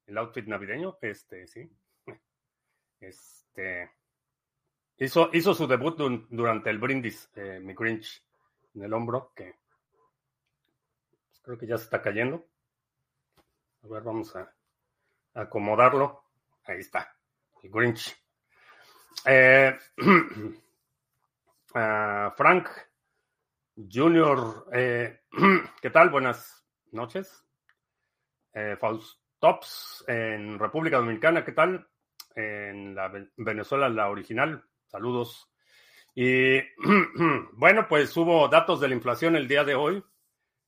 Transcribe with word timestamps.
El 0.05 0.17
outfit 0.17 0.45
navideño, 0.47 0.97
este, 1.01 1.47
sí. 1.47 1.69
Este. 2.99 3.91
Hizo, 4.97 5.29
hizo 5.33 5.53
su 5.53 5.67
debut 5.67 5.97
durante 6.29 6.69
el 6.69 6.77
brindis, 6.77 7.29
eh, 7.35 7.59
mi 7.59 7.73
Grinch, 7.73 8.23
en 8.75 8.83
el 8.83 8.93
hombro, 8.93 9.33
que 9.35 9.55
pues, 11.27 11.41
creo 11.41 11.57
que 11.57 11.67
ya 11.67 11.77
se 11.77 11.85
está 11.85 12.01
cayendo. 12.01 12.45
A 13.83 13.87
ver, 13.87 14.03
vamos 14.03 14.35
a 14.35 14.53
acomodarlo. 15.33 16.23
Ahí 16.65 16.79
está, 16.79 17.17
el 17.63 17.71
Grinch. 17.71 18.22
Eh, 21.75 22.29
Frank 22.37 22.67
Junior, 23.75 24.67
eh, 24.71 25.21
¿qué 25.81 25.89
tal? 25.89 26.11
Buenas 26.11 26.63
noches. 26.91 27.43
Eh, 28.53 28.77
Tops 29.39 30.05
en 30.07 30.59
República 30.59 30.97
Dominicana, 30.97 31.43
¿qué 31.43 31.51
tal? 31.53 31.87
En 32.35 32.93
la 32.93 33.11
Venezuela, 33.37 33.89
la 33.89 34.09
original. 34.09 34.63
Saludos. 34.85 35.49
Y 36.13 36.59
bueno, 37.53 37.87
pues 37.87 38.15
hubo 38.17 38.47
datos 38.47 38.79
de 38.79 38.89
la 38.89 38.95
inflación 38.95 39.35
el 39.35 39.47
día 39.47 39.63
de 39.63 39.73
hoy. 39.73 40.03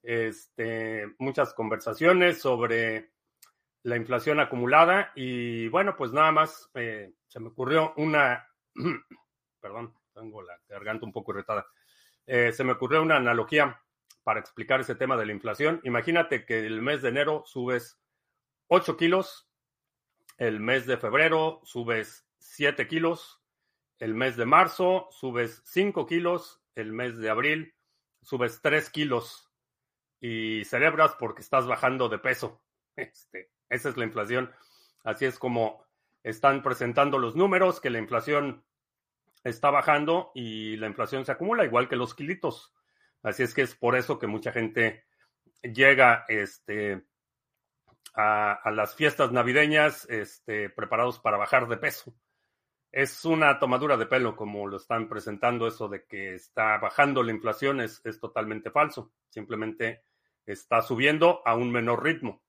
Este, 0.02 1.06
muchas 1.20 1.54
conversaciones 1.54 2.42
sobre 2.42 3.12
la 3.86 3.98
inflación 3.98 4.40
acumulada 4.40 5.12
y 5.14 5.68
bueno, 5.68 5.96
pues 5.96 6.12
nada 6.12 6.32
más 6.32 6.72
eh, 6.74 7.14
se 7.28 7.40
me 7.40 7.50
ocurrió 7.50 7.94
una, 7.98 8.50
perdón, 9.62 9.94
tengo 10.12 10.42
la 10.42 10.60
garganta 10.68 11.06
un 11.06 11.12
poco 11.12 11.34
irritada, 11.34 11.68
eh, 12.26 12.52
se 12.52 12.64
me 12.64 12.72
ocurrió 12.72 13.04
una 13.04 13.18
analogía 13.18 13.80
para 14.24 14.40
explicar 14.40 14.82
ese 14.82 14.96
tema 14.96 15.16
de 15.18 15.28
la 15.28 15.34
inflación. 15.34 15.82
Imagínate 15.84 16.46
que 16.46 16.66
el 16.66 16.82
mes 16.82 17.04
de 17.04 17.10
enero 17.10 17.44
subes 17.46 18.00
8 18.70 18.98
kilos, 18.98 19.48
el 20.40 20.60
mes 20.60 20.88
de 20.88 20.98
febrero 20.98 21.62
subes 21.64 22.28
7 22.40 22.88
kilos, 22.88 23.44
el 24.00 24.16
mes 24.16 24.36
de 24.36 24.48
marzo 24.48 25.10
subes 25.12 25.62
5 25.64 26.08
kilos, 26.08 26.60
el 26.74 26.92
mes 26.92 27.18
de 27.18 27.30
abril 27.30 27.76
subes 28.24 28.62
3 28.64 28.90
kilos 28.90 29.52
y 30.20 30.66
celebras 30.66 31.14
porque 31.20 31.44
estás 31.44 31.68
bajando 31.68 32.10
de 32.10 32.18
peso. 32.18 32.64
Este, 32.98 33.52
esa 33.76 33.90
es 33.90 33.98
la 33.98 34.06
inflación. 34.06 34.52
Así 35.04 35.26
es 35.26 35.38
como 35.38 35.86
están 36.24 36.64
presentando 36.64 37.20
los 37.20 37.36
números, 37.36 37.80
que 37.80 37.92
la 37.92 38.00
inflación 38.00 38.66
está 39.44 39.70
bajando 39.70 40.32
y 40.34 40.76
la 40.78 40.88
inflación 40.88 41.24
se 41.24 41.32
acumula, 41.32 41.64
igual 41.64 41.88
que 41.88 41.96
los 41.96 42.16
kilitos. 42.16 42.74
Así 43.22 43.44
es 43.44 43.54
que 43.54 43.62
es 43.62 43.76
por 43.76 43.96
eso 43.96 44.18
que 44.18 44.28
mucha 44.28 44.52
gente 44.52 45.06
llega 45.62 46.26
este, 46.28 47.06
a, 48.16 48.72
las 48.72 48.96
fiestas 48.96 49.32
navideñas 49.32 50.08
este, 50.10 50.70
preparados 50.70 51.20
para 51.20 51.38
bajar 51.38 51.68
de 51.68 51.78
peso. 51.78 52.16
Es 52.92 53.26
una 53.26 53.60
tomadura 53.60 53.98
de 53.98 54.06
pelo, 54.06 54.36
como 54.36 54.68
lo 54.68 54.78
están 54.78 55.10
presentando, 55.10 55.68
eso 55.68 55.88
de 55.90 56.06
que 56.06 56.34
está 56.34 56.78
bajando 56.78 57.22
la 57.24 57.32
inflación 57.32 57.82
es, 57.82 58.02
es 58.04 58.20
totalmente 58.20 58.72
falso. 58.72 59.12
Simplemente 59.30 60.06
está 60.46 60.82
subiendo 60.82 61.42
a 61.46 61.56
un 61.56 61.72
menor 61.72 62.04
ritmo 62.04 62.45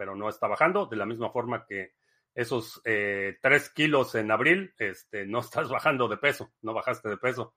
pero 0.00 0.16
no 0.16 0.30
está 0.30 0.46
bajando, 0.46 0.86
de 0.86 0.96
la 0.96 1.04
misma 1.04 1.28
forma 1.28 1.66
que 1.66 1.92
esos 2.34 2.80
eh, 2.86 3.36
3 3.42 3.68
kilos 3.68 4.14
en 4.14 4.30
abril, 4.30 4.72
este, 4.78 5.26
no 5.26 5.40
estás 5.40 5.68
bajando 5.68 6.08
de 6.08 6.16
peso, 6.16 6.54
no 6.62 6.72
bajaste 6.72 7.10
de 7.10 7.18
peso. 7.18 7.54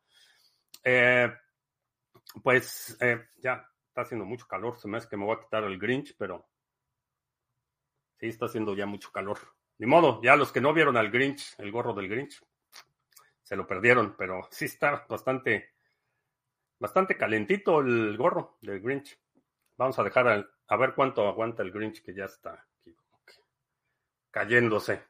Eh, 0.84 1.34
pues 2.44 2.98
eh, 3.00 3.30
ya 3.38 3.66
está 3.88 4.02
haciendo 4.02 4.26
mucho 4.26 4.46
calor, 4.46 4.78
se 4.78 4.90
me 4.90 4.98
hace 4.98 5.08
que 5.08 5.16
me 5.16 5.24
voy 5.24 5.38
a 5.38 5.40
quitar 5.40 5.64
el 5.64 5.80
Grinch, 5.80 6.18
pero 6.18 6.50
sí 8.20 8.28
está 8.28 8.48
haciendo 8.48 8.76
ya 8.76 8.88
mucho 8.88 9.10
calor. 9.10 9.40
Ni 9.78 9.88
modo, 9.88 10.22
ya 10.22 10.36
los 10.36 10.52
que 10.52 10.60
no 10.60 10.74
vieron 10.74 10.98
al 10.98 11.12
Grinch, 11.12 11.56
el 11.60 11.72
gorro 11.72 11.94
del 11.94 12.10
Grinch, 12.10 12.44
se 13.42 13.56
lo 13.56 13.66
perdieron, 13.66 14.18
pero 14.18 14.50
sí 14.52 14.66
está 14.66 15.06
bastante, 15.08 15.76
bastante 16.78 17.16
calentito 17.16 17.80
el 17.80 18.18
gorro 18.18 18.58
del 18.60 18.82
Grinch. 18.82 19.18
Vamos 19.78 19.98
a 20.00 20.04
dejar 20.04 20.48
a 20.68 20.78
ver 20.78 20.94
cuánto 20.94 21.28
aguanta 21.28 21.64
el 21.64 21.72
Grinch 21.72 22.04
que 22.04 22.14
ya 22.14 22.26
está 22.26 22.66
aquí, 22.82 22.96
cayéndose. 24.32 25.04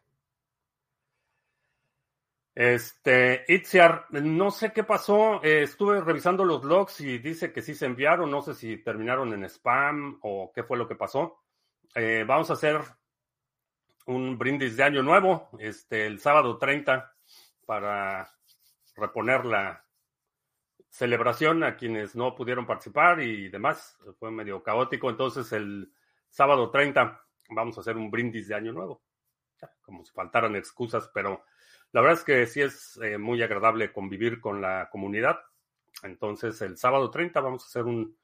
Este, 2.56 3.46
Itziar, 3.48 4.06
no 4.12 4.52
sé 4.52 4.72
qué 4.72 4.84
pasó. 4.84 5.44
Eh, 5.44 5.64
estuve 5.64 6.02
revisando 6.02 6.46
los 6.46 6.64
logs 6.64 7.02
y 7.02 7.18
dice 7.18 7.52
que 7.52 7.62
sí 7.62 7.74
se 7.74 7.88
enviaron. 7.88 8.30
No 8.30 8.42
sé 8.42 8.54
si 8.54 8.78
terminaron 8.78 9.34
en 9.34 9.44
spam 9.46 10.20
o 10.22 10.52
qué 10.54 10.64
fue 10.64 10.78
lo 10.78 10.88
que 10.88 10.96
pasó. 10.96 11.44
Eh, 11.96 12.24
vamos 12.28 12.50
a 12.50 12.54
hacer 12.54 12.82
un 14.06 14.38
brindis 14.38 14.78
de 14.78 14.84
año 14.84 15.02
nuevo, 15.02 15.50
este, 15.60 16.06
el 16.06 16.20
sábado 16.20 16.58
30, 16.58 17.14
para 17.66 18.30
reponer 18.96 19.46
la, 19.46 19.83
celebración 20.94 21.64
a 21.64 21.76
quienes 21.76 22.16
no 22.16 22.36
pudieron 22.36 22.68
participar 22.68 23.20
y 23.20 23.50
demás. 23.50 23.98
Fue 24.20 24.30
medio 24.30 24.62
caótico. 24.62 25.10
Entonces, 25.10 25.52
el 25.52 25.92
sábado 26.30 26.70
30 26.70 27.20
vamos 27.50 27.76
a 27.76 27.82
hacer 27.82 27.98
un 27.98 28.12
brindis 28.12 28.48
de 28.48 28.54
Año 28.54 28.72
Nuevo. 28.72 29.02
Como 29.82 30.06
si 30.06 30.12
faltaran 30.14 30.56
excusas, 30.56 31.10
pero 31.12 31.46
la 31.94 32.02
verdad 32.02 32.20
es 32.20 32.24
que 32.24 32.46
sí 32.46 32.62
es 32.62 33.00
eh, 33.02 33.18
muy 33.18 33.42
agradable 33.42 33.92
convivir 33.92 34.40
con 34.40 34.62
la 34.62 34.88
comunidad. 34.92 35.40
Entonces, 36.04 36.62
el 36.62 36.78
sábado 36.78 37.10
30 37.10 37.40
vamos 37.42 37.64
a 37.64 37.68
hacer 37.68 37.86
un, 37.86 38.16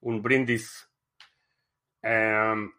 un 0.00 0.20
brindis. 0.20 0.90
Em, 2.02 2.72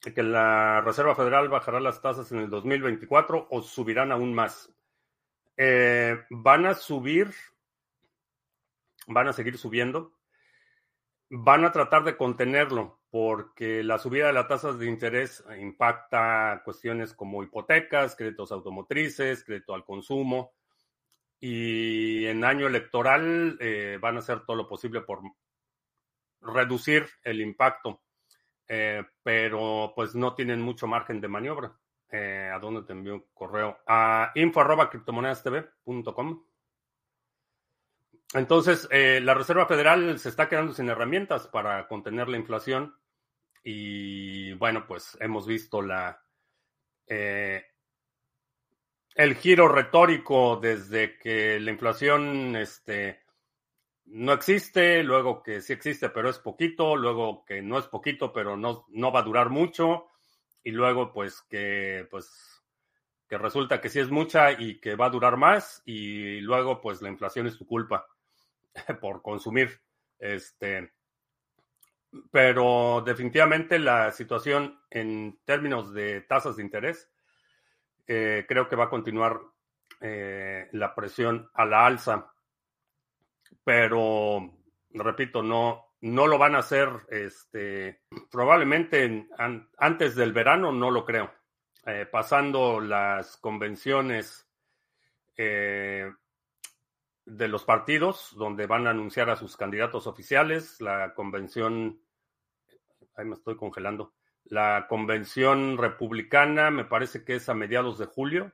que 0.00 0.22
la 0.22 0.80
Reserva 0.80 1.14
Federal 1.14 1.50
bajará 1.50 1.78
las 1.78 2.00
tasas 2.00 2.32
en 2.32 2.38
el 2.38 2.48
2024 2.48 3.48
o 3.50 3.60
subirán 3.60 4.12
aún 4.12 4.32
más. 4.32 4.72
Eh, 5.58 6.24
van 6.30 6.64
a 6.64 6.74
subir 6.74 7.34
van 9.06 9.28
a 9.28 9.32
seguir 9.32 9.58
subiendo. 9.58 10.12
Van 11.30 11.64
a 11.64 11.72
tratar 11.72 12.04
de 12.04 12.16
contenerlo 12.16 13.00
porque 13.10 13.82
la 13.82 13.98
subida 13.98 14.26
de 14.26 14.32
las 14.32 14.48
tasas 14.48 14.78
de 14.78 14.86
interés 14.86 15.44
impacta 15.58 16.62
cuestiones 16.64 17.14
como 17.14 17.42
hipotecas, 17.42 18.16
créditos 18.16 18.52
automotrices, 18.52 19.44
crédito 19.44 19.74
al 19.74 19.84
consumo. 19.84 20.52
Y 21.40 22.26
en 22.26 22.44
año 22.44 22.66
electoral 22.66 23.56
eh, 23.60 23.98
van 24.00 24.16
a 24.16 24.18
hacer 24.20 24.40
todo 24.40 24.56
lo 24.56 24.68
posible 24.68 25.00
por 25.02 25.20
reducir 26.40 27.06
el 27.22 27.40
impacto, 27.40 28.02
eh, 28.68 29.04
pero 29.22 29.92
pues 29.94 30.14
no 30.14 30.34
tienen 30.34 30.60
mucho 30.60 30.86
margen 30.86 31.20
de 31.20 31.28
maniobra. 31.28 31.78
Eh, 32.10 32.50
¿A 32.52 32.58
dónde 32.58 32.82
te 32.82 32.92
envío 32.92 33.14
un 33.14 33.26
correo? 33.32 33.78
A 33.86 34.30
info 34.34 34.62
entonces, 38.34 38.88
eh, 38.90 39.20
la 39.22 39.34
Reserva 39.34 39.66
Federal 39.66 40.18
se 40.18 40.28
está 40.28 40.48
quedando 40.48 40.72
sin 40.72 40.88
herramientas 40.88 41.46
para 41.46 41.86
contener 41.86 42.28
la 42.28 42.36
inflación 42.36 42.96
y 43.62 44.52
bueno, 44.54 44.86
pues 44.88 45.16
hemos 45.20 45.46
visto 45.46 45.80
la, 45.80 46.20
eh, 47.06 47.64
el 49.14 49.36
giro 49.36 49.68
retórico 49.68 50.56
desde 50.56 51.16
que 51.16 51.60
la 51.60 51.70
inflación 51.70 52.56
este, 52.56 53.20
no 54.06 54.32
existe, 54.32 55.04
luego 55.04 55.42
que 55.42 55.60
sí 55.60 55.72
existe, 55.72 56.08
pero 56.08 56.28
es 56.28 56.40
poquito, 56.40 56.96
luego 56.96 57.44
que 57.44 57.62
no 57.62 57.78
es 57.78 57.86
poquito, 57.86 58.32
pero 58.32 58.56
no, 58.56 58.84
no 58.88 59.12
va 59.12 59.20
a 59.20 59.24
durar 59.24 59.48
mucho, 59.48 60.08
y 60.64 60.72
luego 60.72 61.12
pues 61.12 61.40
que 61.42 62.08
pues 62.10 62.50
que 63.28 63.38
resulta 63.38 63.80
que 63.80 63.88
sí 63.88 64.00
es 64.00 64.10
mucha 64.10 64.52
y 64.52 64.80
que 64.80 64.96
va 64.96 65.06
a 65.06 65.10
durar 65.10 65.36
más, 65.36 65.82
y 65.86 66.40
luego 66.40 66.80
pues 66.80 67.00
la 67.00 67.10
inflación 67.10 67.46
es 67.46 67.56
tu 67.56 67.64
culpa 67.64 68.08
por 69.00 69.22
consumir. 69.22 69.80
Este, 70.18 70.92
pero 72.30 73.02
definitivamente 73.04 73.78
la 73.78 74.12
situación 74.12 74.80
en 74.90 75.40
términos 75.44 75.92
de 75.92 76.20
tasas 76.22 76.56
de 76.56 76.62
interés, 76.62 77.10
eh, 78.06 78.44
creo 78.48 78.68
que 78.68 78.76
va 78.76 78.84
a 78.84 78.90
continuar 78.90 79.40
eh, 80.00 80.68
la 80.72 80.94
presión 80.94 81.50
a 81.54 81.64
la 81.64 81.86
alza 81.86 82.34
pero 83.64 84.50
repito, 84.90 85.42
no, 85.42 85.94
no 86.02 86.26
lo 86.26 86.38
van 86.38 86.54
a 86.54 86.58
hacer 86.58 86.88
este, 87.08 88.02
probablemente 88.30 89.26
antes 89.78 90.14
del 90.14 90.32
verano, 90.32 90.70
no 90.70 90.90
lo 90.90 91.04
creo. 91.04 91.32
Eh, 91.86 92.06
pasando 92.10 92.80
las 92.80 93.36
convenciones 93.36 94.48
eh, 95.36 96.10
de 97.26 97.48
los 97.48 97.64
partidos, 97.64 98.34
donde 98.36 98.66
van 98.66 98.86
a 98.86 98.90
anunciar 98.90 99.30
a 99.30 99.36
sus 99.36 99.56
candidatos 99.56 100.06
oficiales, 100.06 100.80
la 100.80 101.14
convención, 101.14 102.00
ahí 103.16 103.24
me 103.24 103.34
estoy 103.34 103.56
congelando, 103.56 104.12
la 104.44 104.86
convención 104.88 105.78
republicana 105.78 106.70
me 106.70 106.84
parece 106.84 107.24
que 107.24 107.36
es 107.36 107.48
a 107.48 107.54
mediados 107.54 107.98
de 107.98 108.06
julio. 108.06 108.52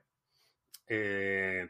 Eh, 0.86 1.68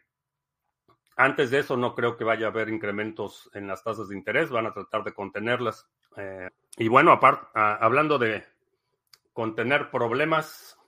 antes 1.16 1.50
de 1.50 1.60
eso 1.60 1.76
no 1.76 1.94
creo 1.94 2.16
que 2.16 2.24
vaya 2.24 2.46
a 2.46 2.50
haber 2.50 2.68
incrementos 2.68 3.50
en 3.54 3.66
las 3.66 3.82
tasas 3.82 4.08
de 4.08 4.16
interés, 4.16 4.50
van 4.50 4.66
a 4.66 4.74
tratar 4.74 5.04
de 5.04 5.14
contenerlas. 5.14 5.86
Eh, 6.16 6.50
y 6.76 6.88
bueno, 6.88 7.12
aparte, 7.12 7.46
hablando 7.54 8.18
de 8.18 8.44
contener 9.32 9.90
problemas, 9.90 10.78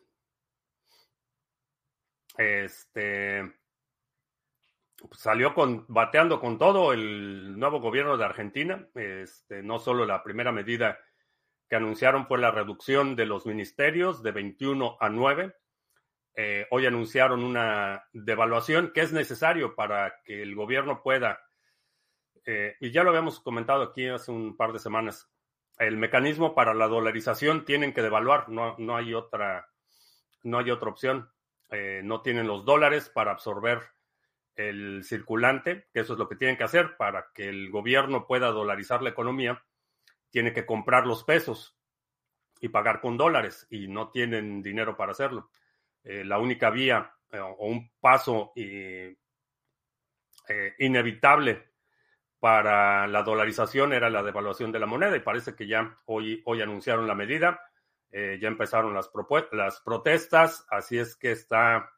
este 2.37 3.62
salió 5.12 5.54
con, 5.54 5.84
bateando 5.88 6.40
con 6.40 6.58
todo 6.58 6.93
el 6.93 7.58
nuevo 7.58 7.81
gobierno 7.81 8.16
de 8.16 8.25
Argentina. 8.25 8.88
Este, 8.94 9.62
no 9.62 9.78
solo 9.78 10.06
la 10.06 10.22
primera 10.22 10.52
medida 10.52 10.99
que 11.69 11.76
anunciaron 11.76 12.26
fue 12.26 12.38
la 12.38 12.50
reducción 12.50 13.16
de 13.16 13.26
los 13.26 13.46
ministerios 13.46 14.22
de 14.22 14.32
21 14.32 14.96
a 15.00 15.08
9. 15.08 15.54
Eh, 16.34 16.66
hoy 16.70 16.87
anunciaron 16.87 17.44
una 17.44 18.04
devaluación 18.12 18.93
que 18.93 19.02
es 19.02 19.12
necesario 19.12 19.75
para 19.75 20.20
que 20.25 20.43
el 20.43 20.54
gobierno 20.54 21.02
pueda, 21.02 21.40
eh, 22.44 22.76
y 22.81 22.90
ya 22.90 23.02
lo 23.02 23.10
habíamos 23.10 23.40
comentado 23.40 23.82
aquí 23.82 24.08
hace 24.08 24.31
un 24.32 24.56
par 24.56 24.72
de 24.72 24.78
semanas, 24.78 25.31
el 25.78 25.96
mecanismo 25.96 26.55
para 26.55 26.75
la 26.75 26.88
dolarización 26.88 27.64
tienen 27.64 27.93
que 27.93 28.02
devaluar, 28.02 28.48
no, 28.48 28.76
no 28.78 28.96
hay 28.96 29.14
otra, 29.14 29.69
no 30.43 30.58
hay 30.58 30.70
otra 30.70 30.88
opción. 30.88 31.31
Eh, 31.70 32.02
no 32.05 32.20
tienen 32.20 32.46
los 32.46 32.66
dólares 32.66 33.08
para 33.08 33.32
absorber 33.32 33.81
el 34.56 35.02
circulante, 35.04 35.88
que 35.93 36.00
eso 36.00 36.12
es 36.14 36.19
lo 36.19 36.28
que 36.28 36.37
tienen 36.37 36.56
que 36.56 36.64
hacer 36.64 36.96
para 36.96 37.31
que 37.34 37.49
el 37.49 37.70
gobierno 37.70 38.26
pueda 38.26 38.49
dolarizar 38.49 39.02
la 39.02 39.10
economía, 39.10 39.64
tiene 40.31 40.52
que 40.52 40.66
comprar 40.66 41.06
los 41.06 41.25
pesos 41.25 41.76
y 42.60 42.69
pagar 42.69 43.00
con 43.00 43.16
dólares 43.16 43.66
y 43.70 43.88
no 43.88 44.10
tienen 44.10 44.62
dinero 44.62 44.96
para 44.96 45.12
hacerlo. 45.12 45.50
Eh, 46.04 46.25
la 46.25 46.38
única 46.38 46.70
vía 46.70 47.12
eh, 47.31 47.38
o 47.38 47.66
un 47.66 47.90
paso 48.00 48.52
eh, 48.56 49.16
inevitable 50.78 51.72
para 52.38 53.06
la 53.06 53.22
dolarización 53.22 53.93
era 53.93 54.10
la 54.10 54.22
devaluación 54.22 54.72
de 54.72 54.81
la 54.81 54.87
moneda 54.87 55.16
y 55.16 55.20
parece 55.20 55.55
que 55.55 55.66
ya 55.66 55.96
hoy, 56.06 56.43
hoy 56.44 56.60
anunciaron 56.60 57.06
la 57.06 57.14
medida, 57.14 57.60
ya 58.10 58.48
empezaron 58.48 58.93
las, 58.93 59.10
las 59.52 59.81
protestas, 59.81 60.66
así 60.69 60.98
es 60.98 61.16
que 61.16 61.31
está, 61.31 61.90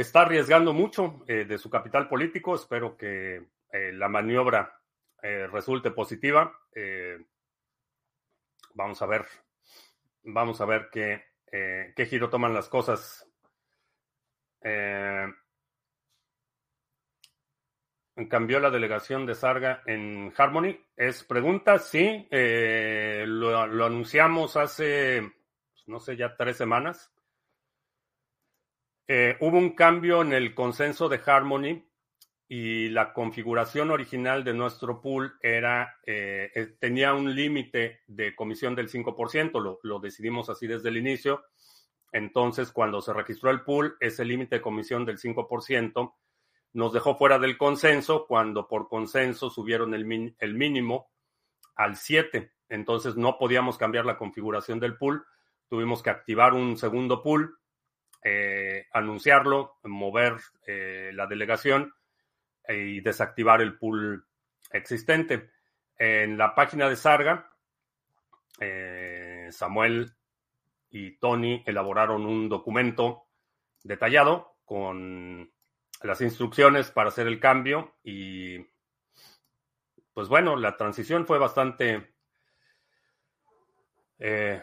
está 0.00 0.22
arriesgando 0.22 0.72
mucho 0.72 1.22
de 1.26 1.58
su 1.58 1.68
capital 1.70 2.08
político, 2.08 2.54
espero 2.54 2.96
que 2.96 3.42
la 3.72 4.08
maniobra 4.08 4.80
resulte 5.22 5.90
positiva. 5.90 6.52
vamos 8.74 9.02
a 9.02 9.06
ver, 9.06 9.26
vamos 10.22 10.60
a 10.60 10.66
ver 10.66 10.88
qué, 10.90 11.22
eh, 11.50 11.92
qué 11.96 12.06
giro 12.06 12.28
toman 12.28 12.54
las 12.54 12.68
cosas. 12.68 13.26
Eh, 14.60 15.26
cambió 18.28 18.58
la 18.60 18.70
delegación 18.70 19.26
de 19.26 19.34
Sarga 19.34 19.82
en 19.86 20.32
Harmony. 20.36 20.78
Es 20.96 21.24
pregunta, 21.24 21.78
sí, 21.78 22.26
eh, 22.30 23.24
lo, 23.26 23.66
lo, 23.66 23.86
anunciamos 23.86 24.56
hace, 24.56 25.22
no 25.86 26.00
sé, 26.00 26.16
ya 26.16 26.36
tres 26.36 26.56
semanas. 26.56 27.12
Hubo 29.08 29.56
un 29.56 29.70
cambio 29.70 30.22
en 30.22 30.32
el 30.32 30.54
consenso 30.54 31.08
de 31.08 31.20
Harmony 31.24 31.88
y 32.48 32.88
la 32.88 33.12
configuración 33.12 33.90
original 33.90 34.42
de 34.42 34.54
nuestro 34.54 35.02
pool 35.02 35.34
era, 35.42 35.98
eh, 36.06 36.50
eh, 36.54 36.76
tenía 36.80 37.12
un 37.12 37.34
límite 37.34 38.00
de 38.06 38.34
comisión 38.34 38.74
del 38.74 38.88
5%, 38.88 39.60
lo, 39.60 39.78
lo, 39.82 40.00
decidimos 40.00 40.48
así 40.48 40.66
desde 40.66 40.88
el 40.88 40.96
inicio. 40.96 41.44
Entonces, 42.10 42.72
cuando 42.72 43.02
se 43.02 43.12
registró 43.12 43.50
el 43.50 43.60
pool, 43.60 43.98
ese 44.00 44.24
límite 44.24 44.56
de 44.56 44.62
comisión 44.62 45.04
del 45.04 45.18
5% 45.18 46.14
nos 46.72 46.92
dejó 46.94 47.16
fuera 47.16 47.38
del 47.38 47.58
consenso, 47.58 48.26
cuando 48.26 48.66
por 48.66 48.88
consenso 48.88 49.50
subieron 49.50 49.92
el, 49.92 50.34
el 50.38 50.54
mínimo 50.54 51.10
al 51.74 51.96
7%. 51.96 52.50
Entonces, 52.70 53.16
no 53.16 53.36
podíamos 53.36 53.76
cambiar 53.76 54.06
la 54.06 54.16
configuración 54.16 54.80
del 54.80 54.96
pool, 54.96 55.26
tuvimos 55.68 56.02
que 56.02 56.10
activar 56.10 56.54
un 56.54 56.78
segundo 56.78 57.22
pool, 57.22 57.58
eh, 58.22 58.86
anunciarlo, 58.92 59.78
mover 59.84 60.36
la 60.66 61.26
delegación 61.26 61.94
y 62.68 63.00
desactivar 63.00 63.62
el 63.62 63.78
pool 63.78 64.26
existente. 64.70 65.50
En 65.98 66.38
la 66.38 66.54
página 66.54 66.88
de 66.88 66.96
Sarga, 66.96 67.50
eh, 68.60 69.48
Samuel 69.50 70.12
y 70.90 71.16
Tony 71.18 71.62
elaboraron 71.66 72.26
un 72.26 72.48
documento 72.48 73.26
detallado 73.82 74.56
con 74.64 75.50
las 76.02 76.20
instrucciones 76.20 76.90
para 76.90 77.08
hacer 77.08 77.26
el 77.26 77.40
cambio 77.40 77.96
y 78.02 78.58
pues 80.12 80.28
bueno, 80.28 80.56
la 80.56 80.76
transición 80.76 81.26
fue 81.26 81.38
bastante 81.38 82.14
eh, 84.18 84.60
eh, 84.60 84.62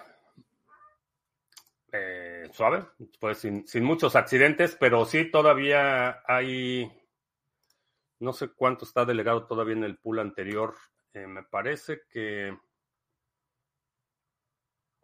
suave, 2.55 2.85
pues 3.19 3.39
sin, 3.39 3.67
sin, 3.67 3.83
muchos 3.83 4.15
accidentes, 4.15 4.75
pero 4.79 5.05
sí 5.05 5.29
todavía 5.29 6.23
hay 6.25 6.91
no 8.19 8.33
sé 8.33 8.49
cuánto 8.49 8.85
está 8.85 9.05
delegado 9.05 9.45
todavía 9.45 9.75
en 9.75 9.83
el 9.83 9.97
pool 9.97 10.19
anterior. 10.19 10.75
Eh, 11.13 11.27
me 11.27 11.43
parece 11.43 12.01
que 12.09 12.57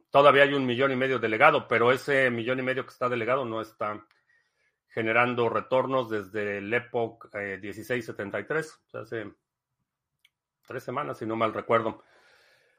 todavía 0.10 0.44
hay 0.44 0.54
un 0.54 0.66
millón 0.66 0.92
y 0.92 0.96
medio 0.96 1.20
delegado, 1.20 1.68
pero 1.68 1.92
ese 1.92 2.30
millón 2.30 2.60
y 2.60 2.64
medio 2.64 2.84
que 2.84 2.92
está 2.92 3.10
delegado 3.10 3.46
no 3.46 3.62
está 3.62 4.06
generando 4.90 5.50
retornos 5.50 6.10
desde 6.10 6.58
el 6.58 6.74
Epoch 6.74 7.34
1673, 7.34 8.74
o 8.74 8.90
sea, 8.90 9.02
hace 9.02 9.32
tres 10.68 10.84
semanas, 10.84 11.18
si 11.18 11.26
no 11.26 11.36
mal 11.36 11.54
recuerdo. 11.54 12.04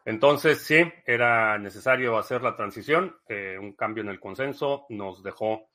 Entonces, 0.05 0.63
sí, 0.63 0.83
era 1.07 1.59
necesario 1.59 2.19
hacer 2.19 2.43
la 2.43 2.57
transición. 2.57 3.17
Eh, 3.29 3.57
un 3.59 3.73
cambio 3.75 4.03
en 4.03 4.11
el 4.11 4.21
consenso 4.21 4.87
nos 4.89 5.23
dejó 5.23 5.69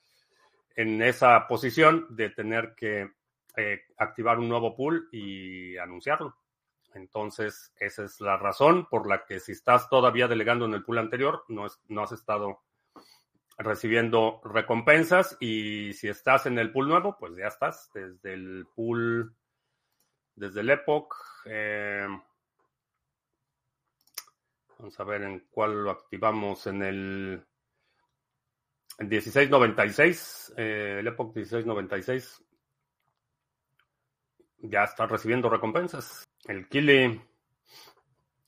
en 0.75 1.01
esa 1.01 1.48
posición 1.48 2.05
de 2.10 2.29
tener 2.29 2.75
que 2.75 3.10
eh, 3.55 3.81
activar 3.98 4.38
un 4.38 4.50
nuevo 4.50 4.75
pool 4.75 5.07
y 5.12 5.77
anunciarlo. 5.77 6.36
Entonces, 6.93 7.74
esa 7.79 8.03
es 8.03 8.19
la 8.22 8.38
razón 8.38 8.88
por 8.88 9.07
la 9.07 9.24
que 9.25 9.39
si 9.39 9.53
estás 9.53 9.89
todavía 9.89 10.27
delegando 10.27 10.65
en 10.65 10.74
el 10.74 10.84
pool 10.84 11.00
anterior, 11.00 11.43
no, 11.48 11.65
es, 11.65 11.79
no 11.88 12.03
has 12.03 12.12
estado 12.12 12.62
recibiendo 13.57 14.39
recompensas 14.43 15.36
y 15.39 15.93
si 15.93 16.07
estás 16.07 16.46
en 16.46 16.60
el 16.60 16.72
pool 16.72 16.88
nuevo, 16.89 17.17
pues 17.19 17.36
ya 17.36 17.48
estás 17.48 17.89
desde 17.93 18.34
el 18.34 18.67
pool, 18.75 19.36
desde 20.36 20.62
el 20.62 20.69
Epoch. 20.69 21.15
Eh, 21.46 22.07
vamos 24.77 25.00
a 25.00 25.03
ver 25.03 25.24
en 25.24 25.48
cuál 25.50 25.84
lo 25.84 25.91
activamos 25.91 26.67
en 26.67 26.84
el, 26.84 27.46
1696, 29.00 30.53
eh, 30.57 30.98
el 31.00 31.07
Epoch 31.07 31.36
1696 31.36 32.43
ya 34.60 34.84
está 34.84 35.05
recibiendo 35.05 35.50
recompensas. 35.50 36.24
El 36.46 36.67
Kili, 36.67 37.22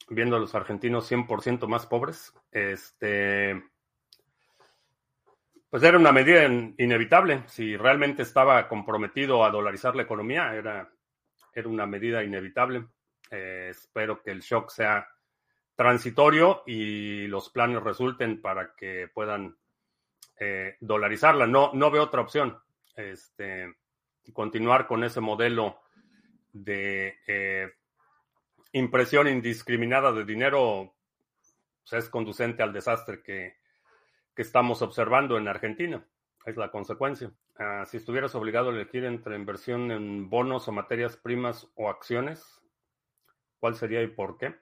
viendo 0.10 0.36
a 0.36 0.40
los 0.40 0.56
argentinos 0.56 1.10
100% 1.12 1.68
más 1.68 1.86
pobres, 1.86 2.34
este, 2.52 3.64
Pues 5.70 5.84
era 5.84 6.00
una 6.00 6.12
medida 6.12 6.46
inevitable. 6.46 7.44
Si 7.48 7.78
realmente 7.78 8.24
estaba 8.24 8.68
comprometido 8.68 9.46
a 9.46 9.52
dolarizar 9.52 9.96
la 9.96 10.02
economía, 10.04 10.56
era, 10.56 10.92
era 11.54 11.70
una 11.70 11.86
medida 11.86 12.24
inevitable. 12.24 12.88
Eh, 13.30 13.68
espero 13.70 14.20
que 14.24 14.32
el 14.32 14.42
shock 14.42 14.72
sea 14.72 15.08
transitorio 15.80 16.64
y 16.66 17.26
los 17.28 17.50
planes 17.52 17.82
resulten 17.82 18.42
para 18.42 18.76
que 18.76 19.08
puedan 19.14 19.56
eh, 20.38 20.76
dolarizarla. 20.82 21.48
No, 21.48 21.72
no 21.74 21.90
veo 21.90 22.04
otra 22.04 22.20
opción. 22.20 22.60
Este, 22.98 23.76
continuar 24.34 24.88
con 24.88 25.06
ese 25.06 25.22
modelo 25.22 25.80
de 26.52 27.20
eh, 27.26 27.72
impresión 28.74 29.30
indiscriminada 29.30 30.12
de 30.12 30.26
dinero 30.26 30.96
pues, 31.90 32.04
es 32.04 32.10
conducente 32.10 32.62
al 32.62 32.74
desastre 32.74 33.24
que, 33.24 33.56
que, 34.36 34.42
estamos 34.42 34.82
observando 34.82 35.38
en 35.38 35.48
Argentina. 35.48 36.06
Es 36.46 36.58
la 36.58 36.72
consecuencia. 36.72 37.32
Ah, 37.58 37.86
si 37.86 37.96
estuvieras 37.96 38.36
obligado 38.36 38.70
a 38.70 38.74
elegir 38.74 39.06
entre 39.06 39.38
inversión 39.38 39.92
en 39.92 40.30
bonos 40.30 40.68
o 40.68 40.74
materias 40.74 41.16
primas 41.16 41.70
o 41.76 41.90
acciones, 41.90 42.60
¿cuál 43.62 43.76
sería 43.76 44.02
y 44.02 44.08
por 44.08 44.38
qué? 44.38 44.56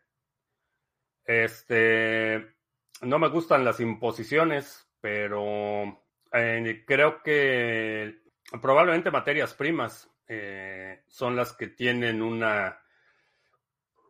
Este, 1.27 2.55
no 3.01 3.19
me 3.19 3.27
gustan 3.27 3.65
las 3.65 3.81
imposiciones, 3.81 4.89
pero 5.01 6.01
eh, 6.31 6.83
creo 6.87 7.21
que 7.21 8.21
probablemente 8.61 9.11
materias 9.11 9.53
primas 9.53 10.09
eh, 10.25 11.03
son 11.07 11.35
las 11.35 11.53
que 11.53 11.67
tienen 11.67 12.21
una 12.21 12.79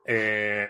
eh, 0.06 0.70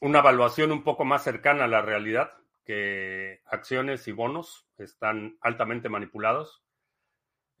una 0.00 0.20
evaluación 0.20 0.72
un 0.72 0.82
poco 0.82 1.04
más 1.04 1.22
cercana 1.24 1.64
a 1.64 1.68
la 1.68 1.82
realidad 1.82 2.30
que 2.64 3.42
acciones 3.46 4.06
y 4.08 4.12
bonos 4.12 4.68
están 4.78 5.36
altamente 5.40 5.88
manipulados. 5.88 6.62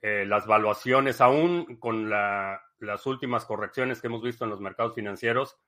Eh, 0.00 0.24
las 0.24 0.46
valuaciones, 0.46 1.20
aún 1.20 1.76
con 1.76 2.08
las 2.08 3.06
últimas 3.06 3.44
correcciones 3.44 4.00
que 4.00 4.06
hemos 4.06 4.22
visto 4.22 4.44
en 4.44 4.50
los 4.50 4.60
mercados 4.60 4.94
financieros, 4.94 5.58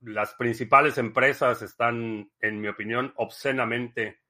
las 0.00 0.34
principales 0.34 0.98
empresas 0.98 1.62
están, 1.62 2.30
en 2.40 2.60
mi 2.60 2.68
opinión, 2.68 3.12
obscenamente 3.16 4.20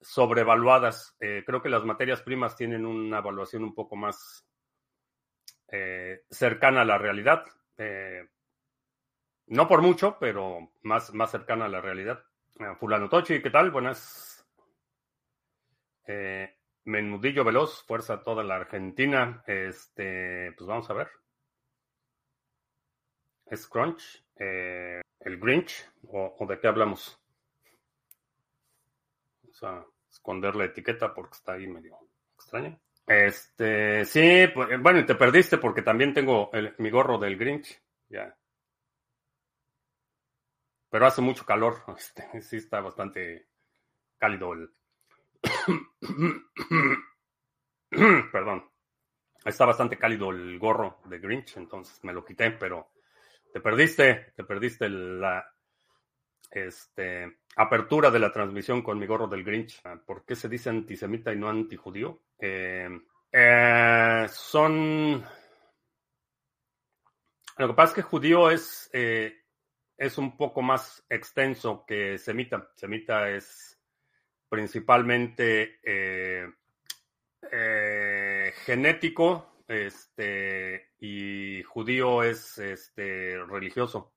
sobrevaluadas. 0.00 1.16
creo 1.18 1.62
que 1.62 1.68
las 1.68 1.84
materias 1.84 2.22
primas 2.22 2.56
tienen 2.56 2.84
una 2.84 3.18
evaluación 3.18 3.64
un 3.64 3.74
poco 3.74 3.96
más 3.96 4.46
cercana 6.30 6.82
a 6.82 6.84
la 6.84 6.98
realidad. 6.98 7.44
Eh, 7.76 8.28
no 9.46 9.68
por 9.68 9.82
mucho, 9.82 10.16
pero 10.18 10.72
más, 10.82 11.12
más 11.12 11.30
cercana 11.30 11.66
a 11.66 11.68
la 11.68 11.80
realidad. 11.80 12.24
Fulano 12.78 13.08
Tochi, 13.08 13.42
¿qué 13.42 13.50
tal? 13.50 13.70
Buenas. 13.70 14.46
Eh, 16.06 16.56
menudillo 16.84 17.44
veloz, 17.44 17.84
fuerza 17.84 18.22
toda 18.22 18.44
la 18.44 18.56
Argentina. 18.56 19.42
Este, 19.46 20.52
pues 20.56 20.66
vamos 20.66 20.88
a 20.88 20.94
ver. 20.94 21.08
¿Es 23.46 23.66
Crunch? 23.68 24.24
Eh, 24.36 25.00
¿El 25.20 25.38
Grinch? 25.38 25.90
¿O, 26.08 26.46
de 26.46 26.58
qué 26.58 26.68
hablamos? 26.68 27.20
Vamos 29.42 29.62
a 29.62 29.86
esconder 30.10 30.56
la 30.56 30.64
etiqueta 30.66 31.14
porque 31.14 31.36
está 31.36 31.52
ahí 31.52 31.66
medio 31.66 31.98
extraña. 32.34 32.78
Este, 33.06 34.04
sí, 34.04 34.46
pues, 34.54 34.80
bueno, 34.80 35.00
y 35.00 35.06
te 35.06 35.14
perdiste 35.14 35.58
porque 35.58 35.82
también 35.82 36.14
tengo 36.14 36.50
mi 36.78 36.90
gorro 36.90 37.18
del 37.18 37.36
Grinch. 37.36 37.80
Ya. 38.08 38.36
Pero 40.90 41.06
hace 41.06 41.20
mucho 41.20 41.44
calor. 41.44 41.82
Este, 41.96 42.40
sí, 42.40 42.56
está 42.56 42.80
bastante 42.80 43.48
cálido 44.18 44.52
el. 44.54 44.70
Perdón. 48.32 48.70
Está 49.44 49.66
bastante 49.66 49.98
cálido 49.98 50.30
el 50.30 50.58
gorro 50.58 51.00
de 51.04 51.18
Grinch, 51.18 51.58
entonces 51.58 52.02
me 52.02 52.14
lo 52.14 52.24
quité, 52.24 52.52
pero 52.52 52.93
te 53.54 53.60
perdiste, 53.60 54.32
te 54.34 54.42
perdiste 54.42 54.88
la 54.88 55.48
este, 56.50 57.38
apertura 57.54 58.10
de 58.10 58.18
la 58.18 58.32
transmisión 58.32 58.82
con 58.82 58.98
mi 58.98 59.06
gorro 59.06 59.28
del 59.28 59.44
Grinch. 59.44 59.80
¿Por 60.04 60.24
qué 60.24 60.34
se 60.34 60.48
dice 60.48 60.70
antisemita 60.70 61.32
y 61.32 61.36
no 61.36 61.48
antijudío? 61.48 62.20
Eh, 62.36 62.88
eh, 63.30 64.26
son... 64.28 65.24
Lo 67.58 67.68
que 67.68 67.74
pasa 67.74 67.90
es 67.90 67.94
que 67.94 68.02
judío 68.02 68.50
es, 68.50 68.90
eh, 68.92 69.44
es 69.98 70.18
un 70.18 70.36
poco 70.36 70.60
más 70.60 71.04
extenso 71.08 71.84
que 71.86 72.18
semita. 72.18 72.72
Semita 72.74 73.30
es 73.30 73.80
principalmente 74.48 75.78
genético 78.66 79.53
este, 79.68 80.92
y 80.98 81.62
judío 81.62 82.22
es 82.22 82.58
este, 82.58 83.38
religioso. 83.44 84.12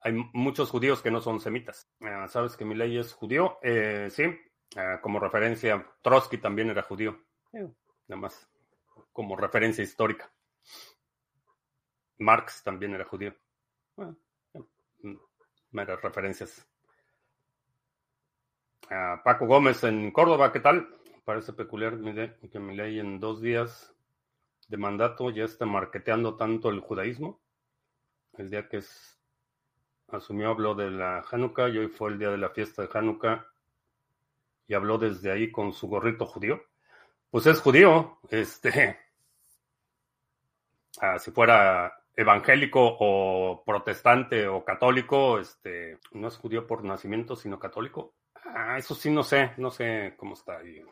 hay 0.00 0.12
muchos 0.32 0.70
judíos 0.70 1.02
que 1.02 1.10
no 1.10 1.20
son 1.20 1.40
semitas. 1.40 1.88
Ah, 2.00 2.28
¿Sabes 2.28 2.56
que 2.56 2.64
mi 2.64 2.74
ley 2.74 2.98
es 2.98 3.12
judío? 3.12 3.58
sí, 4.10 4.24
Ah, 4.74 5.00
como 5.00 5.20
referencia, 5.20 5.86
Trotsky 6.02 6.38
también 6.38 6.70
era 6.70 6.82
judío. 6.82 7.18
Nada 7.52 8.20
más 8.20 8.48
como 9.12 9.36
referencia 9.36 9.84
histórica. 9.84 10.30
Marx 12.18 12.62
también 12.62 12.94
era 12.94 13.04
judío. 13.04 13.34
Bueno, 13.94 14.16
meras 15.70 16.02
referencias. 16.02 16.66
Ah, 18.90 19.20
Paco 19.24 19.46
Gómez 19.46 19.82
en 19.84 20.10
Córdoba, 20.10 20.52
¿qué 20.52 20.60
tal? 20.60 20.88
Parece 21.26 21.52
peculiar 21.52 21.98
que 22.52 22.60
mi 22.60 22.76
ley 22.76 23.00
en 23.00 23.18
dos 23.18 23.40
días 23.40 23.92
de 24.68 24.76
mandato 24.76 25.28
ya 25.30 25.42
está 25.42 25.66
marqueteando 25.66 26.36
tanto 26.36 26.70
el 26.70 26.78
judaísmo. 26.78 27.40
El 28.34 28.48
día 28.48 28.68
que 28.68 28.80
asumió 30.06 30.50
habló 30.50 30.76
de 30.76 30.88
la 30.88 31.24
Hanukkah 31.28 31.68
y 31.68 31.78
hoy 31.78 31.88
fue 31.88 32.10
el 32.10 32.20
día 32.20 32.30
de 32.30 32.38
la 32.38 32.50
fiesta 32.50 32.82
de 32.82 32.90
Hanukkah 32.94 33.44
y 34.68 34.74
habló 34.74 34.98
desde 34.98 35.32
ahí 35.32 35.50
con 35.50 35.72
su 35.72 35.88
gorrito 35.88 36.26
judío. 36.26 36.62
Pues 37.28 37.46
es 37.46 37.60
judío, 37.60 38.20
este, 38.30 38.96
ah, 41.00 41.18
si 41.18 41.32
fuera 41.32 42.04
evangélico 42.14 42.98
o 43.00 43.64
protestante 43.66 44.46
o 44.46 44.64
católico, 44.64 45.40
este, 45.40 45.98
no 46.12 46.28
es 46.28 46.36
judío 46.36 46.68
por 46.68 46.84
nacimiento, 46.84 47.34
sino 47.34 47.58
católico. 47.58 48.14
Ah, 48.44 48.78
eso 48.78 48.94
sí 48.94 49.10
no 49.10 49.24
sé, 49.24 49.54
no 49.56 49.72
sé 49.72 50.14
cómo 50.16 50.34
está 50.34 50.58
ahí 50.58 50.84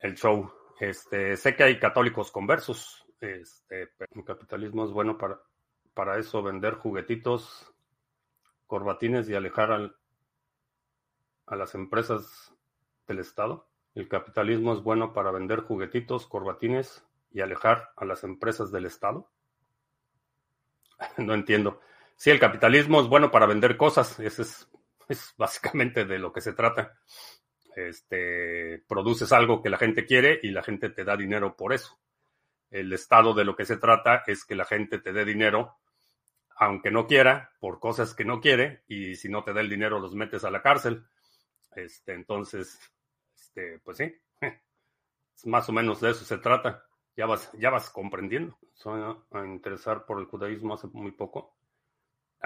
el 0.00 0.14
show. 0.14 0.50
Este, 0.80 1.36
sé 1.36 1.56
que 1.56 1.64
hay 1.64 1.78
católicos 1.78 2.30
conversos. 2.30 3.06
Este, 3.20 3.92
el 3.98 4.24
capitalismo 4.24 4.84
es 4.84 4.90
bueno 4.90 5.16
para, 5.16 5.40
para 5.94 6.18
eso, 6.18 6.42
vender 6.42 6.74
juguetitos, 6.74 7.72
corbatines 8.66 9.28
y 9.28 9.34
alejar 9.34 9.72
al, 9.72 9.96
a 11.46 11.56
las 11.56 11.74
empresas 11.74 12.54
del 13.06 13.20
Estado. 13.20 13.68
El 13.94 14.08
capitalismo 14.08 14.74
es 14.74 14.82
bueno 14.82 15.12
para 15.12 15.30
vender 15.30 15.60
juguetitos, 15.60 16.26
corbatines 16.26 17.04
y 17.30 17.40
alejar 17.40 17.92
a 17.96 18.04
las 18.04 18.24
empresas 18.24 18.70
del 18.70 18.84
Estado. 18.84 19.30
no 21.16 21.34
entiendo. 21.34 21.80
Sí, 22.16 22.30
el 22.30 22.40
capitalismo 22.40 23.00
es 23.00 23.08
bueno 23.08 23.30
para 23.30 23.46
vender 23.46 23.76
cosas. 23.76 24.18
Ese 24.20 24.42
es, 24.42 24.68
es 25.08 25.34
básicamente 25.36 26.04
de 26.04 26.18
lo 26.18 26.32
que 26.32 26.40
se 26.40 26.52
trata. 26.52 26.98
Este, 27.76 28.82
produces 28.88 29.32
algo 29.32 29.62
que 29.62 29.68
la 29.68 29.76
gente 29.76 30.06
quiere 30.06 30.40
y 30.42 30.48
la 30.48 30.62
gente 30.62 30.88
te 30.88 31.04
da 31.04 31.14
dinero 31.14 31.56
por 31.56 31.74
eso. 31.74 31.98
El 32.70 32.90
estado 32.94 33.34
de 33.34 33.44
lo 33.44 33.54
que 33.54 33.66
se 33.66 33.76
trata 33.76 34.24
es 34.26 34.46
que 34.46 34.54
la 34.54 34.64
gente 34.64 34.98
te 34.98 35.12
dé 35.12 35.26
dinero, 35.26 35.76
aunque 36.56 36.90
no 36.90 37.06
quiera, 37.06 37.52
por 37.60 37.78
cosas 37.78 38.14
que 38.14 38.24
no 38.24 38.40
quiere, 38.40 38.82
y 38.88 39.16
si 39.16 39.28
no 39.28 39.44
te 39.44 39.52
da 39.52 39.60
el 39.60 39.68
dinero 39.68 40.00
los 40.00 40.14
metes 40.14 40.42
a 40.44 40.50
la 40.50 40.62
cárcel. 40.62 41.04
Este, 41.74 42.14
entonces, 42.14 42.80
este, 43.36 43.78
pues 43.80 43.98
sí, 43.98 44.14
más 45.44 45.68
o 45.68 45.72
menos 45.72 46.00
de 46.00 46.12
eso 46.12 46.24
se 46.24 46.38
trata. 46.38 46.82
Ya 47.14 47.26
vas, 47.26 47.52
ya 47.58 47.68
vas 47.68 47.90
comprendiendo. 47.90 48.58
Soy 48.72 49.02
a 49.32 49.44
interesar 49.44 50.06
por 50.06 50.18
el 50.18 50.26
judaísmo 50.26 50.72
hace 50.72 50.86
muy 50.86 51.12
poco. 51.12 51.55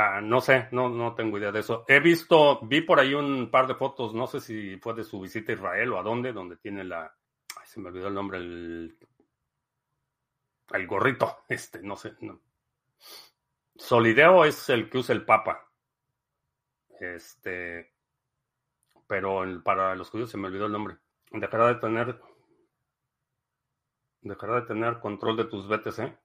Ah, 0.03 0.23
no 0.23 0.41
sé, 0.41 0.67
no, 0.73 0.89
no 0.89 1.15
tengo 1.15 1.37
idea 1.37 1.53
de 1.53 1.61
eso. 1.61 1.85
He 1.87 2.01
visto, 2.01 2.59
vi 2.63 2.81
por 2.81 2.99
ahí 2.99 3.13
un 3.13 3.51
par 3.51 3.67
de 3.67 3.75
fotos, 3.75 4.15
no 4.15 4.27
sé 4.27 4.41
si 4.41 4.79
fue 4.79 4.95
de 4.95 5.05
su 5.05 5.21
visita 5.21 5.53
a 5.53 5.57
Israel 5.57 5.93
o 5.93 5.99
a 5.99 6.03
dónde, 6.03 6.33
donde 6.33 6.57
tiene 6.57 6.85
la, 6.85 7.15
se 7.67 7.81
me 7.81 7.91
olvidó 7.91 8.09
el 8.09 8.15
nombre, 8.15 8.39
el, 8.39 8.99
el 10.73 10.87
gorrito, 10.87 11.45
este, 11.51 11.83
no 11.83 11.97
sé. 11.97 12.15
Solideo 13.77 14.47
es 14.47 14.71
el 14.71 14.89
que 14.89 14.99
usa 14.99 15.15
el 15.15 15.27
Papa. 15.27 15.71
Este, 16.99 17.93
pero 19.07 19.45
para 19.63 19.95
los 19.97 20.09
judíos 20.09 20.31
se 20.31 20.39
me 20.39 20.47
olvidó 20.47 20.65
el 20.65 20.73
nombre. 20.73 20.97
Dejará 21.31 21.69
de 21.69 21.75
tener 21.75 22.19
dejará 24.23 24.63
de 24.63 24.67
tener 24.67 24.99
control 25.01 25.37
de 25.37 25.45
tus 25.45 25.69
BTC. 25.69 26.19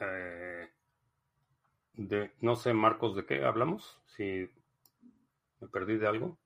Eh, 0.00 0.70
de, 1.98 2.32
no 2.40 2.56
sé, 2.56 2.72
Marcos, 2.72 3.16
¿de 3.16 3.26
qué 3.26 3.44
hablamos? 3.44 4.00
Si 4.06 4.48
¿Me 5.60 5.68
perdí 5.68 5.96
de 5.96 6.06
algo? 6.06 6.38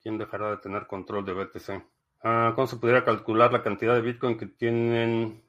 ¿Quién 0.00 0.18
dejará 0.18 0.50
de 0.50 0.58
tener 0.58 0.86
control 0.86 1.24
de 1.24 1.32
BTC? 1.32 1.84
Ah, 2.22 2.52
¿Cómo 2.54 2.66
se 2.66 2.76
pudiera 2.76 3.04
calcular 3.04 3.52
la 3.52 3.62
cantidad 3.62 3.94
de 3.94 4.00
Bitcoin 4.00 4.38
que 4.38 4.46
tienen 4.46 5.42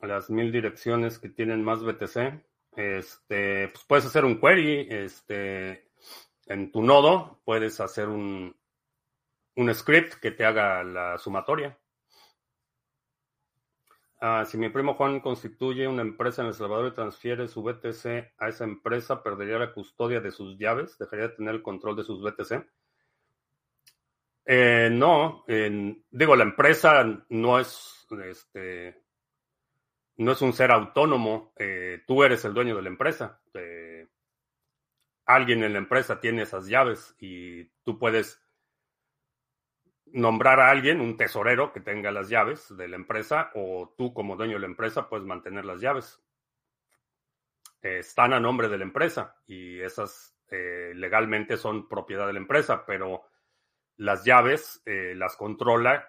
las 0.00 0.30
mil 0.30 0.52
direcciones 0.52 1.18
que 1.18 1.28
tienen 1.28 1.64
más 1.64 1.82
BTC? 1.82 2.44
Este, 2.76 3.68
pues 3.68 3.84
puedes 3.86 4.06
hacer 4.06 4.24
un 4.24 4.40
query, 4.40 4.86
este, 4.88 5.88
en 6.46 6.70
tu 6.70 6.82
nodo 6.82 7.40
puedes 7.44 7.80
hacer 7.80 8.08
un, 8.08 8.56
un 9.56 9.74
script 9.74 10.14
que 10.14 10.30
te 10.30 10.44
haga 10.44 10.84
la 10.84 11.18
sumatoria. 11.18 11.76
Ah, 14.22 14.44
si 14.44 14.58
mi 14.58 14.68
primo 14.68 14.94
Juan 14.94 15.20
constituye 15.20 15.88
una 15.88 16.02
empresa 16.02 16.42
en 16.42 16.48
El 16.48 16.54
Salvador 16.54 16.88
y 16.88 16.94
transfiere 16.94 17.48
su 17.48 17.62
BTC 17.62 18.34
a 18.36 18.48
esa 18.48 18.64
empresa, 18.64 19.22
¿perdería 19.22 19.58
la 19.58 19.72
custodia 19.72 20.20
de 20.20 20.30
sus 20.30 20.58
llaves? 20.58 20.98
¿Dejaría 20.98 21.28
de 21.28 21.36
tener 21.36 21.54
el 21.54 21.62
control 21.62 21.96
de 21.96 22.04
sus 22.04 22.22
BTC? 22.22 22.66
Eh, 24.44 24.90
no, 24.92 25.44
digo, 26.10 26.36
la 26.36 26.42
empresa 26.42 27.24
no 27.30 27.58
es, 27.58 28.06
este, 28.24 29.02
no 30.16 30.32
es 30.32 30.42
un 30.42 30.52
ser 30.52 30.70
autónomo. 30.70 31.54
Eh, 31.56 32.02
tú 32.06 32.22
eres 32.22 32.44
el 32.44 32.52
dueño 32.52 32.76
de 32.76 32.82
la 32.82 32.88
empresa. 32.90 33.40
Eh, 33.54 34.06
alguien 35.24 35.64
en 35.64 35.72
la 35.72 35.78
empresa 35.78 36.20
tiene 36.20 36.42
esas 36.42 36.66
llaves 36.66 37.14
y 37.18 37.64
tú 37.84 37.98
puedes 37.98 38.42
nombrar 40.12 40.60
a 40.60 40.70
alguien, 40.70 41.00
un 41.00 41.16
tesorero 41.16 41.72
que 41.72 41.80
tenga 41.80 42.10
las 42.10 42.28
llaves 42.28 42.74
de 42.76 42.88
la 42.88 42.96
empresa, 42.96 43.50
o 43.54 43.94
tú 43.96 44.12
como 44.12 44.36
dueño 44.36 44.54
de 44.54 44.60
la 44.60 44.66
empresa 44.66 45.08
puedes 45.08 45.26
mantener 45.26 45.64
las 45.64 45.80
llaves. 45.80 46.20
están 47.82 48.34
a 48.34 48.40
nombre 48.40 48.68
de 48.68 48.76
la 48.76 48.84
empresa 48.84 49.36
y 49.46 49.80
esas 49.80 50.36
eh, 50.50 50.92
legalmente 50.94 51.56
son 51.56 51.88
propiedad 51.88 52.26
de 52.26 52.34
la 52.34 52.40
empresa, 52.40 52.84
pero 52.84 53.22
las 53.96 54.24
llaves 54.24 54.82
eh, 54.84 55.14
las 55.16 55.36
controla 55.36 56.06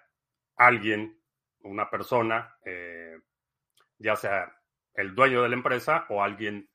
alguien, 0.56 1.18
una 1.62 1.88
persona, 1.88 2.56
eh, 2.64 3.18
ya 3.98 4.16
sea 4.16 4.54
el 4.94 5.14
dueño 5.14 5.42
de 5.42 5.48
la 5.48 5.54
empresa 5.54 6.06
o 6.10 6.22
alguien 6.22 6.68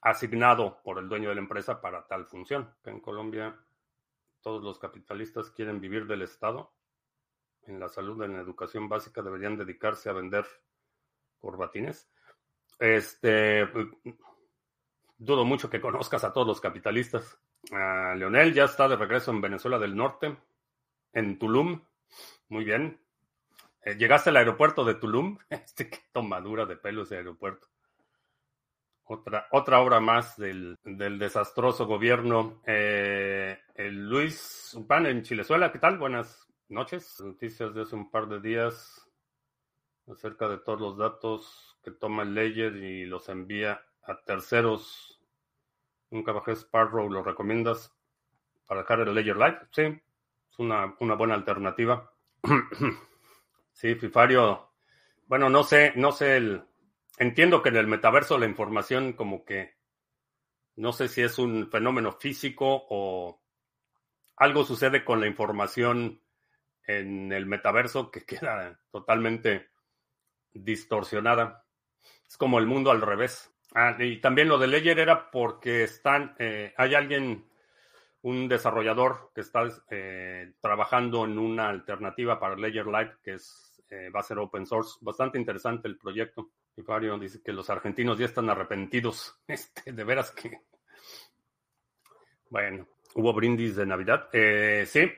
asignado 0.00 0.80
por 0.82 0.98
el 0.98 1.10
dueño 1.10 1.28
de 1.28 1.34
la 1.34 1.42
empresa 1.42 1.78
para 1.78 2.06
tal 2.06 2.24
función. 2.24 2.74
En 2.84 3.00
Colombia 3.00 3.54
todos 4.46 4.62
los 4.62 4.78
capitalistas 4.78 5.50
quieren 5.50 5.80
vivir 5.80 6.06
del 6.06 6.22
Estado. 6.22 6.72
En 7.66 7.80
la 7.80 7.88
salud, 7.88 8.22
en 8.22 8.34
la 8.34 8.42
educación 8.42 8.88
básica 8.88 9.20
deberían 9.20 9.56
dedicarse 9.56 10.08
a 10.08 10.12
vender 10.12 10.46
corbatines. 11.40 12.08
Este, 12.78 13.68
dudo 15.18 15.44
mucho 15.44 15.68
que 15.68 15.80
conozcas 15.80 16.22
a 16.22 16.32
todos 16.32 16.46
los 16.46 16.60
capitalistas. 16.60 17.40
Leonel 17.72 18.54
ya 18.54 18.66
está 18.66 18.86
de 18.86 18.94
regreso 18.94 19.32
en 19.32 19.40
Venezuela 19.40 19.80
del 19.80 19.96
Norte, 19.96 20.36
en 21.12 21.40
Tulum. 21.40 21.82
Muy 22.48 22.62
bien. 22.62 23.00
Eh, 23.82 23.96
¿Llegaste 23.96 24.30
al 24.30 24.36
aeropuerto 24.36 24.84
de 24.84 24.94
Tulum? 24.94 25.38
Este, 25.50 25.90
qué 25.90 25.98
tomadura 26.12 26.66
de 26.66 26.76
pelo 26.76 27.02
ese 27.02 27.16
aeropuerto. 27.16 27.66
Otra, 29.06 29.48
otra 29.50 29.80
obra 29.80 29.98
más 29.98 30.36
del, 30.36 30.78
desastroso 30.84 31.86
gobierno. 31.86 32.62
Eh, 32.64 33.58
Luis 33.78 34.72
Upan 34.74 35.04
en 35.06 35.22
Chilezuela, 35.22 35.70
¿qué 35.70 35.78
tal? 35.78 35.98
Buenas 35.98 36.48
noches. 36.68 37.20
Noticias 37.20 37.74
de 37.74 37.82
hace 37.82 37.94
un 37.94 38.10
par 38.10 38.26
de 38.26 38.40
días 38.40 39.06
acerca 40.10 40.48
de 40.48 40.58
todos 40.58 40.80
los 40.80 40.96
datos 40.96 41.78
que 41.82 41.90
toma 41.90 42.22
el 42.22 42.34
Ledger 42.34 42.74
y 42.76 43.04
los 43.04 43.28
envía 43.28 43.84
a 44.02 44.22
terceros. 44.24 45.20
Nunca 46.10 46.32
bajé 46.32 46.52
Sparrow, 46.52 47.10
¿lo 47.10 47.22
recomiendas 47.22 47.94
para 48.66 48.80
dejar 48.80 49.00
el 49.00 49.14
Ledger 49.14 49.36
Live? 49.36 49.58
Sí, 49.72 49.82
es 49.82 50.58
una, 50.58 50.96
una 51.00 51.14
buena 51.14 51.34
alternativa. 51.34 52.10
sí, 53.72 53.94
Fifario. 53.94 54.72
Bueno, 55.26 55.50
no 55.50 55.62
sé, 55.64 55.92
no 55.96 56.12
sé 56.12 56.38
el, 56.38 56.64
entiendo 57.18 57.62
que 57.62 57.68
en 57.68 57.76
el 57.76 57.88
metaverso 57.88 58.38
la 58.38 58.46
información 58.46 59.12
como 59.12 59.44
que 59.44 59.76
no 60.76 60.92
sé 60.92 61.08
si 61.08 61.20
es 61.20 61.38
un 61.38 61.70
fenómeno 61.70 62.12
físico 62.12 62.86
o 62.88 63.42
algo 64.36 64.64
sucede 64.64 65.04
con 65.04 65.20
la 65.20 65.26
información 65.26 66.20
en 66.86 67.32
el 67.32 67.46
metaverso 67.46 68.10
que 68.10 68.24
queda 68.26 68.80
totalmente 68.90 69.68
distorsionada. 70.52 71.64
Es 72.28 72.36
como 72.36 72.58
el 72.58 72.66
mundo 72.66 72.90
al 72.90 73.02
revés. 73.02 73.52
Ah, 73.74 73.96
y 73.98 74.20
también 74.20 74.48
lo 74.48 74.58
de 74.58 74.68
Ledger 74.68 74.98
era 74.98 75.30
porque 75.30 75.84
están, 75.84 76.34
eh, 76.38 76.72
hay 76.76 76.94
alguien, 76.94 77.46
un 78.22 78.48
desarrollador 78.48 79.30
que 79.34 79.42
está 79.42 79.64
eh, 79.90 80.54
trabajando 80.60 81.24
en 81.24 81.38
una 81.38 81.68
alternativa 81.68 82.40
para 82.40 82.56
Ledger 82.56 82.86
Live 82.86 83.18
que 83.22 83.34
es, 83.34 83.82
eh, 83.90 84.10
va 84.10 84.20
a 84.20 84.24
ser 84.24 84.38
open 84.38 84.66
source. 84.66 84.98
Bastante 85.00 85.38
interesante 85.38 85.88
el 85.88 85.98
proyecto. 85.98 86.50
Fario 86.84 87.18
dice 87.18 87.40
que 87.42 87.52
los 87.52 87.70
argentinos 87.70 88.18
ya 88.18 88.26
están 88.26 88.50
arrepentidos. 88.50 89.40
Este, 89.48 89.92
de 89.92 90.04
veras 90.04 90.30
que. 90.32 90.60
Bueno, 92.48 92.86
hubo 93.16 93.32
brindis 93.32 93.76
de 93.76 93.86
Navidad. 93.86 94.28
Eh, 94.32 94.84
sí. 94.86 95.10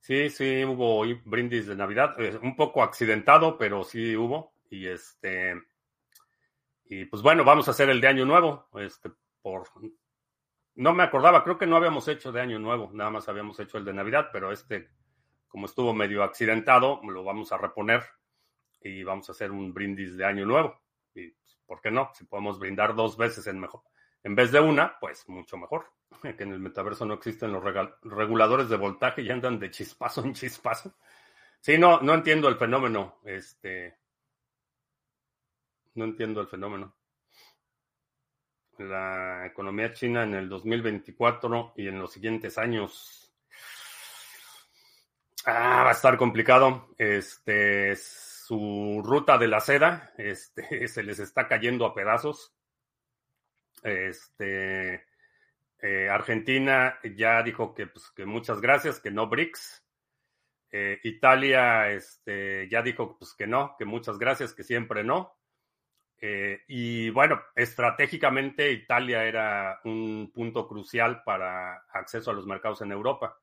Sí, 0.00 0.30
sí, 0.30 0.64
hubo 0.64 1.04
brindis 1.24 1.66
de 1.66 1.76
Navidad. 1.76 2.16
Un 2.42 2.56
poco 2.56 2.82
accidentado, 2.82 3.56
pero 3.56 3.84
sí 3.84 4.16
hubo. 4.16 4.54
Y 4.70 4.86
este. 4.86 5.60
Y 6.84 7.04
pues 7.04 7.22
bueno, 7.22 7.44
vamos 7.44 7.68
a 7.68 7.70
hacer 7.72 7.90
el 7.90 8.00
de 8.00 8.08
Año 8.08 8.24
Nuevo. 8.24 8.68
Este, 8.74 9.10
por. 9.42 9.68
No 10.74 10.94
me 10.94 11.02
acordaba, 11.02 11.44
creo 11.44 11.58
que 11.58 11.66
no 11.66 11.76
habíamos 11.76 12.08
hecho 12.08 12.32
de 12.32 12.40
Año 12.40 12.58
Nuevo, 12.58 12.90
nada 12.94 13.10
más 13.10 13.28
habíamos 13.28 13.58
hecho 13.60 13.76
el 13.76 13.84
de 13.84 13.92
Navidad, 13.92 14.30
pero 14.32 14.50
este, 14.50 14.88
como 15.48 15.66
estuvo 15.66 15.92
medio 15.92 16.22
accidentado, 16.22 17.00
lo 17.02 17.22
vamos 17.24 17.52
a 17.52 17.58
reponer 17.58 18.02
y 18.80 19.02
vamos 19.02 19.28
a 19.28 19.32
hacer 19.32 19.50
un 19.50 19.74
brindis 19.74 20.16
de 20.16 20.24
año 20.24 20.46
nuevo. 20.46 20.80
Y, 21.14 21.28
pues, 21.28 21.58
¿por 21.66 21.80
qué 21.80 21.90
no? 21.90 22.10
Si 22.14 22.24
podemos 22.24 22.58
brindar 22.58 22.94
dos 22.94 23.16
veces 23.16 23.46
en 23.46 23.60
mejor. 23.60 23.82
En 24.22 24.34
vez 24.34 24.52
de 24.52 24.60
una, 24.60 24.98
pues 25.00 25.28
mucho 25.28 25.56
mejor. 25.56 25.92
Que 26.36 26.42
en 26.42 26.52
el 26.52 26.60
metaverso 26.60 27.06
no 27.06 27.14
existen 27.14 27.52
los 27.52 27.62
reguladores 28.02 28.68
de 28.68 28.76
voltaje 28.76 29.22
y 29.22 29.30
andan 29.30 29.58
de 29.58 29.70
chispazo 29.70 30.24
en 30.24 30.34
chispazo. 30.34 30.94
Sí, 31.60 31.78
no, 31.78 32.00
no 32.00 32.14
entiendo 32.14 32.48
el 32.48 32.56
fenómeno. 32.56 33.20
Este. 33.24 33.98
No 35.94 36.04
entiendo 36.04 36.40
el 36.40 36.48
fenómeno. 36.48 36.96
La 38.78 39.46
economía 39.46 39.92
china 39.92 40.22
en 40.24 40.34
el 40.34 40.48
2024 40.48 41.74
y 41.76 41.88
en 41.88 41.98
los 41.98 42.12
siguientes 42.12 42.58
años. 42.58 43.32
Ah, 45.44 45.84
va 45.84 45.90
a 45.90 45.92
estar 45.92 46.16
complicado. 46.16 46.88
Este 46.98 47.94
su 48.50 49.00
ruta 49.04 49.38
de 49.38 49.46
la 49.46 49.60
seda 49.60 50.12
este, 50.18 50.88
se 50.88 51.04
les 51.04 51.20
está 51.20 51.46
cayendo 51.46 51.86
a 51.86 51.94
pedazos. 51.94 52.52
Este, 53.82 55.06
eh, 55.82 56.08
Argentina 56.10 56.98
ya 57.16 57.42
dijo 57.42 57.74
que, 57.74 57.86
pues, 57.86 58.10
que, 58.10 58.26
muchas 58.26 58.60
gracias, 58.60 59.00
que 59.00 59.10
no 59.10 59.28
BRICS. 59.28 59.84
Eh, 60.72 61.00
Italia 61.02 61.90
este, 61.90 62.68
ya 62.68 62.82
dijo 62.82 63.18
pues, 63.18 63.34
que 63.34 63.46
no, 63.46 63.74
que 63.78 63.84
muchas 63.84 64.18
gracias, 64.18 64.54
que 64.54 64.62
siempre 64.62 65.02
no. 65.02 65.36
Eh, 66.20 66.62
y 66.68 67.08
bueno, 67.10 67.40
estratégicamente 67.56 68.70
Italia 68.70 69.24
era 69.24 69.80
un 69.84 70.30
punto 70.34 70.68
crucial 70.68 71.22
para 71.24 71.86
acceso 71.92 72.30
a 72.30 72.34
los 72.34 72.46
mercados 72.46 72.82
en 72.82 72.92
Europa. 72.92 73.40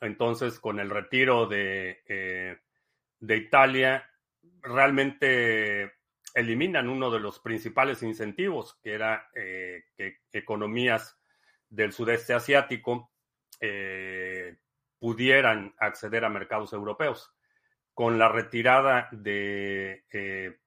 Entonces, 0.00 0.60
con 0.60 0.78
el 0.80 0.90
retiro 0.90 1.46
de, 1.46 2.60
de 3.20 3.36
Italia, 3.36 4.10
realmente 4.60 5.92
eliminan 6.34 6.88
uno 6.88 7.10
de 7.10 7.20
los 7.20 7.38
principales 7.38 8.02
incentivos, 8.02 8.78
que 8.82 8.92
era 8.92 9.30
eh, 9.34 9.84
que 9.96 10.18
economías 10.32 11.16
del 11.70 11.92
sudeste 11.92 12.34
asiático 12.34 13.10
eh, 13.60 14.56
pudieran 14.98 15.74
acceder 15.78 16.24
a 16.24 16.28
mercados 16.28 16.72
europeos. 16.72 17.32
Con 17.94 18.18
la 18.18 18.28
retirada 18.28 19.08
de, 19.12 20.04
eh, 20.10 20.58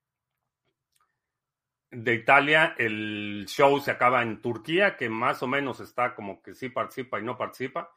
de 1.91 2.13
Italia, 2.13 2.73
el 2.77 3.45
show 3.47 3.80
se 3.80 3.91
acaba 3.91 4.21
en 4.23 4.41
Turquía, 4.41 4.95
que 4.95 5.10
más 5.10 5.43
o 5.43 5.47
menos 5.47 5.82
está 5.82 6.15
como 6.15 6.41
que 6.41 6.53
sí 6.53 6.69
participa 6.69 7.19
y 7.19 7.23
no 7.23 7.38
participa, 7.38 7.91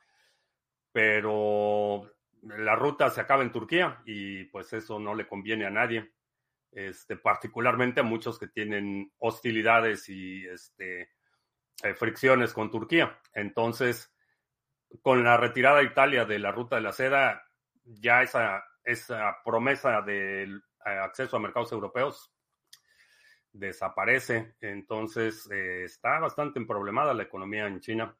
pero 0.92 2.10
la 2.42 2.74
ruta 2.74 3.10
se 3.10 3.20
acaba 3.20 3.42
en 3.42 3.52
Turquía 3.52 4.02
y 4.04 4.44
pues 4.44 4.72
eso 4.72 4.98
no 4.98 5.14
le 5.14 5.28
conviene 5.28 5.66
a 5.66 5.70
nadie, 5.70 6.10
este, 6.72 7.16
particularmente 7.16 8.00
a 8.00 8.04
muchos 8.04 8.38
que 8.38 8.48
tienen 8.48 9.12
hostilidades 9.18 10.08
y 10.08 10.46
este, 10.46 11.10
eh, 11.82 11.94
fricciones 11.94 12.52
con 12.52 12.70
Turquía. 12.70 13.18
Entonces, 13.32 14.14
con 15.02 15.24
la 15.24 15.36
retirada 15.36 15.78
de 15.78 15.84
Italia 15.84 16.24
de 16.24 16.38
la 16.38 16.52
ruta 16.52 16.76
de 16.76 16.82
la 16.82 16.92
seda, 16.92 17.42
ya 17.84 18.22
esa, 18.22 18.64
esa 18.84 19.38
promesa 19.44 20.02
de 20.02 20.44
eh, 20.44 20.58
acceso 20.84 21.36
a 21.36 21.40
mercados 21.40 21.72
europeos 21.72 22.32
desaparece. 23.52 24.56
Entonces 24.60 25.48
eh, 25.50 25.84
está 25.84 26.18
bastante 26.18 26.60
problemada 26.64 27.14
la 27.14 27.24
economía 27.24 27.66
en 27.66 27.80
China. 27.80 28.16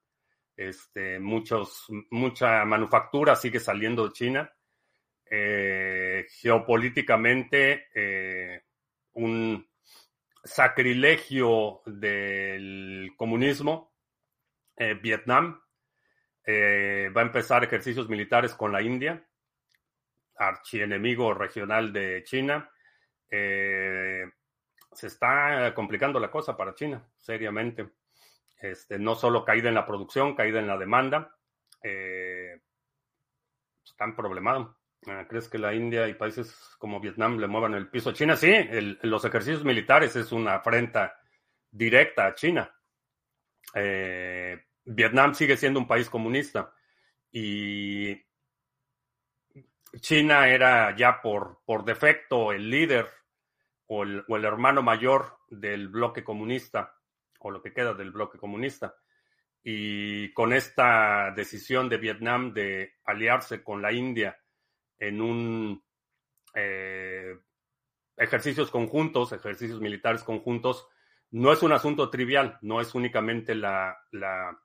Este, 0.56 1.18
muchos, 1.18 1.86
mucha 2.10 2.64
manufactura 2.64 3.36
sigue 3.36 3.60
saliendo 3.60 4.06
de 4.06 4.12
China. 4.12 4.52
Eh, 5.32 6.26
geopolíticamente, 6.28 7.86
eh, 7.94 8.64
un 9.12 9.64
sacrilegio 10.42 11.82
del 11.86 13.12
comunismo. 13.16 13.94
Vietnam 15.02 15.60
va 16.46 17.20
a 17.20 17.24
empezar 17.24 17.62
ejercicios 17.62 18.08
militares 18.08 18.54
con 18.54 18.72
la 18.72 18.80
India, 18.80 19.22
archienemigo 20.36 21.34
regional 21.34 21.92
de 21.92 22.22
China. 22.24 22.70
Eh, 23.30 24.24
se 24.92 25.06
está 25.06 25.72
complicando 25.74 26.18
la 26.18 26.30
cosa 26.30 26.56
para 26.56 26.74
China, 26.74 27.06
seriamente. 27.16 27.90
Este, 28.60 28.98
no 28.98 29.14
solo 29.14 29.44
caída 29.44 29.68
en 29.68 29.74
la 29.74 29.86
producción, 29.86 30.34
caída 30.34 30.58
en 30.58 30.66
la 30.66 30.76
demanda. 30.76 31.36
Eh, 31.82 32.60
están 33.84 34.16
problemados. 34.16 34.79
Ah, 35.06 35.26
¿Crees 35.28 35.48
que 35.48 35.58
la 35.58 35.74
India 35.74 36.08
y 36.08 36.14
países 36.14 36.54
como 36.78 37.00
Vietnam 37.00 37.38
le 37.38 37.46
muevan 37.46 37.74
el 37.74 37.88
piso 37.88 38.10
a 38.10 38.14
China? 38.14 38.36
Sí, 38.36 38.52
los 39.02 39.24
ejercicios 39.24 39.64
militares 39.64 40.14
es 40.16 40.30
una 40.30 40.56
afrenta 40.56 41.18
directa 41.70 42.26
a 42.26 42.34
China. 42.34 42.74
Eh, 43.74 44.58
Vietnam 44.84 45.34
sigue 45.34 45.56
siendo 45.56 45.80
un 45.80 45.86
país 45.86 46.10
comunista 46.10 46.72
y 47.32 48.14
China 50.00 50.48
era 50.48 50.94
ya 50.96 51.20
por, 51.22 51.60
por 51.64 51.84
defecto 51.84 52.52
el 52.52 52.68
líder 52.68 53.08
o 53.86 54.04
el, 54.04 54.44
hermano 54.44 54.82
mayor 54.82 55.38
del 55.48 55.88
bloque 55.88 56.22
comunista, 56.22 56.94
o 57.40 57.50
lo 57.50 57.60
que 57.60 57.72
queda 57.72 57.92
del 57.92 58.12
bloque 58.12 58.38
comunista. 58.38 58.94
Y 59.64 60.32
con 60.32 60.52
esta 60.52 61.32
decisión 61.34 61.88
de 61.88 61.98
Vietnam 61.98 62.52
de 62.52 62.94
aliarse 63.04 63.64
con 63.64 63.82
la 63.82 63.92
India 63.92 64.39
en 65.00 65.20
un 65.20 65.84
eh, 66.54 67.36
ejercicios 68.16 68.70
conjuntos, 68.70 69.32
ejercicios 69.32 69.80
militares 69.80 70.22
conjuntos, 70.22 70.86
no 71.32 71.52
es 71.52 71.62
un 71.64 71.72
asunto 71.72 72.08
trivial, 72.10 72.58
no 72.62 72.80
es 72.80 72.94
únicamente 72.94 73.56
la, 73.56 73.98
la 74.12 74.56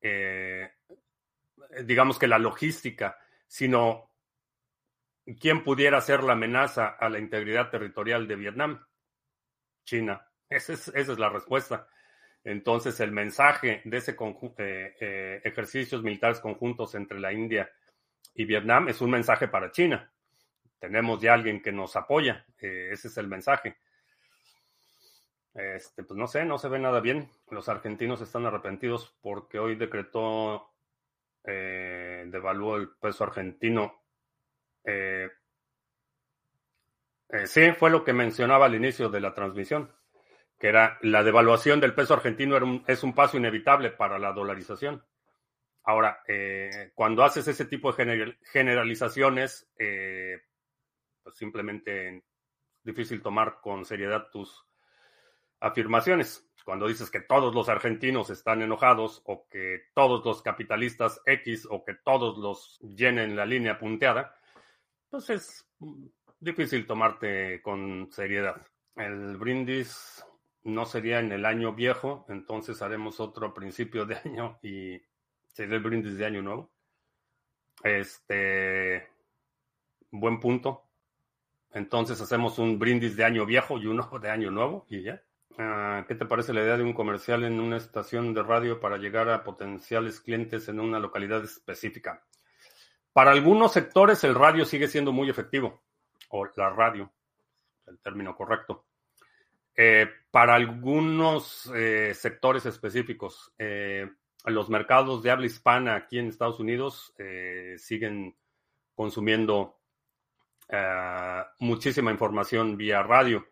eh, 0.00 0.72
digamos 1.84 2.18
que 2.18 2.26
la 2.26 2.40
logística, 2.40 3.16
sino 3.46 4.08
¿Quién 5.36 5.62
pudiera 5.62 6.00
ser 6.00 6.22
la 6.22 6.32
amenaza 6.32 6.88
a 6.88 7.08
la 7.10 7.18
integridad 7.18 7.70
territorial 7.70 8.26
de 8.26 8.36
Vietnam? 8.36 8.86
China. 9.84 10.26
Esa 10.48 10.72
es, 10.72 11.18
la 11.18 11.28
respuesta. 11.28 11.86
Entonces, 12.44 12.98
el 13.00 13.12
mensaje 13.12 13.82
de 13.84 13.96
ese 13.98 14.12
eh, 14.12 14.96
eh, 15.00 15.40
ejercicios 15.44 16.02
militares 16.02 16.40
conjuntos 16.40 16.94
entre 16.94 17.20
la 17.20 17.32
India 17.32 17.70
y 18.38 18.44
Vietnam 18.46 18.88
es 18.88 19.02
un 19.02 19.10
mensaje 19.10 19.48
para 19.48 19.70
China. 19.70 20.10
Tenemos 20.78 21.20
ya 21.20 21.34
alguien 21.34 21.60
que 21.60 21.72
nos 21.72 21.94
apoya. 21.96 22.46
Eh, 22.60 22.88
ese 22.92 23.08
es 23.08 23.16
el 23.18 23.28
mensaje. 23.28 23.76
Este, 25.52 26.04
pues 26.04 26.16
no 26.16 26.26
sé, 26.26 26.44
no 26.44 26.56
se 26.56 26.68
ve 26.68 26.78
nada 26.78 27.00
bien. 27.00 27.30
Los 27.50 27.68
argentinos 27.68 28.20
están 28.20 28.46
arrepentidos 28.46 29.14
porque 29.20 29.58
hoy 29.58 29.74
decretó, 29.76 30.72
devaluó 31.44 32.76
el 32.76 32.90
peso 33.00 33.24
argentino 33.24 33.98
eh, 34.84 35.28
eh, 37.30 37.46
sí, 37.46 37.72
fue 37.72 37.90
lo 37.90 38.04
que 38.04 38.14
mencionaba 38.14 38.66
al 38.66 38.74
inicio 38.74 39.10
de 39.10 39.20
la 39.20 39.34
transmisión, 39.34 39.92
que 40.58 40.68
era 40.68 40.98
la 41.02 41.22
devaluación 41.22 41.78
del 41.78 41.94
peso 41.94 42.14
argentino 42.14 42.82
es 42.86 43.02
un 43.02 43.14
paso 43.14 43.36
inevitable 43.36 43.90
para 43.90 44.18
la 44.18 44.32
dolarización. 44.32 45.04
Ahora, 45.88 46.22
eh, 46.28 46.92
cuando 46.94 47.24
haces 47.24 47.48
ese 47.48 47.64
tipo 47.64 47.90
de 47.90 48.36
generalizaciones, 48.52 49.72
pues 49.74 51.34
simplemente 51.34 52.18
es 52.18 52.22
difícil 52.82 53.22
tomar 53.22 53.62
con 53.62 53.86
seriedad 53.86 54.28
tus 54.30 54.66
afirmaciones. 55.60 56.46
Cuando 56.62 56.88
dices 56.88 57.10
que 57.10 57.22
todos 57.22 57.54
los 57.54 57.70
argentinos 57.70 58.28
están 58.28 58.60
enojados 58.60 59.22
o 59.24 59.48
que 59.48 59.84
todos 59.94 60.22
los 60.26 60.42
capitalistas 60.42 61.22
X 61.24 61.66
o 61.70 61.82
que 61.82 61.94
todos 61.94 62.36
los 62.36 62.78
llenen 62.80 63.34
la 63.34 63.46
línea 63.46 63.78
punteada, 63.78 64.36
pues 65.08 65.30
es 65.30 65.66
difícil 66.38 66.86
tomarte 66.86 67.62
con 67.62 68.12
seriedad. 68.12 68.60
El 68.94 69.38
brindis 69.38 70.22
no 70.64 70.84
sería 70.84 71.20
en 71.20 71.32
el 71.32 71.46
año 71.46 71.72
viejo, 71.72 72.26
entonces 72.28 72.82
haremos 72.82 73.20
otro 73.20 73.54
principio 73.54 74.04
de 74.04 74.16
año 74.16 74.58
y 74.62 75.00
sería 75.58 75.74
el 75.74 75.82
brindis 75.82 76.16
de 76.16 76.24
año 76.24 76.40
nuevo. 76.40 76.70
Este, 77.82 79.08
buen 80.12 80.38
punto. 80.38 80.84
Entonces 81.72 82.20
hacemos 82.20 82.60
un 82.60 82.78
brindis 82.78 83.16
de 83.16 83.24
año 83.24 83.44
viejo 83.44 83.76
y 83.76 83.86
uno 83.86 84.08
de 84.22 84.30
año 84.30 84.52
nuevo 84.52 84.86
y 84.88 85.02
ya. 85.02 85.20
Ah, 85.58 86.04
¿Qué 86.06 86.14
te 86.14 86.26
parece 86.26 86.52
la 86.52 86.62
idea 86.62 86.76
de 86.76 86.84
un 86.84 86.92
comercial 86.92 87.42
en 87.42 87.58
una 87.58 87.76
estación 87.76 88.34
de 88.34 88.44
radio 88.44 88.78
para 88.78 88.98
llegar 88.98 89.28
a 89.28 89.42
potenciales 89.42 90.20
clientes 90.20 90.68
en 90.68 90.78
una 90.78 91.00
localidad 91.00 91.42
específica? 91.42 92.22
Para 93.12 93.32
algunos 93.32 93.72
sectores 93.72 94.22
el 94.22 94.36
radio 94.36 94.64
sigue 94.64 94.86
siendo 94.86 95.10
muy 95.10 95.28
efectivo, 95.28 95.82
o 96.28 96.46
la 96.54 96.70
radio, 96.70 97.10
el 97.88 97.98
término 97.98 98.36
correcto. 98.36 98.84
Eh, 99.74 100.06
para 100.30 100.54
algunos 100.54 101.68
eh, 101.74 102.14
sectores 102.14 102.64
específicos, 102.64 103.52
eh, 103.58 104.08
los 104.44 104.70
mercados 104.70 105.22
de 105.22 105.30
habla 105.30 105.46
hispana 105.46 105.94
aquí 105.94 106.18
en 106.18 106.28
Estados 106.28 106.60
Unidos 106.60 107.14
siguen 107.76 108.36
consumiendo 108.94 109.80
muchísima 111.58 112.10
información 112.10 112.76
vía 112.76 113.02
radio. 113.02 113.46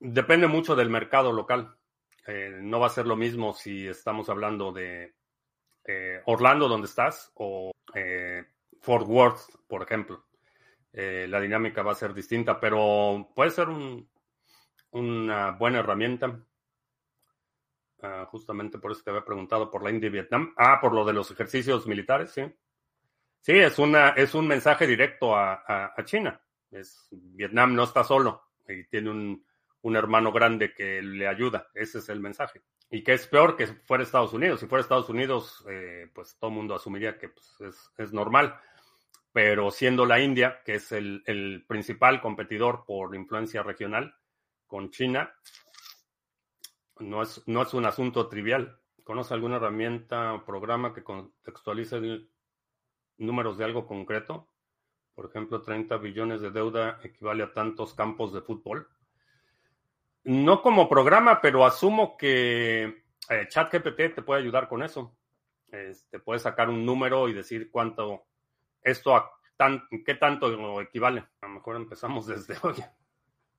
depende 0.00 0.46
mucho 0.48 0.76
del 0.76 0.90
mercado 0.90 1.32
local. 1.32 1.76
no 2.60 2.80
va 2.80 2.88
a 2.88 2.90
ser 2.90 3.06
lo 3.06 3.16
mismo 3.16 3.54
si 3.54 3.86
estamos 3.86 4.28
hablando 4.28 4.72
de 4.72 5.14
eh, 5.90 6.20
Orlando, 6.26 6.68
donde 6.68 6.86
estás, 6.86 7.32
o 7.36 7.72
eh, 7.94 8.44
Fort 8.78 9.06
Worth, 9.08 9.40
por 9.66 9.82
ejemplo. 9.82 10.26
Eh, 10.92 11.26
la 11.26 11.40
dinámica 11.40 11.82
va 11.82 11.92
a 11.92 11.94
ser 11.94 12.12
distinta, 12.12 12.60
pero 12.60 13.30
puede 13.34 13.50
ser 13.50 13.68
una 14.90 15.50
buena 15.52 15.78
herramienta. 15.78 16.44
Ah, 18.02 18.26
justamente 18.30 18.78
por 18.78 18.92
eso 18.92 19.02
te 19.02 19.10
había 19.10 19.24
preguntado 19.24 19.70
por 19.70 19.82
la 19.82 19.90
India 19.90 20.08
y 20.08 20.12
Vietnam. 20.12 20.54
Ah, 20.56 20.78
por 20.80 20.92
lo 20.92 21.04
de 21.04 21.12
los 21.12 21.30
ejercicios 21.30 21.86
militares, 21.86 22.30
sí. 22.30 22.42
Sí, 23.40 23.52
es, 23.52 23.78
una, 23.78 24.10
es 24.10 24.34
un 24.34 24.46
mensaje 24.46 24.86
directo 24.86 25.36
a, 25.36 25.94
China. 26.04 26.40
Es, 26.70 27.08
Vietnam 27.10 27.74
no 27.74 27.84
está 27.84 28.04
solo 28.04 28.42
y 28.68 28.84
tiene 28.84 29.10
un, 29.10 29.44
un 29.82 29.96
hermano 29.96 30.32
grande 30.32 30.72
que 30.72 31.00
le 31.02 31.26
ayuda. 31.26 31.68
Ese 31.74 31.98
es 31.98 32.08
el 32.08 32.20
mensaje 32.20 32.62
y 32.90 33.02
que 33.02 33.14
es 33.14 33.26
peor 33.26 33.56
que 33.56 33.66
fuera 33.66 34.02
Estados 34.02 34.32
Unidos. 34.32 34.60
Si 34.60 34.66
fuera 34.66 34.82
Estados 34.82 35.08
Unidos, 35.08 35.64
eh, 35.68 36.10
pues 36.14 36.36
todo 36.38 36.50
el 36.50 36.56
mundo 36.56 36.74
asumiría 36.74 37.18
que 37.18 37.28
pues, 37.28 37.90
es, 37.96 38.12
normal. 38.12 38.58
Pero 39.32 39.70
siendo 39.70 40.06
la 40.06 40.20
India, 40.20 40.60
que 40.64 40.76
es 40.76 40.90
el, 40.92 41.64
principal 41.68 42.20
competidor 42.20 42.84
por 42.86 43.14
influencia 43.14 43.62
regional 43.62 44.14
con 44.66 44.90
China, 44.90 45.32
no 47.00 47.22
es, 47.22 47.42
no 47.46 47.62
es 47.62 47.74
un 47.74 47.86
asunto 47.86 48.28
trivial. 48.28 48.80
¿Conoce 49.04 49.34
alguna 49.34 49.56
herramienta 49.56 50.34
o 50.34 50.44
programa 50.44 50.92
que 50.92 51.02
contextualice 51.02 52.28
números 53.16 53.56
de 53.58 53.64
algo 53.64 53.86
concreto? 53.86 54.48
Por 55.14 55.26
ejemplo, 55.26 55.62
30 55.62 55.96
billones 55.96 56.40
de 56.40 56.50
deuda 56.50 57.00
equivale 57.02 57.42
a 57.42 57.52
tantos 57.52 57.94
campos 57.94 58.32
de 58.32 58.42
fútbol. 58.42 58.88
No 60.24 60.62
como 60.62 60.88
programa, 60.88 61.40
pero 61.40 61.64
asumo 61.64 62.16
que 62.16 63.02
eh, 63.30 63.48
ChatGPT 63.48 64.14
te 64.14 64.22
puede 64.22 64.42
ayudar 64.42 64.68
con 64.68 64.82
eso. 64.82 65.16
Este, 65.70 66.18
puedes 66.18 66.42
sacar 66.42 66.68
un 66.68 66.84
número 66.84 67.28
y 67.28 67.34
decir 67.34 67.70
cuánto 67.70 68.26
esto 68.82 69.12
qué 70.04 70.14
tanto 70.14 70.80
equivale. 70.80 71.20
A 71.40 71.46
lo 71.46 71.54
mejor 71.54 71.76
empezamos 71.76 72.26
desde 72.28 72.56
hoy, 72.62 72.76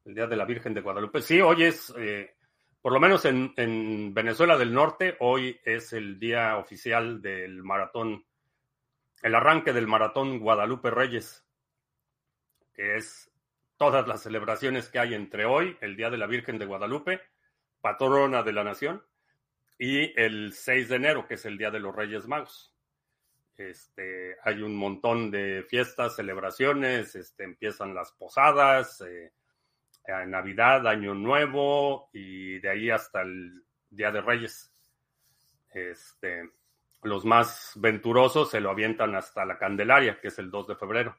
el 0.06 0.16
Día 0.16 0.28
de 0.28 0.36
la 0.36 0.46
Virgen 0.46 0.74
de 0.74 0.82
Guadalupe. 0.82 1.22
Sí, 1.22 1.42
hoy 1.42 1.64
es, 1.64 1.94
eh, 1.98 2.36
por 2.82 2.94
lo 2.94 3.00
menos 3.00 3.26
en, 3.26 3.54
en, 3.58 4.14
Venezuela 4.14 4.58
del 4.58 4.74
Norte, 4.74 5.18
hoy 5.20 5.60
es 5.64 5.94
el 5.94 6.20
día 6.20 6.58
oficial 6.58 7.22
del 7.22 7.64
maratón, 7.64 8.26
el 9.22 9.36
arranque 9.36 9.74
del 9.74 9.88
maratón 9.88 10.40
Guadalupe 10.40 10.90
Reyes, 10.90 11.46
que 12.74 12.96
es 12.96 13.30
todas 13.76 14.08
las 14.08 14.24
celebraciones 14.24 14.90
que 14.90 15.00
hay 15.00 15.14
entre 15.14 15.46
hoy, 15.46 15.78
el 15.82 15.96
Día 15.96 16.10
de 16.10 16.18
la 16.18 16.28
Virgen 16.28 16.58
de 16.58 16.66
Guadalupe, 16.66 17.22
patrona 17.82 18.44
de 18.44 18.54
la 18.54 18.64
nación, 18.64 19.04
y 19.78 20.20
el 20.20 20.54
6 20.54 20.90
de 20.90 20.96
enero, 20.98 21.28
que 21.28 21.36
es 21.36 21.46
el 21.46 21.58
Día 21.58 21.72
de 21.72 21.80
los 21.80 21.96
Reyes 21.96 22.28
Magos. 22.28 22.76
Este, 23.56 24.38
hay 24.44 24.62
un 24.62 24.76
montón 24.76 25.32
de 25.32 25.64
fiestas, 25.64 26.16
celebraciones, 26.16 27.16
este, 27.16 27.44
empiezan 27.44 27.94
las 27.94 28.12
posadas, 28.12 29.02
eh, 29.02 29.32
Navidad, 30.28 30.88
Año 30.88 31.14
Nuevo 31.14 32.10
y 32.14 32.60
de 32.60 32.70
ahí 32.70 32.90
hasta 32.90 33.22
el 33.22 33.64
Día 33.90 34.12
de 34.12 34.22
Reyes. 34.22 34.72
Este, 35.72 36.50
los 37.04 37.26
más 37.26 37.74
venturosos 37.76 38.50
se 38.50 38.60
lo 38.60 38.72
avientan 38.72 39.16
hasta 39.16 39.46
la 39.46 39.58
Candelaria, 39.58 40.20
que 40.20 40.30
es 40.30 40.40
el 40.40 40.50
2 40.52 40.68
de 40.68 40.76
febrero. 40.76 41.18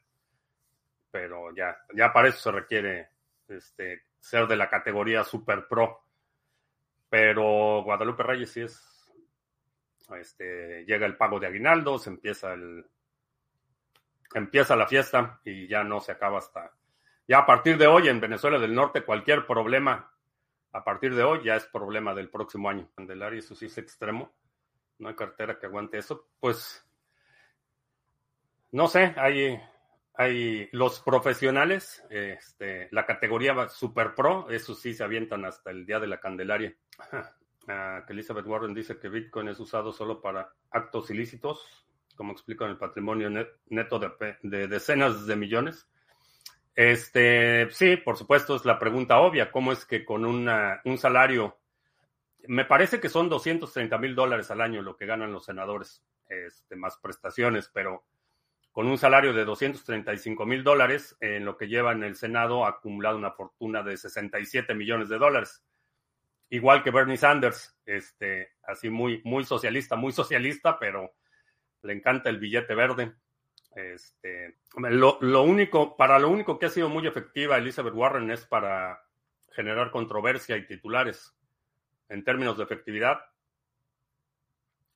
Pero 1.11 1.55
ya, 1.55 1.77
ya 1.95 2.13
para 2.13 2.29
eso 2.29 2.39
se 2.39 2.53
requiere 2.53 3.11
este, 3.49 4.05
ser 4.19 4.47
de 4.47 4.57
la 4.57 4.69
categoría 4.69 5.25
Super 5.25 5.67
Pro. 5.67 6.05
Pero 7.09 7.83
Guadalupe 7.83 8.23
Reyes 8.23 8.53
sí 8.53 8.61
es 8.61 8.91
este, 10.19 10.85
llega 10.85 11.07
el 11.07 11.17
pago 11.17 11.39
de 11.39 11.47
aguinaldo, 11.47 11.99
se 11.99 12.11
empieza 12.11 12.53
el 12.53 12.85
empieza 14.33 14.77
la 14.77 14.87
fiesta 14.87 15.41
y 15.45 15.67
ya 15.67 15.83
no 15.83 16.01
se 16.01 16.13
acaba 16.13 16.39
hasta 16.39 16.73
ya 17.31 17.39
a 17.39 17.47
partir 17.47 17.79
de 17.79 17.87
hoy 17.87 18.09
en 18.09 18.21
Venezuela 18.21 18.59
del 18.59 18.75
Norte 18.75 19.05
cualquier 19.05 19.47
problema 19.47 20.13
a 20.73 20.83
partir 20.83 21.15
de 21.15 21.23
hoy 21.23 21.45
ya 21.45 21.55
es 21.55 21.65
problema 21.67 22.13
del 22.13 22.29
próximo 22.29 22.69
año. 22.69 22.91
Candelaria, 22.97 23.39
eso 23.39 23.55
sí 23.55 23.67
es 23.67 23.79
extremo. 23.79 24.33
No 24.99 25.09
hay 25.09 25.15
cartera 25.15 25.57
que 25.57 25.67
aguante 25.67 25.99
eso. 25.99 26.27
Pues 26.41 26.85
no 28.73 28.89
sé, 28.89 29.15
hay, 29.17 29.61
hay 30.15 30.69
los 30.73 30.99
profesionales, 30.99 32.05
este, 32.11 32.89
la 32.91 33.07
categoría 33.07 33.69
Super 33.69 34.17
Pro, 34.17 34.51
eso 34.51 34.75
sí 34.75 34.93
se 34.93 35.05
avientan 35.05 35.45
hasta 35.45 35.71
el 35.71 35.87
día 35.87 36.01
de 36.01 36.09
la 36.09 36.19
Candelaria. 36.19 36.75
que 37.65 38.13
Elizabeth 38.13 38.47
Warren 38.47 38.75
dice 38.75 38.99
que 38.99 39.09
Bitcoin 39.09 39.47
es 39.47 39.61
usado 39.61 39.93
solo 39.93 40.21
para 40.21 40.53
actos 40.73 41.09
ilícitos, 41.13 41.87
como 42.17 42.33
explica 42.33 42.65
en 42.65 42.73
el 42.73 42.77
patrimonio 42.77 43.31
neto 43.67 44.01
de, 44.01 44.67
decenas 44.67 45.29
de 45.29 45.37
millones. 45.37 45.89
Este, 46.75 47.71
sí, 47.71 47.97
por 47.97 48.17
supuesto, 48.17 48.57
es 48.57 48.65
la 48.65 48.79
pregunta 48.79 49.19
obvia. 49.21 49.51
¿Cómo 49.51 49.73
es 49.73 49.85
que 49.85 50.05
con 50.05 50.25
un 50.25 50.99
salario, 50.99 51.59
me 52.47 52.65
parece 52.65 53.01
que 53.01 53.09
son 53.09 53.29
230 53.29 53.99
mil 53.99 54.15
dólares 54.15 54.51
al 54.51 54.61
año 54.61 54.83
lo 54.83 54.97
que 54.97 55.07
ganan 55.07 55.33
los 55.33 55.45
senadores, 55.45 56.03
este, 56.29 56.77
más 56.77 56.97
prestaciones, 56.99 57.71
pero 57.73 58.05
con 58.73 58.87
un 58.87 58.99
salario 58.99 59.33
de 59.33 59.45
235 59.45 60.47
mil 60.47 60.63
dólares, 60.63 61.17
en 61.21 61.45
lo 61.45 61.57
que 61.57 61.69
lleva 61.69 61.93
en 61.93 62.05
el 62.05 62.17
Senado 62.17 62.65
ha 62.65 62.71
acumulado 62.71 63.17
una 63.17 63.33
fortuna 63.33 63.83
de 63.83 63.97
67 63.97 64.75
millones 64.75 65.09
de 65.09 65.19
dólares 65.19 65.65
igual 66.51 66.83
que 66.83 66.91
Bernie 66.91 67.17
Sanders, 67.17 67.77
este, 67.87 68.51
así 68.65 68.91
muy, 68.91 69.23
muy 69.25 69.45
socialista, 69.45 69.97
muy 69.97 70.13
socialista, 70.13 70.79
pero 70.79 71.15
le 71.83 71.95
encanta 71.95 72.29
el 72.29 72.39
billete 72.39 72.75
verde. 72.75 73.15
Este, 73.75 74.59
lo, 74.77 75.43
único, 75.43 75.97
para 75.97 76.19
lo 76.19 76.29
único 76.29 76.59
que 76.59 76.67
ha 76.67 76.71
sido 76.71 76.89
muy 76.89 77.07
efectiva 77.07 77.57
Elizabeth 77.57 77.95
Warren 77.95 78.31
es 78.31 78.45
para 78.45 79.01
generar 79.53 79.91
controversia 79.91 80.57
y 80.57 80.67
titulares. 80.67 81.37
En 82.09 82.25
términos 82.25 82.59
de 82.59 82.65
efectividad, 82.65 83.21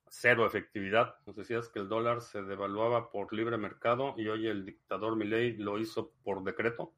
cero 0.09 0.45
efectividad. 0.45 1.15
Nos 1.25 1.35
decías 1.35 1.69
que 1.69 1.79
el 1.79 1.89
dólar 1.89 2.21
se 2.21 2.41
devaluaba 2.41 3.09
por 3.09 3.33
libre 3.33 3.57
mercado 3.57 4.13
y 4.17 4.27
hoy 4.27 4.47
el 4.47 4.65
dictador 4.65 5.15
Milley 5.15 5.57
lo 5.57 5.77
hizo 5.79 6.11
por 6.23 6.43
decreto. 6.43 6.93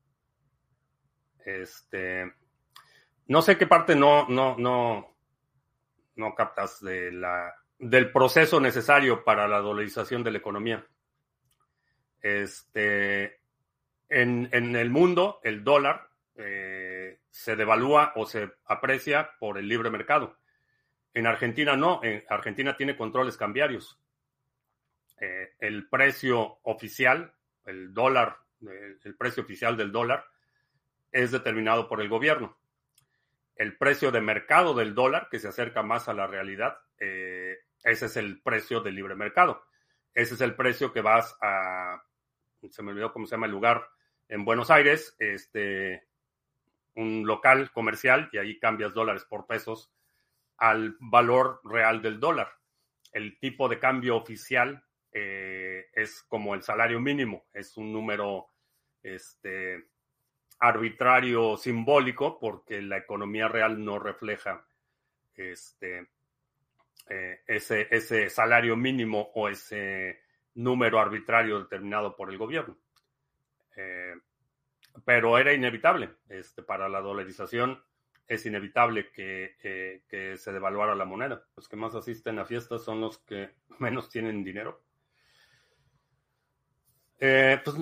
Este, 1.45 2.33
no 3.27 3.41
sé 3.41 3.57
qué 3.57 3.67
parte 3.67 3.95
no, 3.95 4.27
no, 4.27 4.55
no, 4.57 5.15
no 6.15 6.35
captas 6.35 6.81
de 6.81 7.11
la, 7.11 7.53
del 7.79 8.11
proceso 8.11 8.59
necesario 8.59 9.23
para 9.23 9.47
la 9.47 9.59
dolarización 9.59 10.23
de 10.23 10.31
la 10.31 10.37
economía. 10.39 10.85
Este, 12.27 13.39
en, 14.09 14.49
el 14.51 14.89
mundo, 14.89 15.39
el 15.43 15.63
dólar 15.63 16.09
eh, 16.35 17.19
se 17.29 17.55
devalúa 17.55 18.13
o 18.15 18.25
se 18.25 18.51
aprecia 18.65 19.31
por 19.39 19.57
el 19.57 19.67
libre 19.67 19.89
mercado. 19.89 20.37
En 21.13 21.25
Argentina 21.25 21.75
no, 21.75 22.01
en 22.03 22.23
Argentina 22.29 22.75
tiene 22.75 22.97
controles 22.97 23.37
cambiarios. 23.37 23.99
Eh, 25.19 25.53
el 25.59 25.87
precio 25.87 26.59
oficial, 26.63 27.33
el 27.65 27.93
dólar, 27.93 28.37
el 28.61 29.15
precio 29.15 29.43
oficial 29.43 29.77
del 29.77 29.91
dólar 29.91 30.25
es 31.11 31.31
determinado 31.31 31.87
por 31.87 32.01
el 32.01 32.09
gobierno 32.09 32.57
el 33.57 33.75
precio 33.75 34.11
de 34.11 34.21
mercado 34.21 34.73
del 34.73 34.93
dólar, 34.93 35.29
que 35.29 35.39
se 35.39 35.47
acerca 35.47 35.81
más 35.81 36.07
a 36.07 36.13
la 36.13 36.27
realidad, 36.27 36.77
eh, 36.99 37.57
ese 37.83 38.05
es 38.05 38.17
el 38.17 38.41
precio 38.41 38.81
del 38.81 38.95
libre 38.95 39.15
mercado. 39.15 39.63
Ese 40.13 40.35
es 40.35 40.41
el 40.41 40.55
precio 40.55 40.93
que 40.93 41.01
vas 41.01 41.35
a, 41.41 42.03
se 42.69 42.83
me 42.83 42.91
olvidó 42.91 43.11
cómo 43.13 43.25
se 43.25 43.31
llama 43.31 43.45
el 43.45 43.51
lugar, 43.51 43.87
en 44.29 44.43
Buenos 44.43 44.69
Aires, 44.69 45.15
este, 45.19 46.07
un 46.95 47.25
local 47.25 47.71
comercial 47.71 48.29
y 48.31 48.37
ahí 48.37 48.59
cambias 48.59 48.93
dólares 48.93 49.25
por 49.25 49.47
pesos 49.47 49.91
al 50.57 50.97
valor 50.99 51.61
real 51.63 52.01
del 52.01 52.19
dólar. 52.19 52.49
El 53.13 53.39
tipo 53.39 53.69
de 53.69 53.79
cambio 53.79 54.17
oficial 54.17 54.83
eh, 55.11 55.85
es 55.93 56.23
como 56.23 56.55
el 56.55 56.61
salario 56.61 56.99
mínimo, 56.99 57.45
es 57.53 57.77
un 57.77 57.93
número 57.93 58.47
este, 59.01 59.87
arbitrario 60.59 61.55
simbólico 61.57 62.39
porque 62.39 62.81
la 62.81 62.97
economía 62.97 63.47
real 63.47 63.83
no 63.83 63.99
refleja 63.99 64.67
este, 65.35 66.07
eh, 67.09 67.41
ese, 67.47 67.87
ese 67.91 68.29
salario 68.29 68.75
mínimo 68.75 69.31
o 69.35 69.47
ese 69.47 70.26
número 70.57 70.99
arbitrario 70.99 71.59
determinado 71.59 72.15
por 72.15 72.29
el 72.29 72.37
gobierno. 72.37 72.77
Eh, 73.75 74.13
pero 75.05 75.37
era 75.37 75.53
inevitable. 75.53 76.09
Este, 76.29 76.63
para 76.63 76.89
la 76.89 76.99
dolarización 76.99 77.81
es 78.27 78.45
inevitable 78.45 79.09
que, 79.11 79.55
que 80.09 80.37
se 80.37 80.51
devaluara 80.51 80.95
la 80.95 81.05
moneda. 81.05 81.43
Los 81.55 81.69
que 81.69 81.77
más 81.77 81.95
asisten 81.95 82.39
a 82.39 82.45
fiestas 82.45 82.83
son 82.83 82.99
los 83.01 83.19
que 83.19 83.51
menos 83.79 84.09
tienen 84.09 84.43
dinero. 84.43 84.81
Eh, 87.19 87.59
pues 87.63 87.75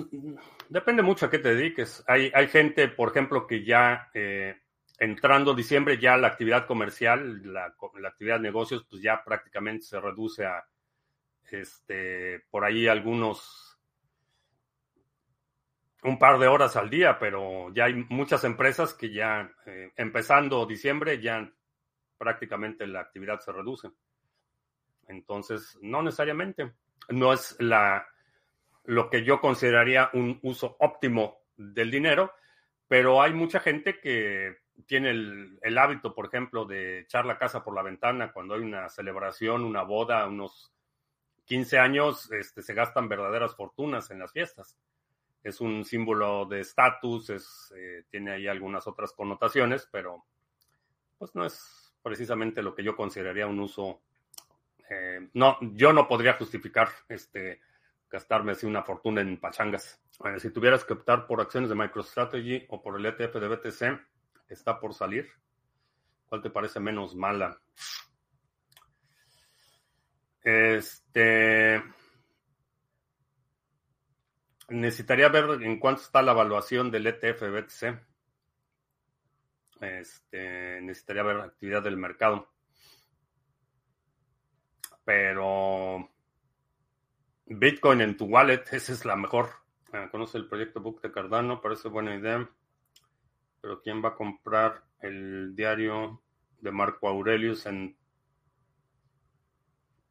depende 0.68 1.02
mucho 1.02 1.26
a 1.26 1.30
qué 1.30 1.38
te 1.38 1.54
dediques. 1.54 2.02
Hay, 2.06 2.30
hay 2.34 2.48
gente, 2.48 2.88
por 2.88 3.10
ejemplo, 3.10 3.46
que 3.46 3.64
ya 3.64 4.08
eh, 4.14 4.56
entrando 4.98 5.54
diciembre, 5.54 5.98
ya 5.98 6.16
la 6.16 6.28
actividad 6.28 6.66
comercial, 6.66 7.42
la, 7.52 7.74
la, 7.98 8.08
actividad 8.08 8.36
de 8.36 8.42
negocios, 8.42 8.86
pues 8.88 9.02
ya 9.02 9.22
prácticamente 9.22 9.84
se 9.84 10.00
reduce 10.00 10.46
a 10.46 10.64
este, 11.52 12.40
por 12.50 12.64
ahí 12.64 12.88
algunos, 12.88 13.78
un 16.02 16.18
par 16.18 16.38
de 16.38 16.48
horas 16.48 16.76
al 16.76 16.90
día, 16.90 17.18
pero 17.18 17.72
ya 17.74 17.84
hay 17.84 17.94
muchas 18.08 18.44
empresas 18.44 18.94
que 18.94 19.12
ya, 19.12 19.52
eh, 19.66 19.92
empezando 19.96 20.66
diciembre, 20.66 21.20
ya 21.20 21.52
prácticamente 22.18 22.86
la 22.86 23.00
actividad 23.00 23.40
se 23.40 23.52
reduce. 23.52 23.90
Entonces, 25.08 25.78
no 25.82 26.02
necesariamente. 26.02 26.72
No 27.08 27.32
es 27.32 27.56
la 27.60 28.06
lo 28.86 29.10
que 29.10 29.24
yo 29.24 29.40
consideraría 29.40 30.10
un 30.12 30.38
uso 30.42 30.76
óptimo 30.78 31.38
del 31.56 31.90
dinero, 31.90 32.32
pero 32.88 33.20
hay 33.20 33.32
mucha 33.32 33.60
gente 33.60 34.00
que 34.00 34.58
tiene 34.86 35.10
el, 35.10 35.78
hábito, 35.78 36.14
por 36.14 36.26
ejemplo, 36.26 36.64
de 36.64 37.00
echar 37.00 37.26
la 37.26 37.38
casa 37.38 37.64
por 37.64 37.74
la 37.74 37.82
ventana 37.82 38.32
cuando 38.32 38.54
hay 38.54 38.60
una 38.60 38.88
celebración, 38.88 39.64
una 39.64 39.82
boda, 39.82 40.26
unos 40.26 40.72
15 41.46 41.78
años, 41.78 42.30
este, 42.32 42.60
se 42.60 42.74
gastan 42.74 43.08
verdaderas 43.08 43.54
fortunas 43.54 44.10
en 44.10 44.18
las 44.18 44.32
fiestas. 44.32 44.76
Es 45.42 45.60
un 45.60 45.84
símbolo 45.84 46.44
de 46.44 46.60
estatus, 46.60 47.30
eh, 47.30 48.04
tiene 48.10 48.32
ahí 48.32 48.48
algunas 48.48 48.86
otras 48.86 49.12
connotaciones, 49.12 49.88
pero 49.90 50.24
pues 51.18 51.34
no 51.34 51.46
es 51.46 51.94
precisamente 52.02 52.62
lo 52.62 52.74
que 52.74 52.82
yo 52.82 52.96
consideraría 52.96 53.46
un 53.46 53.60
uso. 53.60 54.02
Eh, 54.90 55.28
no, 55.34 55.56
yo 55.60 55.92
no 55.92 56.06
podría 56.06 56.34
justificar 56.34 56.88
este 57.08 57.60
gastarme 58.10 58.52
así 58.52 58.66
una 58.66 58.82
fortuna 58.82 59.20
en 59.20 59.38
pachangas. 59.38 60.00
si 60.38 60.50
tuvieras 60.50 60.84
que 60.84 60.94
optar 60.94 61.26
por 61.26 61.40
acciones 61.40 61.68
de 61.68 61.76
MicroStrategy 61.76 62.66
o 62.70 62.82
por 62.82 62.98
el 62.98 63.06
ETF 63.06 63.34
de 63.36 63.48
BTC, 63.48 64.00
está 64.48 64.78
por 64.78 64.94
salir. 64.94 65.28
¿Cuál 66.28 66.42
te 66.42 66.50
parece 66.50 66.80
menos 66.80 67.14
mala? 67.14 67.60
Este. 70.46 71.82
Necesitaría 74.68 75.28
ver 75.28 75.60
en 75.64 75.80
cuánto 75.80 76.02
está 76.02 76.22
la 76.22 76.30
evaluación 76.30 76.88
del 76.92 77.08
ETF 77.08 77.50
BTC. 77.50 78.00
Este, 79.80 80.80
necesitaría 80.82 81.24
ver 81.24 81.40
actividad 81.40 81.82
del 81.82 81.96
mercado. 81.96 82.48
Pero 85.04 86.08
Bitcoin 87.46 88.00
en 88.02 88.16
tu 88.16 88.26
wallet, 88.26 88.62
esa 88.70 88.92
es 88.92 89.04
la 89.04 89.16
mejor. 89.16 89.50
Ah, 89.92 90.08
conoce 90.12 90.38
el 90.38 90.48
proyecto 90.48 90.80
Book 90.80 91.00
de 91.00 91.10
Cardano, 91.10 91.60
parece 91.60 91.88
buena 91.88 92.14
idea. 92.14 92.48
Pero 93.60 93.82
¿quién 93.82 94.00
va 94.00 94.10
a 94.10 94.14
comprar 94.14 94.84
el 95.00 95.56
diario 95.56 96.22
de 96.60 96.70
Marco 96.70 97.08
Aurelius 97.08 97.66
en 97.66 97.96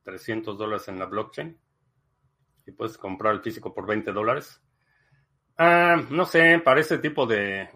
300 0.06 0.58
dólares 0.58 0.88
en 0.88 1.00
la 1.00 1.06
blockchain? 1.06 1.60
y 2.66 2.72
puedes 2.72 2.98
comprar 2.98 3.34
el 3.34 3.42
físico 3.42 3.74
por 3.74 3.86
20 3.86 4.12
dólares. 4.12 4.62
Ah, 5.58 6.04
no 6.10 6.26
sé, 6.26 6.60
para 6.60 6.82
ese 6.82 6.98
tipo 6.98 7.26
de... 7.26 7.70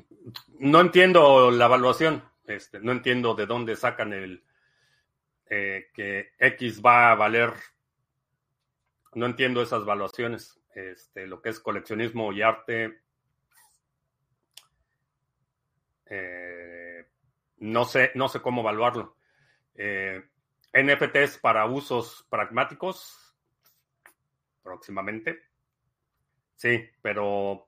No 0.59 0.81
entiendo 0.81 1.51
la 1.51 1.65
evaluación, 1.65 2.23
este, 2.45 2.79
no 2.79 2.91
entiendo 2.91 3.35
de 3.35 3.45
dónde 3.45 3.75
sacan 3.75 4.13
el 4.13 4.43
eh, 5.49 5.87
que 5.93 6.31
X 6.37 6.81
va 6.85 7.11
a 7.11 7.15
valer. 7.15 7.53
No 9.13 9.25
entiendo 9.25 9.61
esas 9.61 9.83
evaluaciones. 9.83 10.59
Este, 10.73 11.25
lo 11.25 11.41
que 11.41 11.49
es 11.49 11.59
coleccionismo 11.59 12.31
y 12.33 12.41
arte. 12.41 13.01
Eh, 16.05 17.07
no 17.57 17.85
sé, 17.85 18.11
no 18.15 18.27
sé 18.27 18.41
cómo 18.41 18.61
evaluarlo. 18.61 19.17
Eh, 19.75 20.23
NFTs 20.73 21.39
para 21.39 21.65
usos 21.65 22.25
pragmáticos, 22.29 23.35
próximamente. 24.61 25.41
Sí, 26.55 26.89
pero 27.01 27.67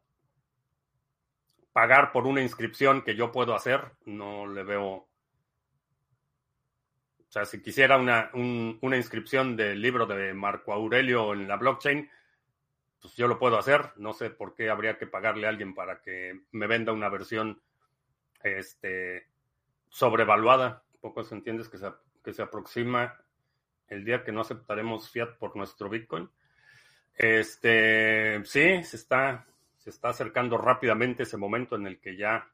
pagar 1.71 2.11
por 2.11 2.27
una 2.27 2.41
inscripción 2.41 3.01
que 3.01 3.15
yo 3.15 3.31
puedo 3.31 3.55
hacer, 3.55 3.93
no 4.05 4.47
le 4.47 4.63
veo. 4.63 4.87
O 4.87 5.07
sea, 7.33 7.45
si 7.45 7.61
quisiera 7.61 7.97
una, 7.97 8.29
una 8.33 8.97
inscripción 8.97 9.55
del 9.55 9.81
libro 9.81 10.05
de 10.05 10.33
Marco 10.33 10.73
Aurelio 10.73 11.33
en 11.33 11.47
la 11.47 11.55
blockchain, 11.55 12.09
pues 13.01 13.15
yo 13.15 13.27
lo 13.27 13.39
puedo 13.39 13.57
hacer. 13.57 13.93
No 13.95 14.13
sé 14.13 14.29
por 14.29 14.53
qué 14.53 14.69
habría 14.69 14.97
que 14.97 15.07
pagarle 15.07 15.47
a 15.47 15.49
alguien 15.49 15.73
para 15.73 16.01
que 16.01 16.41
me 16.51 16.67
venda 16.67 16.91
una 16.91 17.09
versión 17.09 17.61
este, 18.43 19.27
sobrevaluada. 19.89 20.83
Poco 20.99 21.23
se 21.23 21.33
entiende 21.33 21.63
que 21.71 21.77
se, 21.77 21.87
que 22.23 22.33
se 22.33 22.41
aproxima 22.41 23.17
el 23.87 24.05
día 24.05 24.23
que 24.23 24.31
no 24.31 24.41
aceptaremos 24.41 25.09
fiat 25.09 25.37
por 25.37 25.55
nuestro 25.55 25.89
Bitcoin. 25.89 26.29
Este, 27.15 28.41
sí, 28.45 28.83
se 28.83 28.95
está, 28.95 29.45
se 29.77 29.89
está 29.89 30.09
acercando 30.09 30.57
rápidamente 30.57 31.23
ese 31.23 31.37
momento 31.37 31.75
en 31.75 31.87
el 31.87 31.99
que 31.99 32.15
ya 32.15 32.49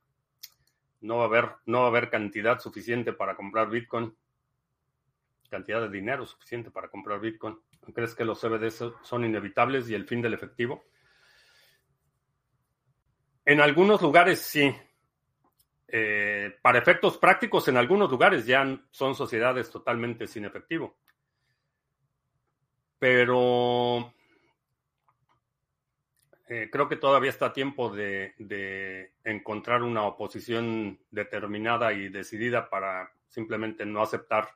no 1.01 1.17
va 1.17 1.23
a 1.23 1.27
haber, 1.27 1.49
no 1.65 1.79
va 1.79 1.85
a 1.85 1.89
haber 1.89 2.09
cantidad 2.09 2.59
suficiente 2.59 3.13
para 3.13 3.35
comprar 3.35 3.69
Bitcoin, 3.69 4.15
cantidad 5.49 5.81
de 5.81 5.89
dinero 5.89 6.25
suficiente 6.25 6.71
para 6.71 6.89
comprar 6.89 7.19
Bitcoin. 7.19 7.57
¿Crees 7.93 8.15
que 8.15 8.25
los 8.25 8.41
CBDs 8.41 8.83
son 9.03 9.23
inevitables 9.23 9.89
y 9.89 9.95
el 9.95 10.05
fin 10.05 10.21
del 10.21 10.33
efectivo? 10.33 10.83
En 13.45 13.61
algunos 13.61 14.01
lugares 14.01 14.41
sí. 14.41 14.75
Eh, 15.89 16.57
para 16.61 16.79
efectos 16.79 17.17
prácticos, 17.17 17.67
en 17.67 17.77
algunos 17.77 18.11
lugares 18.11 18.45
ya 18.45 18.79
son 18.91 19.15
sociedades 19.15 19.69
totalmente 19.69 20.27
sin 20.27 20.45
efectivo. 20.45 20.97
Pero 22.99 24.13
eh, 26.49 26.69
creo 26.71 26.87
que 26.87 26.95
todavía 26.95 27.29
está 27.29 27.47
a 27.47 27.53
tiempo 27.53 27.89
de, 27.89 29.11
encontrar 29.23 29.83
una 29.83 30.03
oposición 30.03 30.99
determinada 31.11 31.93
y 31.93 32.09
decidida 32.09 32.69
para 32.69 33.11
simplemente 33.27 33.85
no 33.85 34.01
aceptar 34.01 34.49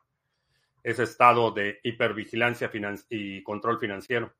ese 0.84 1.04
estado 1.04 1.52
de 1.52 1.80
hipervigilancia 1.84 2.72
y 3.10 3.44
control 3.44 3.80
financiero. 3.80 4.34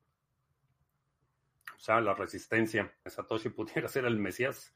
O 1.76 1.78
sea, 1.78 2.00
la 2.00 2.14
resistencia. 2.14 2.92
Satoshi 3.04 3.48
pudiera 3.50 3.88
ser 3.88 4.04
el 4.06 4.16
Mesías. 4.18 4.72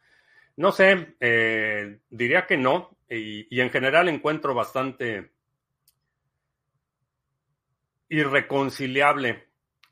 No 0.57 0.73
sé, 0.73 1.17
eh, 1.21 2.01
diría 2.11 2.47
que 2.47 2.57
no. 2.57 2.97
y 3.09 3.61
en 3.61 3.71
general 3.71 4.09
encuentro 4.09 4.53
bastante 4.53 5.31
irreconciliable 8.09 9.47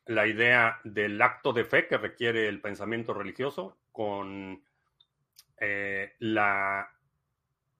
la 0.06 0.26
idea 0.26 0.80
del 0.84 1.20
acto 1.20 1.52
de 1.52 1.64
fe 1.64 1.86
que 1.86 1.96
requiere 1.96 2.48
el 2.48 2.60
pensamiento 2.60 3.14
religioso 3.14 3.78
con 3.92 4.62
eh, 5.58 6.12
la 6.18 6.90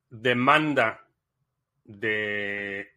demanda 0.08 1.06
de 1.84 2.88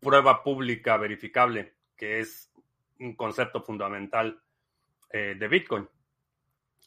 prueba 0.00 0.42
pública 0.42 0.96
verificable, 0.96 1.74
que 1.96 2.20
es 2.20 2.50
un 2.98 3.14
concepto 3.14 3.62
fundamental 3.62 4.40
eh, 5.10 5.36
de 5.38 5.48
Bitcoin. 5.48 5.88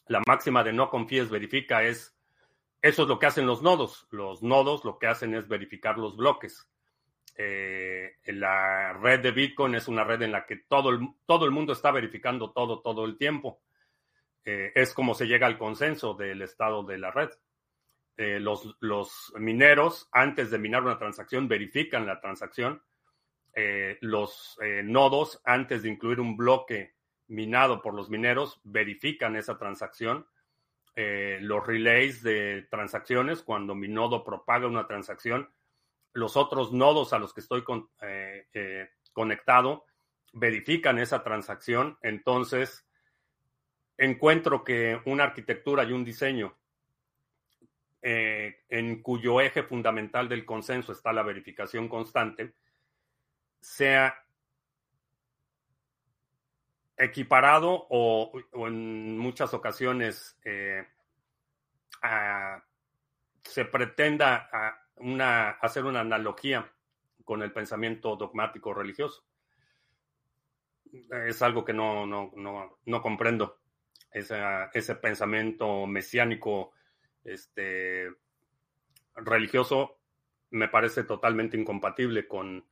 La 0.08 0.22
máxima 0.26 0.62
de 0.62 0.72
no 0.72 0.90
confíes, 0.90 1.30
verifica 1.30 1.82
es, 1.82 2.15
eso 2.86 3.02
es 3.02 3.08
lo 3.08 3.18
que 3.18 3.26
hacen 3.26 3.46
los 3.46 3.62
nodos. 3.62 4.06
Los 4.10 4.42
nodos 4.42 4.84
lo 4.84 4.98
que 4.98 5.08
hacen 5.08 5.34
es 5.34 5.48
verificar 5.48 5.98
los 5.98 6.16
bloques. 6.16 6.70
Eh, 7.36 8.16
la 8.26 8.92
red 8.92 9.20
de 9.20 9.32
Bitcoin 9.32 9.74
es 9.74 9.88
una 9.88 10.04
red 10.04 10.22
en 10.22 10.30
la 10.30 10.46
que 10.46 10.56
todo 10.56 10.90
el, 10.90 11.00
todo 11.26 11.44
el 11.46 11.50
mundo 11.50 11.72
está 11.72 11.90
verificando 11.90 12.52
todo, 12.52 12.80
todo 12.82 13.04
el 13.04 13.18
tiempo. 13.18 13.60
Eh, 14.44 14.70
es 14.74 14.94
como 14.94 15.14
se 15.14 15.26
llega 15.26 15.48
al 15.48 15.58
consenso 15.58 16.14
del 16.14 16.42
estado 16.42 16.84
de 16.84 16.98
la 16.98 17.10
red. 17.10 17.30
Eh, 18.16 18.38
los, 18.38 18.76
los, 18.78 19.32
mineros, 19.36 20.08
antes 20.12 20.52
de 20.52 20.58
minar 20.58 20.82
una 20.82 20.98
transacción, 20.98 21.48
verifican 21.48 22.06
la 22.06 22.20
transacción. 22.20 22.82
los 24.00 24.58
nodos, 24.84 25.40
antes 25.44 25.82
de 25.82 25.88
incluir 25.88 26.20
un 26.20 26.36
bloque 26.36 26.94
minado 27.26 27.82
por 27.82 27.94
los 27.94 28.10
mineros, 28.10 28.60
verifican 28.64 29.34
esa 29.34 29.58
transacción. 29.58 30.26
Los 30.96 31.66
relays 31.66 32.22
de 32.22 32.66
transacciones, 32.70 33.42
cuando 33.42 33.74
mi 33.74 33.86
nodo 33.86 34.24
propaga 34.24 34.66
una 34.66 34.86
transacción, 34.86 35.50
los 36.16 36.36
otros 36.36 36.72
nodos 36.72 37.12
a 37.12 37.18
los 37.18 37.34
que 37.34 37.40
estoy 37.40 37.62
eh, 38.00 38.46
eh, 38.54 38.88
conectado 39.12 39.84
verifican 40.32 40.98
esa 40.98 41.22
transacción, 41.22 41.98
entonces 42.00 42.86
encuentro 43.98 44.64
que 44.64 45.00
una 45.04 45.24
arquitectura 45.24 45.84
y 45.84 45.92
un 45.92 46.04
diseño 46.04 46.58
eh, 48.00 48.64
en 48.68 49.02
cuyo 49.02 49.40
eje 49.40 49.62
fundamental 49.62 50.28
del 50.28 50.46
consenso 50.46 50.92
está 50.92 51.12
la 51.12 51.22
verificación 51.22 51.88
constante, 51.88 52.54
sea 53.60 54.25
equiparado 56.96 57.86
o, 57.90 58.32
en 58.66 59.18
muchas 59.18 59.52
ocasiones 59.54 60.38
se 63.42 63.64
pretenda 63.64 64.48
hacer 65.60 65.84
una 65.84 66.00
analogía 66.00 66.72
con 67.24 67.42
el 67.42 67.52
pensamiento 67.52 68.16
dogmático 68.16 68.72
religioso. 68.72 69.24
Es 71.26 71.42
algo 71.42 71.64
que 71.64 71.72
no, 71.72 72.06
no, 72.06 72.30
no, 72.36 72.78
no 72.84 73.02
comprendo. 73.02 73.58
ese 74.12 74.94
pensamiento 74.94 75.86
mesiánico 75.86 76.72
este, 77.24 78.08
religioso 79.16 79.98
me 80.50 80.68
parece 80.68 81.02
totalmente 81.04 81.56
incompatible 81.56 82.28
con, 82.28 82.64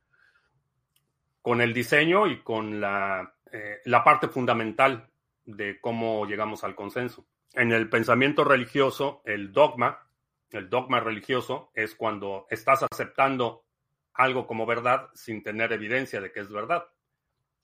con 1.41 1.61
el 1.61 1.73
diseño 1.73 2.27
y 2.27 2.41
con 2.41 2.79
la, 2.79 3.34
eh, 3.51 3.81
la 3.85 4.03
parte 4.03 4.27
fundamental 4.27 5.09
de 5.45 5.79
cómo 5.79 6.25
llegamos 6.25 6.63
al 6.63 6.75
consenso. 6.75 7.25
En 7.53 7.71
el 7.71 7.89
pensamiento 7.89 8.43
religioso, 8.43 9.21
el 9.25 9.51
dogma 9.53 10.05
el 10.51 10.69
dogma 10.69 10.99
religioso 10.99 11.71
es 11.73 11.95
cuando 11.95 12.47
estás 12.49 12.83
aceptando 12.83 13.65
algo 14.13 14.47
como 14.47 14.65
verdad 14.65 15.09
sin 15.13 15.43
tener 15.43 15.73
evidencia 15.73 16.21
de 16.21 16.31
que 16.31 16.39
es 16.39 16.51
verdad. 16.51 16.85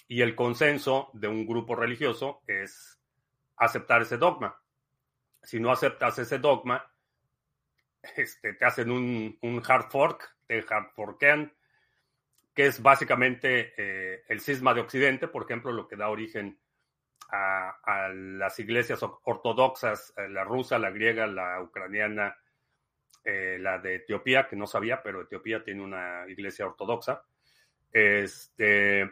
Y 0.07 0.21
el 0.21 0.35
consenso 0.35 1.09
de 1.13 1.27
un 1.27 1.45
grupo 1.45 1.75
religioso 1.75 2.41
es 2.47 2.99
aceptar 3.55 4.01
ese 4.01 4.17
dogma. 4.17 4.61
Si 5.41 5.59
no 5.59 5.71
aceptas 5.71 6.19
ese 6.19 6.39
dogma, 6.39 6.85
este, 8.17 8.53
te 8.53 8.65
hacen 8.65 8.91
un, 8.91 9.63
hard 9.65 9.89
fork, 9.89 10.37
te 10.47 10.65
hard 10.67 10.91
forkean, 10.93 11.53
que 12.53 12.65
es 12.65 12.81
básicamente 12.81 13.73
eh, 13.77 14.23
el 14.27 14.41
cisma 14.41 14.73
de 14.73 14.81
Occidente, 14.81 15.27
por 15.27 15.43
ejemplo, 15.43 15.71
lo 15.71 15.87
que 15.87 15.95
da 15.95 16.09
origen 16.09 16.59
a, 17.29 18.09
las 18.13 18.59
iglesias 18.59 18.99
ortodoxas, 19.23 20.13
eh, 20.17 20.27
la 20.27 20.43
rusa, 20.43 20.77
la 20.77 20.89
griega, 20.89 21.27
la 21.27 21.61
ucraniana, 21.61 22.37
eh, 23.23 23.57
la 23.59 23.77
de 23.77 23.95
Etiopía, 23.95 24.47
que 24.47 24.57
no 24.57 24.67
sabía, 24.67 25.01
pero 25.01 25.21
Etiopía 25.21 25.63
tiene 25.63 25.81
una 25.81 26.25
iglesia 26.27 26.65
ortodoxa. 26.65 27.23
Este, 27.89 29.09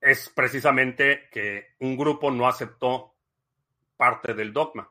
es 0.00 0.28
precisamente 0.30 1.28
que 1.30 1.74
un 1.80 1.96
grupo 1.96 2.32
no 2.32 2.48
aceptó 2.48 3.14
parte 3.96 4.34
del 4.34 4.52
dogma. 4.52 4.90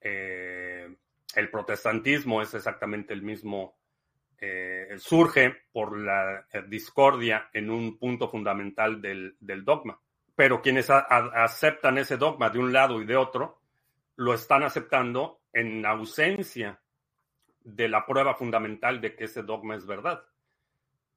El 0.00 1.50
protestantismo 1.50 2.40
es 2.40 2.54
exactamente 2.54 3.12
el 3.12 3.22
mismo, 3.22 3.76
eh, 4.40 4.94
surge 4.98 5.64
por 5.72 5.98
la 5.98 6.46
discordia 6.68 7.50
en 7.52 7.70
un 7.70 7.98
punto 7.98 8.28
fundamental 8.28 9.02
del, 9.02 9.36
dogma. 9.64 10.00
Pero 10.36 10.62
quienes 10.62 10.88
aceptan 10.90 11.98
ese 11.98 12.16
dogma 12.16 12.48
de 12.48 12.60
un 12.60 12.72
lado 12.72 13.02
y 13.02 13.04
de 13.04 13.16
otro, 13.16 13.60
lo 14.16 14.34
están 14.34 14.62
aceptando 14.62 15.40
en 15.52 15.84
ausencia 15.84 16.80
de 17.64 17.88
la 17.88 18.06
prueba 18.06 18.34
fundamental 18.34 19.00
de 19.00 19.16
que 19.16 19.24
ese 19.24 19.42
dogma 19.42 19.74
es 19.74 19.84
verdad. 19.84 20.24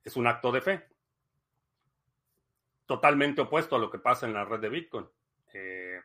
Es 0.03 0.15
un 0.17 0.25
acto 0.25 0.51
de 0.51 0.61
fe. 0.61 0.87
totalmente 2.87 3.41
opuesto 3.41 3.77
a 3.77 3.79
lo 3.79 3.89
que 3.89 3.99
pasa 3.99 4.25
en 4.25 4.33
la 4.33 4.43
red 4.43 4.59
de 4.59 4.69
Bitcoin. 4.69 5.07
Eh, 5.53 6.01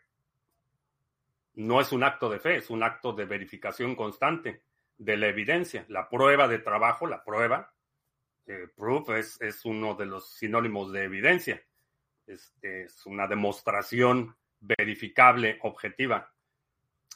no 1.54 1.80
es 1.80 1.90
un 1.90 2.04
acto 2.04 2.28
de 2.28 2.38
fe, 2.38 2.56
es 2.58 2.70
un 2.70 2.82
acto 2.82 3.12
de 3.12 3.24
verificación 3.24 3.96
constante 3.96 4.62
de 4.98 5.16
la 5.16 5.28
evidencia. 5.28 5.84
La 5.88 6.08
prueba 6.08 6.48
de 6.48 6.58
trabajo, 6.58 7.06
la 7.06 7.24
prueba, 7.24 7.72
proof 8.76 9.10
es, 9.10 9.64
uno 9.64 9.94
de 9.94 10.06
los 10.06 10.34
sinónimos 10.34 10.92
de 10.92 11.04
evidencia. 11.04 11.62
Este, 12.26 12.82
es 12.82 13.06
una 13.06 13.26
demostración 13.26 14.36
verificable, 14.60 15.58
objetiva, 15.62 16.32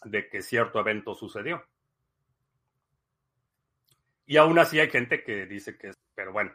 de 0.05 0.29
que 0.29 0.43
cierto 0.43 0.81
evento 0.81 1.15
sucedió. 1.15 1.65
Y 4.27 4.37
aún 4.37 4.59
así 4.59 4.79
hay 4.79 4.91
gente 4.91 5.25
que 5.25 5.47
dice 5.47 5.77
que 5.77 5.89
es, 5.89 5.99
pero 6.15 6.33
bueno, 6.33 6.53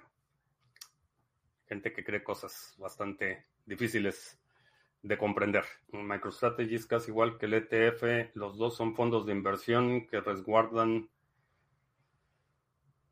gente 1.67 1.91
que 1.91 2.03
cree 2.03 2.23
cosas 2.23 2.75
bastante 2.77 3.47
difíciles 3.65 4.39
de 5.01 5.17
comprender. 5.17 5.65
MicroStrategy 5.91 6.75
es 6.75 6.85
casi 6.85 7.11
igual 7.11 7.37
que 7.37 7.45
el 7.47 7.53
ETF, 7.53 8.35
los 8.35 8.57
dos 8.57 8.75
son 8.75 8.95
fondos 8.95 9.25
de 9.25 9.33
inversión 9.33 10.07
que 10.07 10.21
resguardan 10.21 11.09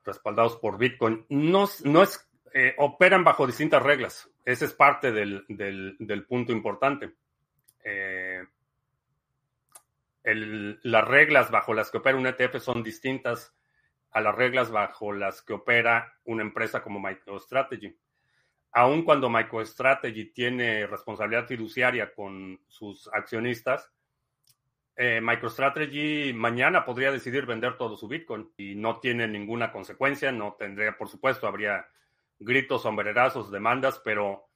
respaldados 0.03 0.57
por 0.57 0.77
Bitcoin. 0.77 1.25
No, 1.29 1.67
no 1.83 2.03
es, 2.03 2.29
eh, 2.53 2.73
operan 2.77 3.23
bajo 3.23 3.47
distintas 3.47 3.81
reglas. 3.81 4.29
Ese 4.45 4.65
es 4.65 4.73
parte 4.73 5.11
del, 5.11 5.45
del, 5.47 6.25
punto 6.25 6.51
importante. 6.51 7.13
Eh, 7.83 8.43
las 10.23 11.07
reglas 11.07 11.51
bajo 11.51 11.73
las 11.73 11.91
que 11.91 11.97
opera 11.97 12.17
un 12.17 12.27
ETF 12.27 12.59
son 12.59 12.81
distintas 12.83 13.53
a 14.11 14.21
las 14.21 14.35
reglas 14.35 14.71
bajo 14.71 15.11
las 15.11 15.41
que 15.41 15.53
opera 15.53 16.13
una 16.23 16.43
empresa 16.43 16.81
como 16.81 16.99
MicroStrategy 16.99 17.97
aun 18.73 19.03
cuando 19.03 19.29
MicroStrategy 19.29 20.33
tiene 20.33 20.87
responsabilidad 20.87 21.45
fiduciaria 21.47 22.11
con 22.13 22.59
sus 22.67 23.07
accionistas, 23.13 23.91
eh, 24.95 25.21
MicroStrategy 25.21 26.33
mañana 26.33 26.85
podría 26.85 27.11
decidir 27.11 27.45
vender 27.45 27.77
todo 27.77 27.97
su 27.97 28.07
Bitcoin 28.07 28.51
y 28.57 28.75
no 28.75 28.99
tiene 28.99 29.27
ninguna 29.27 29.71
consecuencia, 29.71 30.31
no 30.31 30.55
tendría, 30.57 30.97
por 30.97 31.09
supuesto, 31.09 31.47
habría 31.47 31.87
gritos, 32.39 32.83
sombrerazos, 32.83 33.51
demandas, 33.51 34.01
pero 34.03 34.49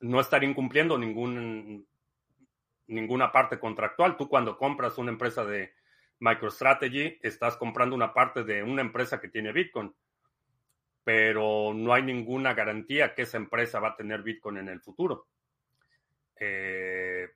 no 0.00 0.20
estaría 0.20 0.48
incumpliendo 0.48 0.98
ningún, 0.98 1.86
ninguna 2.86 3.32
parte 3.32 3.58
contractual. 3.58 4.16
Tú 4.16 4.28
cuando 4.28 4.56
compras 4.56 4.98
una 4.98 5.10
empresa 5.10 5.44
de 5.44 5.72
MicroStrategy, 6.20 7.18
estás 7.22 7.56
comprando 7.56 7.94
una 7.94 8.12
parte 8.12 8.44
de 8.44 8.62
una 8.62 8.82
empresa 8.82 9.20
que 9.20 9.28
tiene 9.28 9.52
Bitcoin 9.52 9.94
pero 11.08 11.72
no 11.72 11.94
hay 11.94 12.02
ninguna 12.02 12.52
garantía 12.52 13.14
que 13.14 13.22
esa 13.22 13.38
empresa 13.38 13.80
va 13.80 13.88
a 13.88 13.96
tener 13.96 14.22
Bitcoin 14.22 14.58
en 14.58 14.68
el 14.68 14.82
futuro. 14.82 15.28
Eh, 16.38 17.30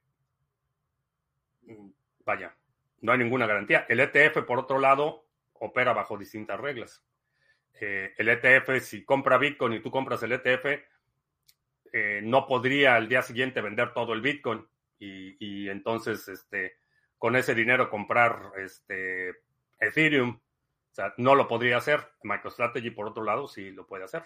vaya, 2.24 2.56
no 3.00 3.12
hay 3.12 3.18
ninguna 3.18 3.46
garantía. 3.46 3.86
El 3.88 4.00
ETF, 4.00 4.44
por 4.44 4.58
otro 4.58 4.78
lado, 4.78 5.26
opera 5.54 5.92
bajo 5.92 6.16
distintas 6.16 6.58
reglas. 6.60 7.04
Eh, 7.80 8.14
el 8.16 8.28
ETF, 8.28 8.80
si 8.80 9.04
compra 9.04 9.38
Bitcoin 9.38 9.74
y 9.74 9.80
tú 9.80 9.90
compras 9.90 10.22
el 10.22 10.32
ETF, 10.32 10.66
eh, 11.92 12.20
no 12.22 12.46
podría 12.46 12.94
al 12.96 13.08
día 13.08 13.22
siguiente 13.22 13.60
vender 13.60 13.92
todo 13.92 14.12
el 14.12 14.22
Bitcoin 14.22 14.66
y, 14.98 15.68
entonces 15.68 16.28
este, 16.28 16.78
con 17.18 17.34
ese 17.34 17.56
dinero 17.56 17.90
comprar 17.90 18.52
este, 18.56 19.30
Ethereum 19.80 20.38
o 20.92 20.94
sea, 20.94 21.14
no 21.16 21.34
lo 21.34 21.48
podría 21.48 21.78
hacer. 21.78 22.06
MicroStrategy, 22.22 22.90
por 22.90 23.06
otro 23.06 23.24
lado, 23.24 23.48
sí 23.48 23.70
lo 23.70 23.86
puede 23.86 24.04
hacer. 24.04 24.24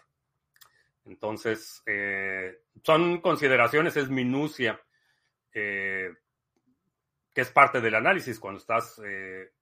Entonces, 1.05 1.83
eh, 1.87 2.59
son 2.83 3.21
consideraciones, 3.21 3.97
es 3.97 4.11
minucia, 4.11 4.81
que 7.37 7.43
es 7.43 7.51
parte 7.51 7.83
del 7.83 7.95
análisis 7.95 8.41
cuando 8.41 8.59
estás 8.59 8.99
eh, 9.05 9.53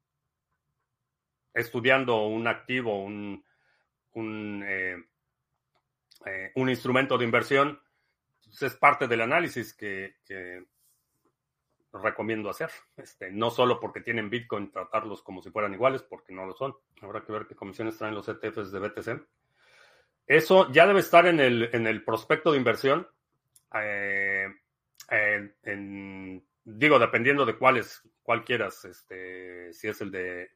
estudiando 1.52 2.24
un 2.28 2.46
activo, 2.46 3.02
un, 3.02 3.44
un, 4.12 4.64
un, 6.54 6.70
instrumento 6.70 7.18
de 7.18 7.24
inversión. 7.24 7.80
Pues 8.44 8.62
es 8.62 8.76
parte 8.76 9.08
del 9.08 9.22
análisis 9.22 9.74
que, 9.74 10.14
recomiendo 11.92 12.48
hacer. 12.48 12.70
Este, 12.96 13.32
no 13.32 13.50
solo 13.50 13.80
porque 13.80 14.02
tienen 14.02 14.30
Bitcoin, 14.30 14.70
tratarlos 14.70 15.20
como 15.22 15.42
si 15.42 15.50
fueran 15.50 15.74
iguales, 15.74 16.04
porque 16.04 16.32
no 16.32 16.46
lo 16.46 16.54
son. 16.54 16.76
Habrá 17.00 17.24
que 17.24 17.32
ver 17.32 17.44
qué 17.48 17.56
comisiones 17.56 17.98
traen 17.98 18.14
los 18.14 18.28
ETFs 18.28 18.70
de 18.70 18.78
BTC. 18.78 19.26
Eso 20.28 20.70
ya 20.70 20.86
debe 20.86 21.00
estar 21.00 21.26
en 21.26 21.40
el, 21.40 21.70
en 21.72 21.88
el 21.88 22.04
prospecto 22.04 22.52
de 22.52 22.58
inversión. 22.58 23.08
Eh, 23.74 24.46
digo, 26.64 26.98
dependiendo 26.98 27.44
de 27.44 27.56
cuáles, 27.56 28.02
cuál 28.22 28.44
quieras, 28.44 28.84
este, 28.84 29.72
si 29.72 29.88
es 29.88 30.00
el 30.00 30.10
de 30.10 30.50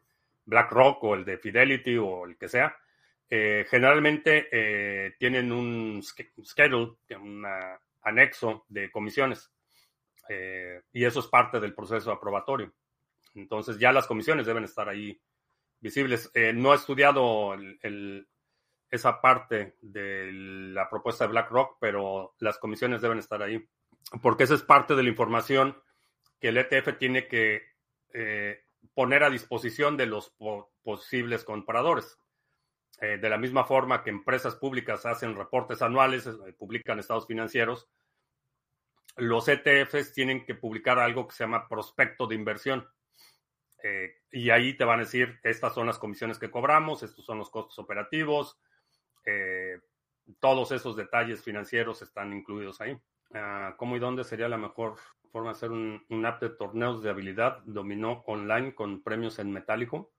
BlackRock 0.49 1.05
o 1.05 1.15
el 1.15 1.25
de 1.25 1.39
Fidelity 1.39 1.97
o 1.99 2.25
el 2.25 2.37
que 2.37 2.49
sea. 2.49 2.77
Eh, 3.31 3.67
generalmente 3.69 4.49
eh, 4.51 5.15
tienen 5.19 5.53
un 5.53 6.03
schedule, 6.03 6.97
un 7.21 7.47
anexo 8.03 8.65
de 8.69 8.91
comisiones. 8.91 9.53
Eh, 10.29 10.83
y 10.93 11.05
eso 11.05 11.21
es 11.21 11.27
parte 11.27 11.61
del 11.61 11.75
proceso 11.75 12.11
aprobatorio. 12.11 12.73
Entonces 13.35 13.79
ya 13.79 13.93
las 13.93 14.07
comisiones 14.07 14.47
deben 14.47 14.65
estar 14.65 14.89
ahí 14.89 15.21
visibles. 15.81 16.33
No 16.55 16.73
he 16.73 16.77
estudiado 16.77 17.55
esa 18.91 19.21
parte 19.21 19.77
de 19.83 20.33
la 20.33 20.89
propuesta 20.89 21.25
de 21.25 21.31
BlackRock, 21.31 21.77
pero 21.79 22.35
las 22.39 22.59
comisiones 22.59 23.03
deben 23.03 23.19
estar 23.19 23.43
ahí, 23.43 23.65
porque 24.23 24.45
esa 24.45 24.55
es 24.55 24.63
parte 24.63 24.97
de 24.97 25.03
la 25.03 25.11
información 25.11 25.77
que 26.41 26.49
el 26.49 26.59
ETF 26.59 26.99
tiene 26.99 27.28
que 27.28 27.62
eh, 28.14 28.64
poner 28.95 29.24
a 29.24 29.30
disposición 29.30 29.97
de 29.97 30.07
los 30.07 30.34
posibles 30.82 31.45
compradores. 31.45 32.18
de 33.01 33.28
la 33.30 33.39
misma 33.39 33.64
forma 33.64 34.03
que 34.03 34.11
empresas 34.11 34.57
públicas 34.57 35.07
hacen 35.07 35.36
reportes 35.36 35.82
anuales, 35.82 36.28
publican 36.59 36.99
estados 36.99 37.28
financieros, 37.28 37.89
los 39.18 39.49
ETFs 39.49 40.12
tienen 40.12 40.45
que 40.45 40.55
publicar 40.55 40.99
algo 40.99 41.26
que 41.26 41.34
se 41.34 41.45
llama 41.45 41.68
prospecto 41.68 42.26
de 42.26 42.36
inversión. 42.36 42.89
Eh, 43.82 44.22
y 44.30 44.51
ahí 44.51 44.76
te 44.76 44.84
van 44.84 45.01
a 45.01 45.05
decir, 45.05 45.39
estas 45.43 45.74
son 45.74 45.86
las 45.86 45.99
comisiones 45.99 46.39
que 46.39 46.51
cobramos, 46.51 47.03
estos 47.03 47.24
son 47.24 47.39
los 47.39 47.51
costos 47.51 47.78
operativos, 47.78 48.59
eh, 49.24 49.80
todos 50.41 50.72
esos 50.72 50.97
detalles 50.97 51.43
financieros 51.43 52.03
están 52.03 52.32
incluidos 52.32 52.80
ahí. 52.80 52.97
Ah, 53.34 53.74
¿Cómo 53.76 53.97
y 53.97 53.99
dónde 53.99 54.24
sería 54.24 54.49
la 54.49 54.57
mejor 54.57 54.97
forma 55.29 55.51
de 55.51 55.57
hacer 55.57 55.70
un, 55.70 56.05
un, 56.09 56.26
app 56.26 56.43
de 56.43 56.51
torneos 56.51 57.03
de 57.03 57.11
habilidad 57.11 57.61
dominó 57.64 58.22
online 58.26 58.74
con 58.74 59.03
premios 59.03 59.39
en 59.39 59.53
metálico? 59.53 60.12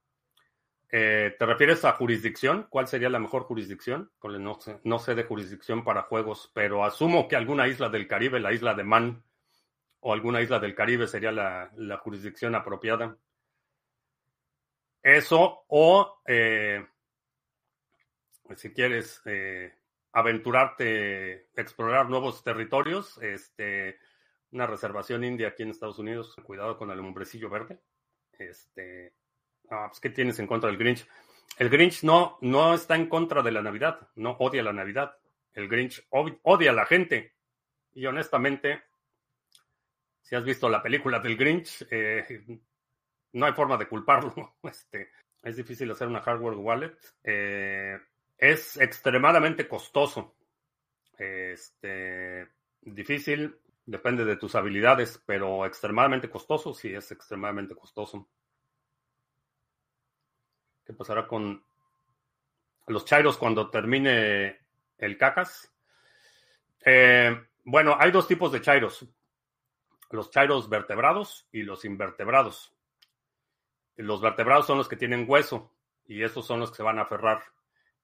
Eh, 0.91 1.35
¿Te 1.37 1.45
refieres 1.45 1.85
a 1.85 1.91
jurisdicción? 1.91 2.65
¿Cuál 2.69 2.87
sería 2.87 3.09
la 3.09 3.19
mejor 3.19 3.43
jurisdicción? 3.43 4.11
No 4.23 4.59
sé, 4.59 4.79
no 4.83 4.97
sé 4.97 5.13
de 5.13 5.23
jurisdicción 5.23 5.83
para 5.83 6.03
juegos, 6.03 6.51
pero 6.53 6.83
asumo 6.83 7.27
que 7.27 7.35
alguna 7.35 7.67
isla 7.67 7.89
del 7.89 8.07
Caribe, 8.07 8.39
la 8.39 8.53
isla 8.53 8.73
de 8.73 8.83
Man 8.83 9.23
o 9.99 10.13
alguna 10.13 10.41
isla 10.41 10.59
del 10.59 10.73
Caribe 10.73 11.07
sería 11.07 11.31
la, 11.31 11.97
jurisdicción 12.01 12.55
apropiada. 12.55 13.15
Eso 15.03 15.63
o 15.67 16.21
eh, 16.25 16.85
si 18.55 18.73
quieres 18.73 19.21
eh, 19.25 19.71
aventurarte, 20.13 21.49
explorar 21.55 22.09
nuevos 22.09 22.43
territorios, 22.43 23.19
este, 23.21 23.99
una 24.51 24.67
reservación 24.67 25.23
india 25.23 25.49
aquí 25.49 25.63
en 25.63 25.69
Estados 25.69 25.99
Unidos, 25.99 26.35
cuidado 26.43 26.77
con 26.77 26.91
el 26.91 26.99
hombrecillo 26.99 27.49
verde. 27.49 27.79
Este, 28.37 29.13
Ah, 29.69 29.87
pues, 29.87 29.99
¿qué 29.99 30.09
tienes 30.09 30.39
en 30.39 30.47
contra 30.47 30.69
del 30.69 30.79
Grinch? 30.79 31.07
El 31.57 31.69
Grinch 31.69 32.03
no, 32.03 32.37
no 32.41 32.73
está 32.73 32.95
en 32.95 33.07
contra 33.07 33.41
de 33.41 33.51
la 33.51 33.61
Navidad, 33.61 34.09
no 34.15 34.31
odia 34.39 34.63
la 34.63 34.73
Navidad. 34.73 35.15
El 35.53 35.67
Grinch 35.67 36.05
odia 36.09 36.71
a 36.71 36.73
la 36.73 36.85
gente. 36.85 37.35
Y 37.93 38.05
honestamente, 38.05 38.83
si 40.21 40.35
has 40.35 40.43
visto 40.43 40.69
la 40.69 40.81
película 40.81 41.19
del 41.19 41.37
Grinch, 41.37 41.85
eh, 41.91 42.59
no 43.33 43.45
hay 43.45 43.53
forma 43.53 43.77
de 43.77 43.87
culparlo. 43.87 44.55
Este, 44.63 45.11
es 45.43 45.55
difícil 45.55 45.91
hacer 45.91 46.07
una 46.07 46.21
hardware 46.21 46.57
wallet. 46.57 46.97
Eh, 47.23 47.97
es 48.37 48.77
extremadamente 48.77 49.67
costoso. 49.67 50.35
Este, 51.17 52.47
difícil, 52.81 53.59
depende 53.89 54.23
de 54.23 54.35
tus 54.35 54.53
habilidades, 54.53 55.21
pero 55.25 55.65
extremadamente 55.65 56.29
costoso, 56.29 56.73
sí 56.73 56.93
es 56.93 57.11
extremadamente 57.11 57.75
costoso. 57.75 58.29
¿Qué 60.85 60.93
pasará 60.93 61.27
con 61.27 61.63
los 62.87 63.05
chairos 63.05 63.37
cuando 63.37 63.69
termine 63.69 64.59
el 64.97 65.17
cacas? 65.17 65.73
Eh, 66.85 67.35
bueno, 67.63 67.95
hay 67.99 68.11
dos 68.11 68.27
tipos 68.27 68.51
de 68.51 68.61
chairos. 68.61 69.07
Los 70.11 70.29
chairos 70.29 70.69
vertebrados 70.69 71.47
y 71.51 71.63
los 71.63 71.83
invertebrados. 71.85 72.73
Los 73.95 74.21
vertebrados 74.21 74.67
son 74.67 74.77
los 74.77 74.87
que 74.87 74.97
tienen 74.97 75.25
hueso 75.27 75.73
y 76.05 76.23
esos 76.23 76.45
son 76.45 76.59
los 76.59 76.69
que 76.69 76.77
se 76.77 76.83
van 76.83 76.99
a 76.99 77.03
aferrar 77.03 77.43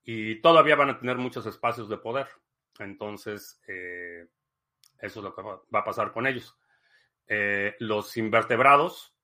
y 0.02 0.40
todavía 0.40 0.76
van 0.76 0.90
a 0.90 0.98
tener 0.98 1.16
muchos 1.16 1.46
espacios 1.46 1.88
de 1.88 1.98
poder. 1.98 2.28
Entonces, 2.78 3.60
eh, 3.66 4.26
Eso 5.00 5.20
es 5.20 5.24
lo 5.24 5.34
que 5.34 5.42
va 5.42 5.80
a 5.80 5.84
pasar 5.84 6.12
con 6.12 6.26
ellos. 6.26 6.56
Eh, 7.28 7.74
los 7.80 8.16
invertebrados 8.16 9.14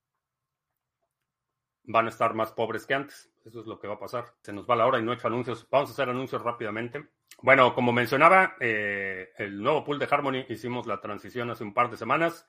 van 1.85 2.07
a 2.07 2.09
estar 2.11 2.35
más 2.35 2.53
pobres 2.53 2.87
que 2.87 2.95
antes. 2.95 3.31
Eso 3.45 3.61
es 3.61 3.67
lo 3.67 3.79
que 3.79 3.89
va 3.89 3.95
a 3.95 3.99
pasar. 3.99 4.35
Se 4.43 4.53
nos 4.53 4.69
va 4.69 4.77
la 4.77 4.87
hora 4.87 4.99
y 4.99 5.03
no 5.03 5.13
he 5.13 5.17
hecho 5.17 5.29
anuncios. 5.29 5.67
Vamos 5.71 5.91
a 5.91 5.93
hacer 5.93 6.09
anuncios 6.09 6.43
rápidamente. 6.43 7.09
Bueno, 7.43 7.75
como 7.75 7.93
mencionaba, 7.93 8.57
eh, 8.61 9.33
el 9.37 9.61
nuevo 9.61 9.85
pool 9.85 9.99
de 9.99 10.09
Harmony 10.11 10.45
hicimos 10.49 10.87
la 10.87 11.01
transición 11.01 11.51
hace 11.51 11.65
un 11.65 11.75
par 11.75 11.91
de 11.91 11.97
semanas 11.97 12.49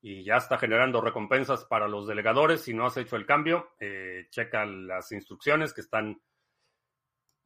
y 0.00 0.24
ya 0.24 0.36
está 0.36 0.58
generando 0.58 1.00
recompensas 1.00 1.64
para 1.64 1.88
los 1.88 2.06
delegadores. 2.06 2.62
Si 2.62 2.74
no 2.74 2.86
has 2.86 2.96
hecho 2.96 3.16
el 3.16 3.26
cambio, 3.26 3.74
eh, 3.78 4.26
checa 4.30 4.66
las 4.66 5.12
instrucciones 5.12 5.72
que 5.72 5.82
están 5.82 6.20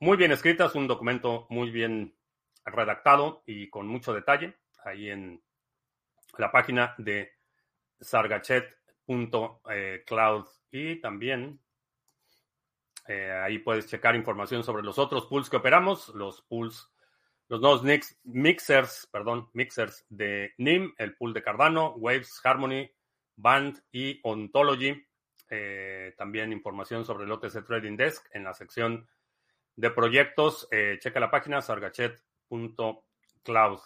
muy 0.01 0.16
bien 0.16 0.33
escritas, 0.33 0.75
un 0.75 0.87
documento 0.87 1.47
muy 1.51 1.71
bien 1.71 2.16
redactado 2.64 3.43
y 3.47 3.69
con 3.69 3.87
mucho 3.87 4.12
detalle 4.14 4.57
ahí 4.89 5.11
en 5.11 5.41
la 6.36 6.51
página 6.51 6.95
de 6.99 7.30
sargachet.cloud 8.01 10.47
y 10.70 11.01
también 11.01 11.61
eh, 13.09 13.32
ahí 13.32 13.59
puedes 13.59 13.86
checar 13.86 14.14
información 14.14 14.62
sobre 14.62 14.82
los 14.82 14.99
otros 14.99 15.24
pools 15.26 15.49
que 15.49 15.57
operamos, 15.57 16.11
los 16.11 16.43
pools, 16.43 16.93
los 17.49 17.62
nuevos 17.62 17.82
mixers, 18.24 19.09
perdón, 19.11 19.49
mixers 19.55 20.05
de 20.11 20.53
NIM, 20.59 20.93
el 20.99 21.16
pool 21.16 21.32
de 21.32 21.43
Cardano, 21.43 21.95
Waves, 21.95 22.39
Harmony, 22.45 22.91
Band 23.36 23.82
y 23.91 24.20
Ontology. 24.22 25.03
Eh, 25.51 26.14
también 26.18 26.53
información 26.53 27.07
sobre 27.07 27.24
el 27.24 27.32
OTC 27.32 27.64
Trading 27.64 27.97
Desk 27.97 28.28
en 28.34 28.45
la 28.45 28.53
sección 28.53 29.09
de 29.76 29.91
proyectos. 29.91 30.68
Eh, 30.70 30.99
checa 31.01 31.18
la 31.18 31.30
página 31.30 31.62
sargachet.cloud. 31.62 33.80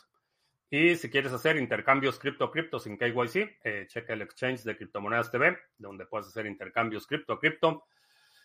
Y 0.75 0.97
si 0.97 1.11
quieres 1.11 1.35
hacer 1.35 1.59
intercambios 1.59 2.19
cripto-cripto 2.19 2.79
sin 2.79 2.97
KYC, 2.97 3.59
eh, 3.63 3.85
checa 3.89 4.15
el 4.15 4.23
exchange 4.23 4.63
de 4.63 4.75
Criptomonedas 4.75 5.31
TV, 5.31 5.59
donde 5.77 6.07
puedes 6.07 6.29
hacer 6.29 6.47
intercambios 6.47 7.07
cripto-cripto 7.07 7.85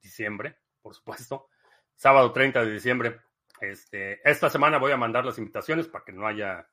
diciembre, 0.00 0.56
por 0.82 0.94
supuesto. 0.94 1.48
Sábado 1.94 2.32
30 2.32 2.64
de 2.64 2.72
diciembre. 2.72 3.20
Este, 3.60 4.20
esta 4.28 4.48
semana 4.48 4.78
voy 4.78 4.92
a 4.92 4.96
mandar 4.96 5.24
las 5.24 5.38
invitaciones 5.38 5.88
para 5.88 6.04
que 6.04 6.12
no 6.12 6.26
haya 6.26 6.68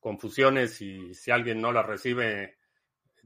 confusiones 0.00 0.80
y 0.80 1.14
si 1.14 1.30
alguien 1.30 1.60
no 1.60 1.72
las 1.72 1.84
recibe, 1.84 2.58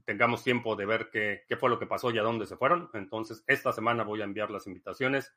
tengamos 0.05 0.43
tiempo 0.43 0.75
de 0.75 0.85
ver 0.85 1.09
qué, 1.11 1.43
qué 1.47 1.55
fue 1.55 1.69
lo 1.69 1.79
que 1.79 1.85
pasó 1.85 2.11
y 2.11 2.17
a 2.17 2.23
dónde 2.23 2.47
se 2.47 2.57
fueron. 2.57 2.89
Entonces, 2.93 3.43
esta 3.47 3.71
semana 3.71 4.03
voy 4.03 4.21
a 4.21 4.25
enviar 4.25 4.49
las 4.49 4.67
invitaciones 4.67 5.33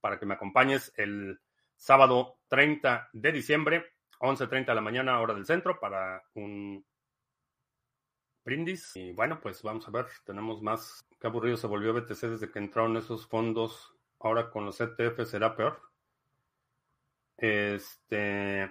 para 0.00 0.18
que 0.18 0.26
me 0.26 0.34
acompañes 0.34 0.92
el 0.96 1.40
sábado 1.78 2.38
30 2.48 3.08
de 3.12 3.32
diciembre, 3.32 3.92
11.30 4.20 4.66
de 4.66 4.74
la 4.74 4.80
mañana, 4.80 5.20
hora 5.20 5.32
del 5.32 5.46
centro, 5.46 5.78
para 5.80 6.22
un 6.34 6.84
brindis. 8.44 8.96
Y 8.96 9.12
bueno, 9.12 9.40
pues 9.40 9.62
vamos 9.62 9.86
a 9.88 9.90
ver, 9.90 10.06
tenemos 10.24 10.60
más. 10.60 11.00
Qué 11.20 11.26
aburrido 11.26 11.56
se 11.56 11.66
volvió 11.66 11.94
BTC 11.94 12.20
desde 12.22 12.50
que 12.50 12.58
entraron 12.58 12.96
esos 12.96 13.26
fondos. 13.26 13.94
Ahora 14.20 14.50
con 14.50 14.64
los 14.66 14.80
ETF 14.80 15.24
será 15.24 15.56
peor. 15.56 15.80
Este. 17.36 18.70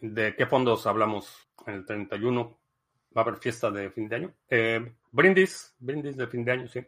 ¿De 0.00 0.36
qué 0.36 0.46
fondos 0.46 0.86
hablamos? 0.86 1.48
El 1.66 1.84
31 1.84 2.58
va 3.16 3.22
a 3.22 3.24
haber 3.24 3.36
fiesta 3.38 3.70
de 3.70 3.90
fin 3.90 4.08
de 4.08 4.16
año. 4.16 4.34
Eh, 4.48 4.94
brindis, 5.10 5.74
brindis 5.78 6.16
de 6.16 6.26
fin 6.28 6.44
de 6.44 6.52
año, 6.52 6.68
sí. 6.68 6.86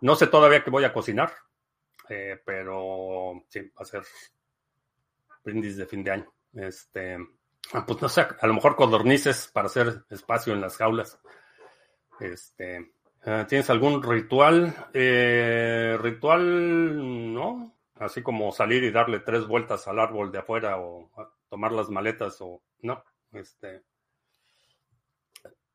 No 0.00 0.14
sé 0.14 0.28
todavía 0.28 0.62
qué 0.62 0.70
voy 0.70 0.84
a 0.84 0.92
cocinar. 0.92 1.32
Eh, 2.08 2.40
pero 2.44 3.44
sí, 3.48 3.60
va 3.60 3.82
a 3.82 3.84
ser 3.84 4.02
brindis 5.44 5.76
de 5.76 5.86
fin 5.86 6.04
de 6.04 6.10
año. 6.10 6.32
Este, 6.52 7.18
ah, 7.72 7.84
pues 7.86 8.00
no 8.00 8.08
sé, 8.08 8.26
a 8.40 8.46
lo 8.46 8.54
mejor 8.54 8.76
codornices 8.76 9.48
para 9.52 9.66
hacer 9.66 10.04
espacio 10.10 10.52
en 10.52 10.60
las 10.60 10.76
jaulas. 10.76 11.18
Este, 12.20 12.92
ah, 13.24 13.46
¿tienes 13.48 13.68
algún 13.70 14.02
ritual? 14.02 14.74
Eh, 14.92 15.96
ritual, 16.00 17.32
no. 17.34 17.72
Así 17.96 18.22
como 18.22 18.52
salir 18.52 18.84
y 18.84 18.90
darle 18.90 19.20
tres 19.20 19.46
vueltas 19.46 19.88
al 19.88 19.98
árbol 19.98 20.30
de 20.30 20.38
afuera 20.38 20.78
o 20.78 21.10
tomar 21.48 21.72
las 21.72 21.88
maletas 21.88 22.36
o 22.40 22.62
no. 22.82 23.02
Este, 23.32 23.82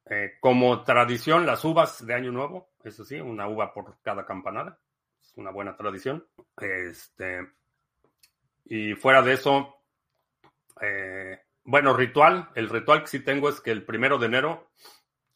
eh, 0.05 0.33
como 0.39 0.83
tradición, 0.83 1.45
las 1.45 1.65
uvas 1.65 2.05
de 2.05 2.13
Año 2.13 2.31
Nuevo, 2.31 2.69
eso 2.83 3.03
sí, 3.03 3.19
una 3.19 3.47
uva 3.47 3.73
por 3.73 3.97
cada 4.01 4.25
campanada 4.25 4.79
una 5.35 5.51
buena 5.51 5.75
tradición. 5.75 6.27
Este, 6.57 7.47
y 8.65 8.93
fuera 8.95 9.21
de 9.21 9.33
eso, 9.33 9.75
eh, 10.81 11.39
bueno, 11.63 11.95
ritual, 11.95 12.49
el 12.55 12.69
ritual 12.69 13.01
que 13.01 13.07
sí 13.07 13.19
tengo 13.19 13.49
es 13.49 13.61
que 13.61 13.71
el 13.71 13.85
primero 13.85 14.17
de 14.17 14.25
enero 14.25 14.71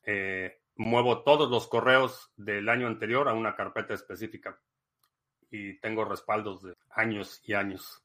eh, 0.04 0.62
muevo 0.76 1.24
todos 1.24 1.50
los 1.50 1.68
correos 1.68 2.32
del 2.36 2.70
año 2.70 2.88
anterior 2.88 3.30
a 3.30 3.34
una 3.34 3.56
carpeta 3.56 3.94
específica 3.94 4.60
y 5.50 5.80
tengo 5.80 6.06
respaldos 6.06 6.64
de 6.64 6.74
años 6.90 7.42
y 7.44 7.54
años. 7.54 8.04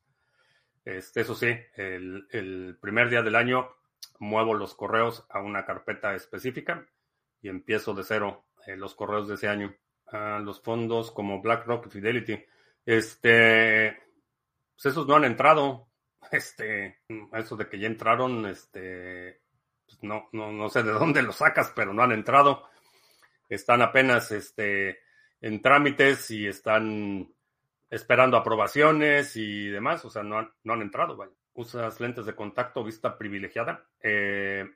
Este, 0.85 1.23
eso 1.23 1.35
sí, 1.35 1.55
el, 1.75 2.27
el 2.31 2.79
primer 2.81 3.11
día 3.11 3.23
del 3.23 3.37
año 3.37 3.71
muevo 4.19 4.55
los 4.55 4.75
correos 4.75 5.27
a 5.31 5.41
una 5.41 5.65
carpeta 5.65 6.15
específica 6.15 6.87
y 7.43 7.49
empiezo 7.49 7.95
de 7.95 8.05
cero 8.05 8.45
eh, 8.67 8.77
los 8.77 8.95
correos 8.95 9.29
de 9.29 9.35
ese 9.35 9.49
año 9.49 9.75
los 10.13 10.61
fondos 10.61 11.11
como 11.11 11.41
BlackRock 11.41 11.87
y 11.87 11.91
Fidelity. 11.91 12.45
Este, 12.85 13.99
pues 14.75 14.87
esos 14.87 15.07
no 15.07 15.17
han 15.17 15.25
entrado. 15.25 15.87
Este, 16.33 17.01
eso 17.33 17.57
de 17.57 17.69
que 17.69 17.79
ya 17.79 17.89
entraron, 17.89 18.47
este, 18.47 19.41
pues 19.85 20.01
no, 20.03 20.29
no, 20.33 20.53
no 20.53 20.69
sé 20.69 20.83
de 20.85 20.93
dónde 20.93 21.23
lo 21.23 21.33
sacas, 21.33 21.73
pero 21.75 21.93
no 21.93 22.03
han 22.03 22.13
entrado. 22.13 22.69
Están 23.49 23.83
apenas, 23.83 24.31
este, 24.31 25.01
en 25.41 25.61
trámites 25.63 26.31
y 26.31 26.47
están 26.47 27.35
esperando 27.89 28.37
aprobaciones 28.37 29.37
y 29.37 29.69
demás. 29.69 30.05
O 30.05 30.11
sea, 30.11 30.23
no 30.23 30.39
han, 30.39 30.53
no 30.63 30.75
han 30.75 30.83
entrado. 30.83 31.19
Usas 31.55 32.01
lentes 32.01 32.27
de 32.27 32.35
contacto, 32.35 32.85
vista 32.85 33.19
privilegiada. 33.19 33.89
Eh, 34.01 34.67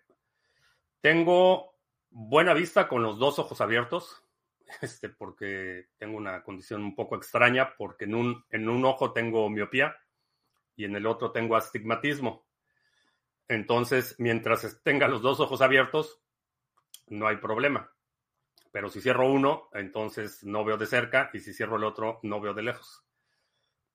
tengo 1.01 1.77
buena 2.11 2.55
vista 2.55 2.89
con 2.89 3.03
los 3.03 3.19
dos 3.19 3.39
ojos 3.39 3.61
abiertos. 3.61 4.24
este, 4.81 5.09
porque 5.09 5.89
tengo 5.99 6.17
una 6.17 6.43
condición 6.43 6.83
un 6.83 6.95
poco 6.95 7.17
extraña, 7.17 7.75
porque 7.77 8.05
en 8.05 8.15
un, 8.15 8.45
en 8.51 8.69
un 8.69 8.85
ojo 8.85 9.13
tengo 9.13 9.49
miopía 9.49 9.97
y 10.77 10.85
en 10.85 10.97
el 10.97 11.07
otro 11.07 11.31
tengo 11.31 11.57
astigmatismo. 11.57 12.47
Entonces, 13.49 14.17
mientras 14.19 14.81
tenga 14.83 15.09
los 15.09 15.23
dos 15.23 15.41
ojos 15.41 15.61
abiertos, 15.61 16.21
no 17.09 17.27
hay 17.27 17.37
problema. 17.37 17.91
Pero 18.73 18.89
si 18.89 19.01
cierro 19.01 19.31
uno, 19.31 19.69
entonces 19.73 20.43
no 20.43 20.65
veo 20.65 20.77
de 20.77 20.87
cerca 20.87 21.31
y 21.33 21.41
si 21.41 21.53
cierro 21.53 21.77
el 21.77 21.85
otro, 21.85 22.19
no 22.23 22.41
veo 22.41 22.55
de 22.55 22.63
lejos. 22.63 23.05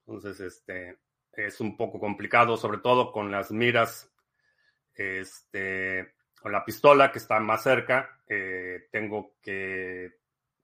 Entonces, 0.05 0.39
este 0.39 0.99
es 1.33 1.59
un 1.59 1.75
poco 1.75 1.99
complicado, 1.99 2.57
sobre 2.57 2.79
todo 2.79 3.11
con 3.11 3.31
las 3.31 3.51
miras, 3.51 4.11
este, 4.95 6.13
con 6.39 6.51
la 6.51 6.63
pistola 6.63 7.11
que 7.11 7.19
está 7.19 7.39
más 7.39 7.63
cerca, 7.63 8.21
eh, 8.27 8.87
tengo 8.91 9.35
que 9.41 10.18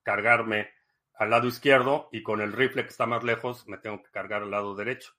cargarme 0.06 0.70
al 1.16 1.32
lado 1.32 1.48
izquierdo 1.48 2.08
y 2.12 2.24
con 2.24 2.40
el 2.40 2.54
rifle 2.54 2.84
que 2.84 2.90
está 2.90 3.06
más 3.06 3.24
lejos 3.24 3.68
me 3.68 3.80
tengo 3.80 4.02
que 4.02 4.12
cargar 4.12 4.44
al 4.44 4.52
lado 4.52 4.76
derecho. 4.76 5.14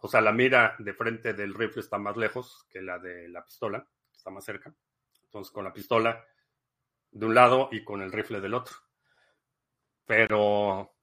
O 0.00 0.08
sea, 0.08 0.22
la 0.22 0.32
mira 0.32 0.76
de 0.78 0.94
frente 0.94 1.34
del 1.34 1.52
rifle 1.52 1.82
está 1.82 1.98
más 1.98 2.16
lejos 2.16 2.66
que 2.70 2.80
la 2.80 2.98
de 2.98 3.28
la 3.28 3.44
pistola, 3.44 3.86
está 4.14 4.30
más 4.30 4.44
cerca. 4.44 4.74
Entonces, 5.24 5.52
con 5.52 5.64
la 5.64 5.72
pistola 5.72 6.24
de 7.10 7.26
un 7.26 7.34
lado 7.34 7.68
y 7.70 7.84
con 7.84 8.00
el 8.00 8.12
rifle 8.12 8.40
del 8.40 8.54
otro. 8.54 8.76
Pero 10.06 10.94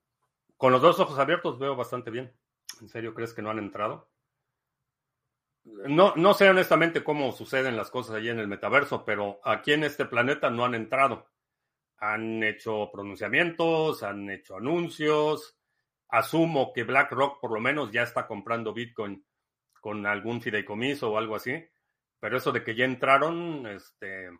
con 0.56 0.72
los 0.72 0.82
dos 0.82 0.98
ojos 0.98 1.18
abiertos 1.18 1.58
veo 1.58 1.76
bastante 1.76 2.10
bien. 2.10 2.32
¿En 2.80 2.88
serio 2.88 3.14
crees 3.14 3.32
que 3.32 3.42
no 3.42 3.50
han 3.50 3.58
entrado? 3.58 4.10
No, 5.64 6.14
no 6.16 6.34
sé 6.34 6.48
honestamente 6.50 7.04
cómo 7.04 7.30
suceden 7.30 7.76
las 7.76 7.90
cosas 7.90 8.16
allí 8.16 8.30
en 8.30 8.40
el 8.40 8.48
metaverso, 8.48 9.04
pero 9.04 9.38
aquí 9.44 9.72
en 9.72 9.84
este 9.84 10.06
planeta 10.06 10.50
no 10.50 10.64
han 10.64 10.74
entrado. 10.74 11.31
Han 12.04 12.42
hecho 12.42 12.90
pronunciamientos, 12.92 14.02
han 14.02 14.28
hecho 14.30 14.56
anuncios. 14.56 15.56
Asumo 16.08 16.72
que 16.72 16.82
BlackRock 16.82 17.40
por 17.40 17.52
lo 17.52 17.60
menos 17.60 17.92
ya 17.92 18.02
está 18.02 18.26
comprando 18.26 18.74
Bitcoin 18.74 19.24
con 19.80 20.04
algún 20.06 20.42
fideicomiso 20.42 21.12
o 21.12 21.18
algo 21.18 21.36
así. 21.36 21.64
Pero 22.18 22.36
eso 22.36 22.50
de 22.52 22.62
que 22.64 22.74
ya 22.74 22.84
entraron, 22.84 23.66
este, 23.66 24.30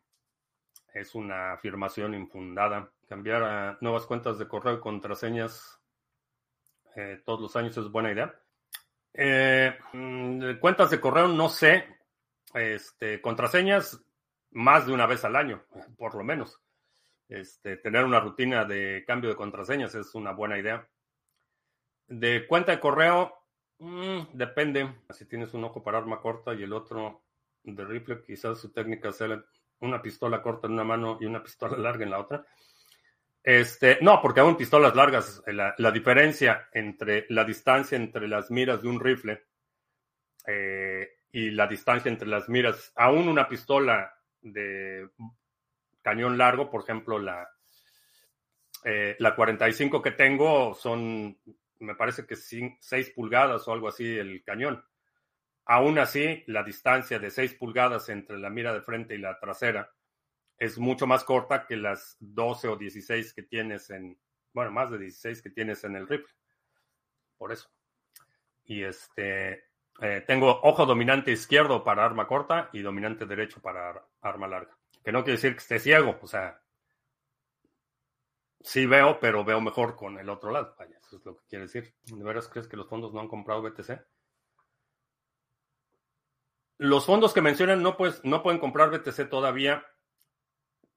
es 0.93 1.15
una 1.15 1.53
afirmación 1.53 2.15
infundada. 2.15 2.93
Cambiar 3.09 3.79
nuevas 3.81 4.07
cuentas 4.07 4.39
de 4.39 4.49
correo 4.49 4.75
y 4.75 4.81
contraseñas 4.81 5.81
eh, 6.97 7.23
todos 7.25 7.41
los 7.41 7.57
años 7.57 7.77
es 7.77 7.91
buena 7.91 8.13
idea. 8.13 8.35
Eh, 9.15 9.77
mm, 9.93 10.59
cuentas 10.59 10.91
de 10.91 11.01
correo, 11.01 11.29
no 11.29 11.49
sé. 11.49 11.87
Este, 12.55 13.21
contraseñas 13.21 14.03
más 14.51 14.87
de 14.87 14.93
una 14.93 15.07
vez 15.07 15.25
al 15.25 15.37
año, 15.37 15.65
por 15.97 16.15
lo 16.15 16.25
menos. 16.25 16.62
Este, 17.33 17.79
tener 17.79 18.05
una 18.05 18.21
rutina 18.21 18.67
de 18.67 19.05
cambio 19.07 19.31
de 19.31 19.37
contraseñas 19.37 19.95
es 19.95 20.15
una 20.15 20.33
buena 20.33 20.59
idea. 20.59 20.87
De 22.07 22.47
cuenta 22.47 22.73
de 22.73 22.81
correo, 22.81 23.33
mm, 23.79 24.35
depende. 24.35 24.97
Si 25.09 25.25
tienes 25.25 25.55
un 25.55 25.65
ojo 25.65 25.83
para 25.83 25.97
arma 25.97 26.21
corta 26.21 26.53
y 26.53 26.63
el 26.63 26.75
otro 26.75 27.23
de 27.63 27.85
rifle, 27.87 28.23
quizás 28.23 28.61
su 28.61 28.71
técnica 28.71 29.13
sea 29.13 29.43
una 29.81 30.03
pistola 30.03 30.43
corta 30.43 30.67
en 30.67 30.75
una 30.75 30.85
mano 30.85 31.17
y 31.23 31.25
una 31.25 31.43
pistola 31.43 31.77
larga 31.79 32.05
en 32.05 32.11
la 32.11 32.21
otra. 32.21 32.45
Este, 33.43 33.99
no, 34.03 34.21
porque 34.21 34.41
aún 34.41 34.55
pistolas 34.55 34.95
largas, 34.95 35.43
eh, 35.47 35.55
la, 35.55 35.91
diferencia 35.91 36.69
entre 36.71 37.25
la 37.31 37.45
distancia 37.45 37.97
entre 37.97 38.29
las 38.29 38.51
miras 38.51 38.83
de 38.83 38.89
un 38.89 39.01
rifle 39.01 39.43
eh, 40.47 41.09
y 41.33 41.51
la 41.51 41.67
distancia 41.67 42.11
entre 42.11 42.29
las 42.29 42.51
miras, 42.51 42.93
aún 42.95 43.27
una 43.27 43.49
pistola 43.49 44.13
de 44.43 45.09
cañón 46.03 46.37
largo, 46.37 46.71
por 46.71 46.83
ejemplo, 46.83 47.19
la, 47.19 47.49
eh, 48.85 49.17
la 49.19 49.35
45 49.35 50.03
que 50.03 50.11
tengo 50.11 50.75
son, 50.75 51.39
me 51.79 51.95
parece 51.95 52.27
que 52.27 52.37
6 52.37 53.11
pulgadas 53.15 53.67
o 53.69 53.73
algo 53.73 53.89
así 53.89 54.19
el 54.19 54.43
cañón. 54.45 54.85
Aún 55.65 55.99
así, 55.99 56.43
la 56.47 56.65
distancia 56.65 57.19
de 57.19 57.31
6 57.31 57.55
pulgadas 57.55 58.09
entre 58.09 58.39
la 58.39 58.51
mira 58.51 58.73
de 58.73 58.83
frente 58.83 59.15
y 59.15 59.19
la 59.19 59.39
trasera 59.39 59.93
es 60.59 60.79
mucho 60.79 61.07
más 61.07 61.25
corta 61.25 61.67
que 61.67 61.77
las 61.77 62.17
12 62.21 62.69
o 62.69 62.77
16 62.77 63.33
que 63.35 63.43
tienes 63.43 63.91
en, 63.91 64.19
bueno, 64.53 64.73
más 64.73 64.91
de 64.91 64.99
16 64.99 65.43
que 65.43 65.51
tienes 65.51 65.85
en 65.85 65.97
el 65.97 66.09
rifle. 66.09 66.33
Por 67.39 67.53
eso. 67.53 67.71
Y 68.65 68.83
este, 68.83 69.65
eh, 70.01 70.25
tengo 70.27 70.61
ojo 70.63 70.87
dominante 70.87 71.33
izquierdo 71.33 71.85
para 71.85 72.05
arma 72.05 72.27
corta 72.27 72.71
y 72.73 72.81
dominante 72.83 73.27
derecho 73.27 73.61
para 73.61 74.05
arma 74.21 74.49
larga. 74.49 74.77
Que 75.05 75.13
no 75.13 75.25
quiere 75.25 75.37
decir 75.37 75.53
que 75.53 75.59
esté 75.59 75.79
ciego, 75.79 76.19
o 76.21 76.27
sea, 76.27 76.63
sí 78.61 78.87
veo, 78.87 79.19
pero 79.21 79.45
veo 79.45 79.61
mejor 79.61 79.97
con 79.97 80.19
el 80.19 80.29
otro 80.29 80.51
lado. 80.51 80.75
Vaya, 80.79 80.97
eso 80.99 81.17
es 81.17 81.25
lo 81.25 81.37
que 81.37 81.47
quiere 81.49 81.65
decir. 81.65 81.95
¿De 82.05 82.25
veras 82.25 82.49
crees 82.49 82.69
que 82.69 82.77
los 82.77 82.89
fondos 82.89 83.13
no 83.13 83.21
han 83.21 83.29
comprado 83.29 83.63
BTC? 83.63 84.01
Los 86.79 87.07
fondos 87.07 87.33
que 87.33 87.43
mencionan 87.43 87.83
no, 87.83 87.97
pues, 87.97 88.25
no 88.25 88.43
pueden 88.43 88.61
comprar 88.61 88.91
BTC 88.91 89.29
todavía 89.29 89.85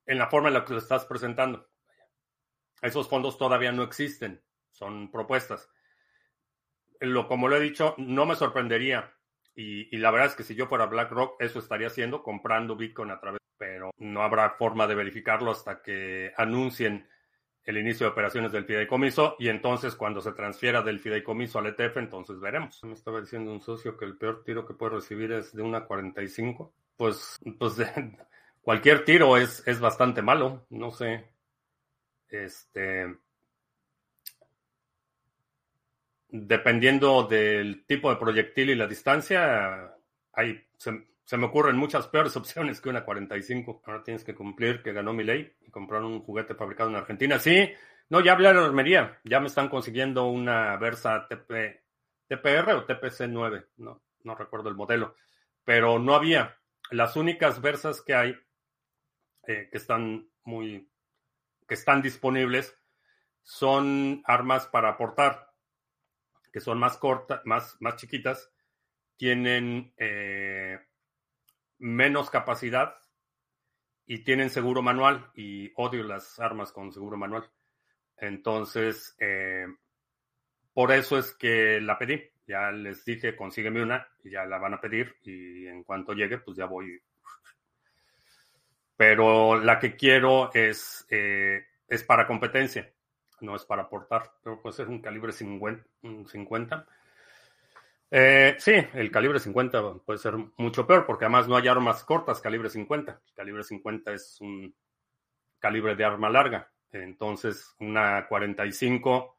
en 0.06 0.18
la 0.18 0.28
forma 0.28 0.48
en 0.48 0.54
la 0.54 0.64
que 0.64 0.72
lo 0.72 0.78
estás 0.78 1.04
presentando. 1.04 1.68
Esos 2.82 3.08
fondos 3.08 3.38
todavía 3.38 3.72
no 3.72 3.82
existen, 3.82 4.42
son 4.70 5.10
propuestas. 5.10 5.68
Lo, 7.00 7.28
como 7.28 7.48
lo 7.48 7.56
he 7.56 7.60
dicho, 7.60 7.94
no 7.98 8.26
me 8.26 8.36
sorprendería. 8.36 9.12
Y, 9.54 9.96
la 9.96 10.10
verdad 10.10 10.28
es 10.28 10.34
que 10.34 10.42
si 10.42 10.54
yo 10.54 10.66
fuera 10.66 10.86
BlackRock, 10.86 11.40
eso 11.40 11.58
estaría 11.58 11.86
haciendo, 11.86 12.22
comprando 12.22 12.76
Bitcoin 12.76 13.10
a 13.10 13.18
través, 13.18 13.40
pero 13.58 13.90
no 13.98 14.22
habrá 14.22 14.50
forma 14.50 14.86
de 14.86 14.94
verificarlo 14.94 15.50
hasta 15.50 15.82
que 15.82 16.32
anuncien 16.36 17.06
el 17.66 17.78
inicio 17.78 18.06
de 18.06 18.12
operaciones 18.12 18.52
del 18.52 18.64
fideicomiso 18.64 19.34
y 19.40 19.48
entonces 19.48 19.96
cuando 19.96 20.20
se 20.20 20.32
transfiera 20.32 20.82
del 20.82 21.00
fideicomiso 21.00 21.58
al 21.58 21.66
ETF, 21.66 21.96
entonces 21.96 22.38
veremos. 22.38 22.82
Me 22.84 22.92
estaba 22.92 23.20
diciendo 23.20 23.52
un 23.52 23.60
socio 23.60 23.96
que 23.96 24.04
el 24.04 24.16
peor 24.16 24.44
tiro 24.44 24.64
que 24.64 24.74
puede 24.74 24.94
recibir 24.94 25.32
es 25.32 25.52
de 25.52 25.62
una 25.62 25.84
45. 25.84 26.72
Pues, 26.96 27.38
pues 27.58 27.74
cualquier 28.62 29.04
tiro 29.04 29.36
es, 29.36 29.66
es 29.66 29.80
bastante 29.80 30.22
malo, 30.22 30.64
no 30.70 30.92
sé. 30.92 31.24
Este. 32.28 33.16
Dependiendo 36.28 37.24
del 37.24 37.84
tipo 37.86 38.10
de 38.10 38.16
proyectil 38.16 38.70
y 38.70 38.74
la 38.74 38.86
distancia, 38.86 39.96
hay, 40.32 40.66
me 41.36 41.46
ocurren 41.46 41.76
muchas 41.76 42.06
peores 42.06 42.36
opciones 42.36 42.80
que 42.80 42.88
una 42.88 43.04
45. 43.04 43.82
Ahora 43.84 44.02
tienes 44.02 44.24
que 44.24 44.34
cumplir 44.34 44.82
que 44.82 44.92
ganó 44.92 45.12
mi 45.12 45.24
ley 45.24 45.52
y 45.66 45.70
comprar 45.70 46.02
un 46.02 46.20
juguete 46.20 46.54
fabricado 46.54 46.90
en 46.90 46.96
Argentina. 46.96 47.38
Sí, 47.38 47.70
no, 48.08 48.20
ya 48.20 48.32
hablé 48.32 48.48
de 48.48 48.54
la 48.54 48.64
armería. 48.64 49.18
Ya 49.24 49.40
me 49.40 49.48
están 49.48 49.68
consiguiendo 49.68 50.26
una 50.26 50.76
Versa 50.76 51.26
TP, 51.28 51.82
TPR 52.28 52.70
o 52.74 52.86
TPC9. 52.86 53.66
No, 53.78 54.02
no 54.22 54.34
recuerdo 54.34 54.68
el 54.68 54.76
modelo. 54.76 55.16
Pero 55.64 55.98
no 55.98 56.14
había. 56.14 56.58
Las 56.90 57.16
únicas 57.16 57.60
Versas 57.60 58.00
que 58.00 58.14
hay 58.14 58.36
eh, 59.48 59.68
que 59.70 59.78
están 59.78 60.28
muy, 60.44 60.88
que 61.66 61.74
están 61.74 62.02
disponibles 62.02 62.76
son 63.42 64.22
armas 64.24 64.66
para 64.66 64.90
aportar, 64.90 65.52
que 66.52 66.60
son 66.60 66.78
más 66.78 66.96
cortas, 66.96 67.42
más, 67.44 67.76
más 67.80 67.96
chiquitas, 67.96 68.50
tienen 69.16 69.92
eh, 69.98 70.78
menos 71.78 72.30
capacidad 72.30 72.96
y 74.06 74.24
tienen 74.24 74.50
seguro 74.50 74.82
manual 74.82 75.30
y 75.34 75.72
odio 75.76 76.02
las 76.04 76.38
armas 76.38 76.72
con 76.72 76.92
seguro 76.92 77.16
manual. 77.16 77.50
Entonces, 78.16 79.16
eh, 79.18 79.66
por 80.72 80.92
eso 80.92 81.18
es 81.18 81.32
que 81.32 81.80
la 81.80 81.98
pedí. 81.98 82.22
Ya 82.46 82.70
les 82.70 83.04
dije, 83.04 83.34
consígueme 83.34 83.82
una 83.82 84.06
y 84.22 84.30
ya 84.30 84.44
la 84.44 84.58
van 84.58 84.74
a 84.74 84.80
pedir 84.80 85.16
y 85.22 85.66
en 85.66 85.82
cuanto 85.82 86.12
llegue, 86.12 86.38
pues 86.38 86.56
ya 86.56 86.66
voy 86.66 87.00
pero 88.96 89.60
la 89.60 89.78
que 89.78 89.94
quiero 89.94 90.52
es, 90.54 91.06
eh, 91.10 91.66
es 91.86 92.02
para 92.02 92.26
competencia, 92.26 92.90
no 93.40 93.54
es 93.54 93.64
para 93.64 93.82
aportar. 93.82 94.32
Pero 94.42 94.60
puede 94.60 94.74
ser 94.74 94.88
un 94.88 95.00
calibre 95.00 95.32
50. 95.32 96.86
Eh, 98.10 98.56
sí, 98.58 98.72
el 98.94 99.10
calibre 99.10 99.40
50 99.40 99.94
puede 100.04 100.18
ser 100.18 100.34
mucho 100.56 100.86
peor 100.86 101.06
porque 101.06 101.24
además 101.24 101.48
no 101.48 101.56
hay 101.56 101.68
armas 101.68 102.04
cortas 102.04 102.40
calibre 102.40 102.70
50. 102.70 103.20
El 103.26 103.34
calibre 103.34 103.64
50 103.64 104.12
es 104.12 104.40
un 104.40 104.74
calibre 105.58 105.96
de 105.96 106.04
arma 106.04 106.30
larga. 106.30 106.72
Entonces, 106.92 107.74
una 107.80 108.26
45, 108.28 109.38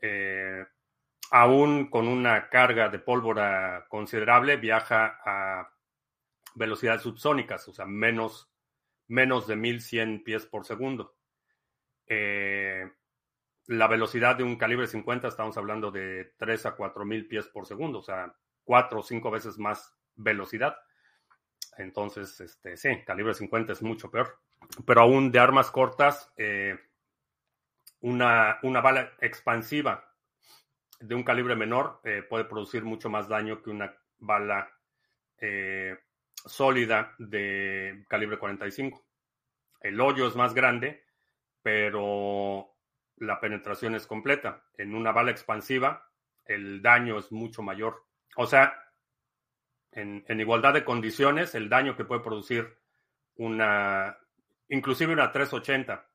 eh, 0.00 0.64
aún 1.30 1.90
con 1.90 2.08
una 2.08 2.48
carga 2.48 2.88
de 2.88 2.98
pólvora 2.98 3.86
considerable, 3.88 4.56
viaja 4.56 5.20
a 5.24 5.70
velocidades 6.54 7.02
subsónicas, 7.02 7.68
o 7.68 7.72
sea, 7.72 7.86
menos 7.86 8.52
menos 9.12 9.46
de 9.46 9.56
1100 9.56 10.24
pies 10.24 10.46
por 10.46 10.64
segundo. 10.64 11.14
Eh, 12.06 12.90
la 13.66 13.86
velocidad 13.86 14.36
de 14.36 14.44
un 14.44 14.56
calibre 14.56 14.86
50 14.86 15.28
estamos 15.28 15.56
hablando 15.56 15.90
de 15.90 16.32
3 16.36 16.66
a 16.66 16.72
4000 16.72 17.28
pies 17.28 17.46
por 17.48 17.66
segundo, 17.66 18.00
o 18.00 18.02
sea, 18.02 18.34
4 18.64 19.00
o 19.00 19.02
5 19.02 19.30
veces 19.30 19.58
más 19.58 19.94
velocidad. 20.14 20.76
Entonces, 21.78 22.40
este, 22.40 22.76
sí, 22.76 23.02
calibre 23.06 23.34
50 23.34 23.72
es 23.72 23.82
mucho 23.82 24.10
peor. 24.10 24.38
Pero 24.86 25.02
aún 25.02 25.32
de 25.32 25.38
armas 25.38 25.70
cortas, 25.70 26.30
eh, 26.36 26.78
una, 28.00 28.58
una, 28.62 28.80
bala 28.80 29.12
expansiva 29.20 30.12
de 31.00 31.14
un 31.14 31.22
calibre 31.22 31.56
menor 31.56 32.00
eh, 32.04 32.22
puede 32.28 32.44
producir 32.44 32.84
mucho 32.84 33.08
más 33.10 33.28
daño 33.28 33.62
que 33.62 33.70
una 33.70 33.94
bala 34.18 34.70
sólida 36.44 37.14
de 37.18 38.04
calibre 38.08 38.38
45. 38.38 39.04
El 39.80 40.00
hoyo 40.00 40.28
es 40.28 40.36
más 40.36 40.54
grande, 40.54 41.02
pero 41.62 42.71
la 43.16 43.40
penetración 43.40 43.94
es 43.94 44.06
completa. 44.06 44.64
En 44.76 44.94
una 44.94 45.12
bala 45.12 45.30
expansiva, 45.30 46.10
el 46.44 46.82
daño 46.82 47.18
es 47.18 47.32
mucho 47.32 47.62
mayor. 47.62 48.06
O 48.36 48.46
sea, 48.46 48.74
en, 49.92 50.24
igualdad 50.40 50.74
de 50.74 50.84
condiciones, 50.84 51.54
el 51.54 51.68
daño 51.68 51.96
que 51.96 52.04
puede 52.04 52.22
producir 52.22 52.78
una, 53.36 54.18
inclusive 54.68 55.12
una 55.12 55.30
380 55.30 56.08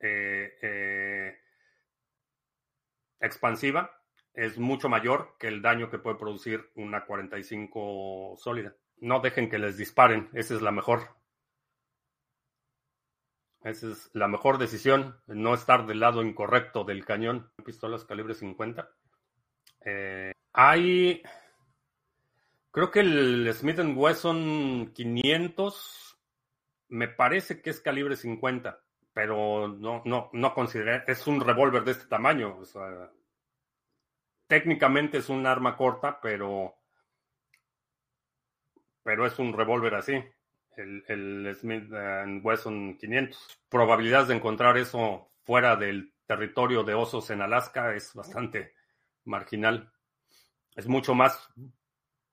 eh, 0.00 0.58
eh, 0.62 1.38
expansiva, 3.20 3.98
es 4.34 4.58
mucho 4.58 4.88
mayor 4.88 5.36
que 5.38 5.48
el 5.48 5.60
daño 5.60 5.90
que 5.90 5.98
puede 5.98 6.16
producir 6.16 6.70
una 6.76 7.04
45 7.04 8.36
sólida. 8.38 8.74
No 8.98 9.20
dejen 9.20 9.50
que 9.50 9.58
les 9.58 9.76
disparen, 9.76 10.28
esa 10.32 10.54
es 10.54 10.62
la 10.62 10.70
mejor. 10.70 11.17
Esa 13.62 13.88
es 13.88 14.10
la 14.12 14.28
mejor 14.28 14.58
decisión, 14.58 15.20
no 15.26 15.54
estar 15.54 15.86
del 15.86 16.00
lado 16.00 16.22
incorrecto 16.22 16.84
del 16.84 17.04
cañón. 17.04 17.50
Pistolas 17.64 18.04
calibre 18.04 18.34
50. 18.34 18.88
Eh, 19.84 20.32
hay, 20.52 21.22
creo 22.70 22.90
que 22.90 23.00
el 23.00 23.52
Smith 23.52 23.80
Wesson 23.80 24.92
500 24.94 26.18
me 26.88 27.08
parece 27.08 27.60
que 27.60 27.70
es 27.70 27.80
calibre 27.80 28.16
50, 28.16 28.80
pero 29.12 29.68
no, 29.68 30.02
no, 30.04 30.30
no 30.32 30.54
consideré, 30.54 31.02
es 31.06 31.26
un 31.26 31.40
revólver 31.40 31.84
de 31.84 31.92
este 31.92 32.06
tamaño. 32.06 32.60
técnicamente 34.46 35.18
es 35.18 35.28
un 35.28 35.46
arma 35.46 35.76
corta, 35.76 36.20
pero, 36.20 36.76
pero 39.02 39.26
es 39.26 39.38
un 39.38 39.52
revólver 39.52 39.96
así 39.96 40.22
el, 40.78 41.56
Smith 41.56 41.90
Wesson 42.42 42.96
500. 42.98 43.60
Probabilidades 43.68 44.28
de 44.28 44.36
encontrar 44.36 44.76
eso 44.76 45.30
fuera 45.42 45.76
del 45.76 46.12
territorio 46.26 46.84
de 46.84 46.94
osos 46.94 47.30
en 47.30 47.42
Alaska 47.42 47.94
es 47.94 48.14
bastante 48.14 48.74
marginal. 49.24 49.92
Es 50.76 50.86
mucho 50.86 51.14
más 51.14 51.48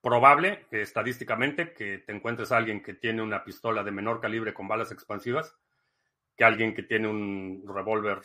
probable 0.02 0.68
que 0.70 0.82
estadísticamente 0.82 1.74
que 1.74 2.00
te 2.00 2.14
encuentres 2.14 2.52
a 2.52 2.58
alguien 2.58 2.84
que 2.84 2.93
tiene 2.93 3.22
una 3.22 3.43
pistola 3.43 3.84
de 3.84 3.91
menor 3.91 4.22
calibre 4.22 4.54
con 4.54 4.68
balas 4.68 4.91
expansivas 4.91 5.58
que 6.36 6.43
alguien 6.43 6.76
que 6.76 6.84
tiene 6.84 7.08
un 7.08 7.64
revólver 7.68 8.22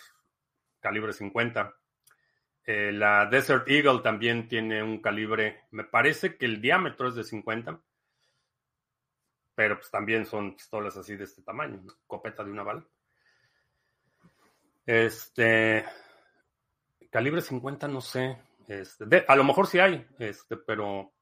calibre 0.81 1.13
50. 1.13 1.75
Eh, 2.65 2.93
la 2.93 3.27
Desert 3.27 3.69
Eagle 3.69 4.01
también 4.03 4.49
tiene 4.49 4.83
un 4.83 5.01
calibre, 5.01 5.63
me 5.71 5.85
parece 5.85 6.37
que 6.37 6.47
el 6.47 6.61
diámetro 6.61 7.09
es 7.09 7.15
de 7.15 7.25
50 7.25 7.81
pero 9.61 9.77
pues 9.77 9.91
también 9.91 10.25
son 10.25 10.55
pistolas 10.55 10.97
así 10.97 11.17
de 11.17 11.25
este 11.25 11.43
tamaño, 11.43 11.85
copeta 12.07 12.43
de 12.43 12.51
una 12.51 12.63
bala. 12.63 12.83
Este, 14.87 15.85
calibre 17.11 17.43
50 17.43 17.87
no 17.87 18.01
sé, 18.01 18.39
este, 18.67 19.23
a 19.29 19.37
lo 19.37 19.45
mejor 19.45 19.67
sí 19.67 19.79
hay, 19.79 20.07
este, 20.19 20.57
pero 20.57 21.13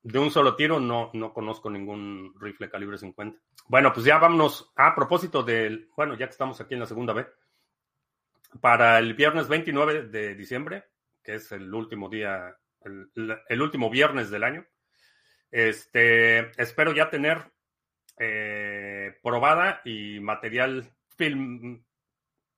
de 0.00 0.16
un 0.16 0.30
solo 0.30 0.54
tiro 0.54 0.78
no, 0.78 1.10
no 1.12 1.32
conozco 1.32 1.70
ningún 1.70 2.32
rifle 2.38 2.70
calibre 2.70 2.98
50. 2.98 3.36
Bueno, 3.66 3.92
pues 3.92 4.06
ya 4.06 4.18
vámonos 4.18 4.70
a 4.76 4.94
propósito 4.94 5.42
del, 5.42 5.90
bueno, 5.96 6.14
ya 6.14 6.26
que 6.26 6.32
estamos 6.34 6.60
aquí 6.60 6.74
en 6.74 6.80
la 6.80 6.86
segunda 6.86 7.14
vez, 7.14 7.26
para 8.60 9.00
el 9.00 9.14
viernes 9.14 9.48
29 9.48 10.02
de 10.02 10.36
diciembre, 10.36 10.84
que 11.20 11.34
es 11.34 11.50
el 11.50 11.74
último 11.74 12.08
día, 12.08 12.56
el, 12.82 13.10
el 13.48 13.60
último 13.60 13.90
viernes 13.90 14.30
del 14.30 14.44
año, 14.44 14.64
este, 15.50 16.52
espero 16.62 16.92
ya 16.92 17.10
tener 17.10 17.57
eh, 18.18 19.16
probada 19.22 19.80
y 19.84 20.20
material 20.20 20.90
film 21.16 21.84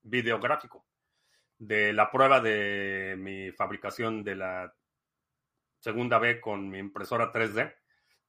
videográfico 0.03 0.87
de 1.59 1.93
la 1.93 2.11
prueba 2.11 2.41
de 2.41 3.17
mi 3.19 3.53
fabricación 3.53 4.25
de 4.25 4.37
la 4.37 4.75
segunda 5.79 6.19
B 6.19 6.41
con 6.41 6.69
mi 6.69 6.79
impresora 6.79 7.33
3D. 7.33 7.75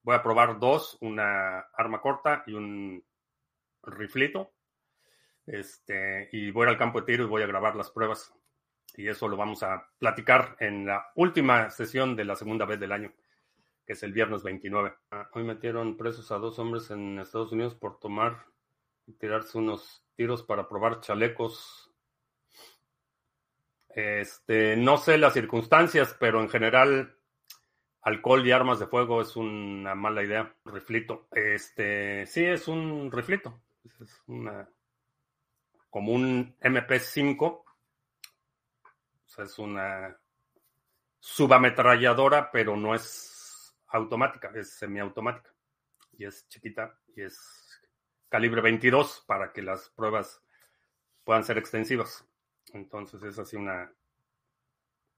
Voy 0.04 0.16
a 0.16 0.24
probar 0.24 0.60
dos, 0.60 0.98
una 1.02 1.60
arma 1.74 2.02
corta 2.02 2.44
y 2.48 2.54
un 2.54 3.04
riflito. 3.84 4.54
Este, 5.46 6.30
y 6.32 6.52
voy 6.52 6.68
al 6.68 6.78
campo 6.78 7.00
de 7.00 7.06
tiro 7.06 7.24
y 7.24 7.28
voy 7.28 7.44
a 7.44 7.48
grabar 7.48 7.76
las 7.76 7.92
pruebas. 7.92 8.34
Y 8.96 9.08
eso 9.08 9.28
lo 9.28 9.38
vamos 9.38 9.64
a 9.64 9.90
platicar 9.98 10.58
en 10.60 10.86
la 10.86 11.12
última 11.16 11.70
sesión 11.70 12.16
de 12.16 12.26
la 12.26 12.36
segunda 12.36 12.66
vez 12.66 12.80
del 12.80 12.92
año 12.92 13.14
es 13.92 14.04
el 14.04 14.14
viernes 14.14 14.44
29. 14.44 14.94
Ah, 15.12 15.30
hoy 15.34 15.44
metieron 15.44 15.98
presos 15.98 16.32
a 16.32 16.38
dos 16.38 16.60
hombres 16.60 16.90
en 16.92 17.20
Estados 17.20 17.52
Unidos 17.52 17.76
por 17.76 18.00
tomar 18.00 18.46
y 19.08 19.14
tirarse 19.14 19.58
unos 19.58 20.04
tiros 20.16 20.44
para 20.44 20.68
probar 20.68 21.02
chalecos. 21.02 21.92
Este, 23.90 24.78
no 24.78 24.98
sé 24.98 25.18
las 25.18 25.34
circunstancias, 25.34 26.16
pero 26.20 26.42
en 26.42 26.50
general 26.50 27.16
alcohol 28.04 28.46
y 28.46 28.52
armas 28.52 28.80
de 28.80 28.88
fuego 28.88 29.22
es 29.22 29.36
una 29.36 29.96
mala 29.96 30.24
idea. 30.24 30.56
Riflito. 30.66 31.28
Este, 31.32 32.26
sí, 32.28 32.44
es 32.46 32.68
un 32.68 33.12
riflito. 33.12 33.62
Es 34.00 34.22
una 34.28 34.68
como 35.90 36.14
un 36.14 36.56
MP5. 36.62 37.42
O 37.42 37.66
sea, 39.26 39.46
es 39.46 39.60
una 39.60 40.18
subametralladora, 41.20 42.52
pero 42.52 42.76
no 42.76 42.96
es 42.96 43.04
automática, 43.92 44.52
es 44.56 44.74
semiautomática 44.74 45.54
y 46.18 46.26
es 46.26 46.48
chiquita 46.48 46.98
y 47.16 47.24
es 47.24 47.82
calibre 48.30 48.62
22 48.62 49.24
para 49.28 49.52
que 49.52 49.62
las 49.62 49.90
pruebas 49.90 50.42
puedan 51.24 51.44
ser 51.44 51.58
extensivas. 51.58 52.26
Entonces 52.74 53.22
es 53.24 53.38
así 53.40 53.56
una... 53.56 53.92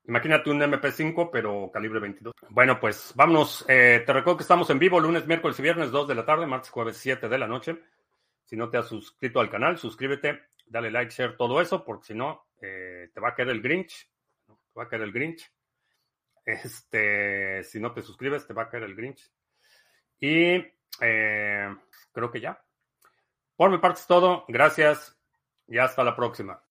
Imagínate 0.06 0.50
un 0.50 0.60
MP5, 0.60 1.30
pero 1.32 1.72
calibre 1.72 2.00
22. 2.00 2.34
Bueno, 2.50 2.80
pues 2.80 3.14
vámonos. 3.16 3.64
Eh, 3.70 4.04
te 4.06 4.12
recuerdo 4.12 4.38
que 4.38 4.44
estamos 4.44 4.70
en 4.70 4.80
vivo 4.80 5.00
lunes, 5.00 5.26
miércoles 5.28 5.58
y 5.60 5.62
viernes, 5.62 5.92
2 5.92 6.10
de 6.10 6.16
la 6.16 6.26
tarde, 6.26 6.46
martes, 6.46 6.72
jueves, 6.72 6.98
7 6.98 7.30
de 7.30 7.38
la 7.38 7.48
noche. 7.48 7.82
Si 8.44 8.58
no 8.58 8.70
te 8.70 8.78
has 8.78 8.88
suscrito 8.88 9.40
al 9.40 9.50
canal, 9.50 9.78
suscríbete, 9.78 10.42
dale 10.66 10.92
like, 10.92 11.14
share, 11.14 11.38
todo 11.38 11.62
eso, 11.62 11.86
porque 11.86 12.08
si 12.08 12.16
no, 12.16 12.48
eh, 12.62 13.12
te 13.14 13.22
va 13.22 13.30
a 13.30 13.36
caer 13.36 13.50
el 13.50 13.62
Grinch. 13.62 14.10
Te 14.46 14.78
va 14.78 14.84
a 14.84 14.88
caer 14.90 15.04
el 15.04 15.14
Grinch. 15.14 15.50
Este, 16.46 17.64
si 17.64 17.80
no 17.80 17.94
te 17.94 18.02
suscribes, 18.02 18.46
te 18.46 18.54
va 18.54 18.64
a 18.64 18.70
caer 18.70 18.84
el 18.84 18.96
Grinch. 18.96 19.32
Y 20.20 20.64
eh, 21.02 21.76
creo 22.12 22.32
que 22.32 22.42
ya. 22.42 22.64
Por 23.56 23.70
mi 23.70 23.78
parte 23.78 24.02
es 24.02 24.08
todo. 24.08 24.46
Gracias 24.48 25.18
y 25.68 25.78
hasta 25.78 26.04
la 26.04 26.16
próxima. 26.16 26.64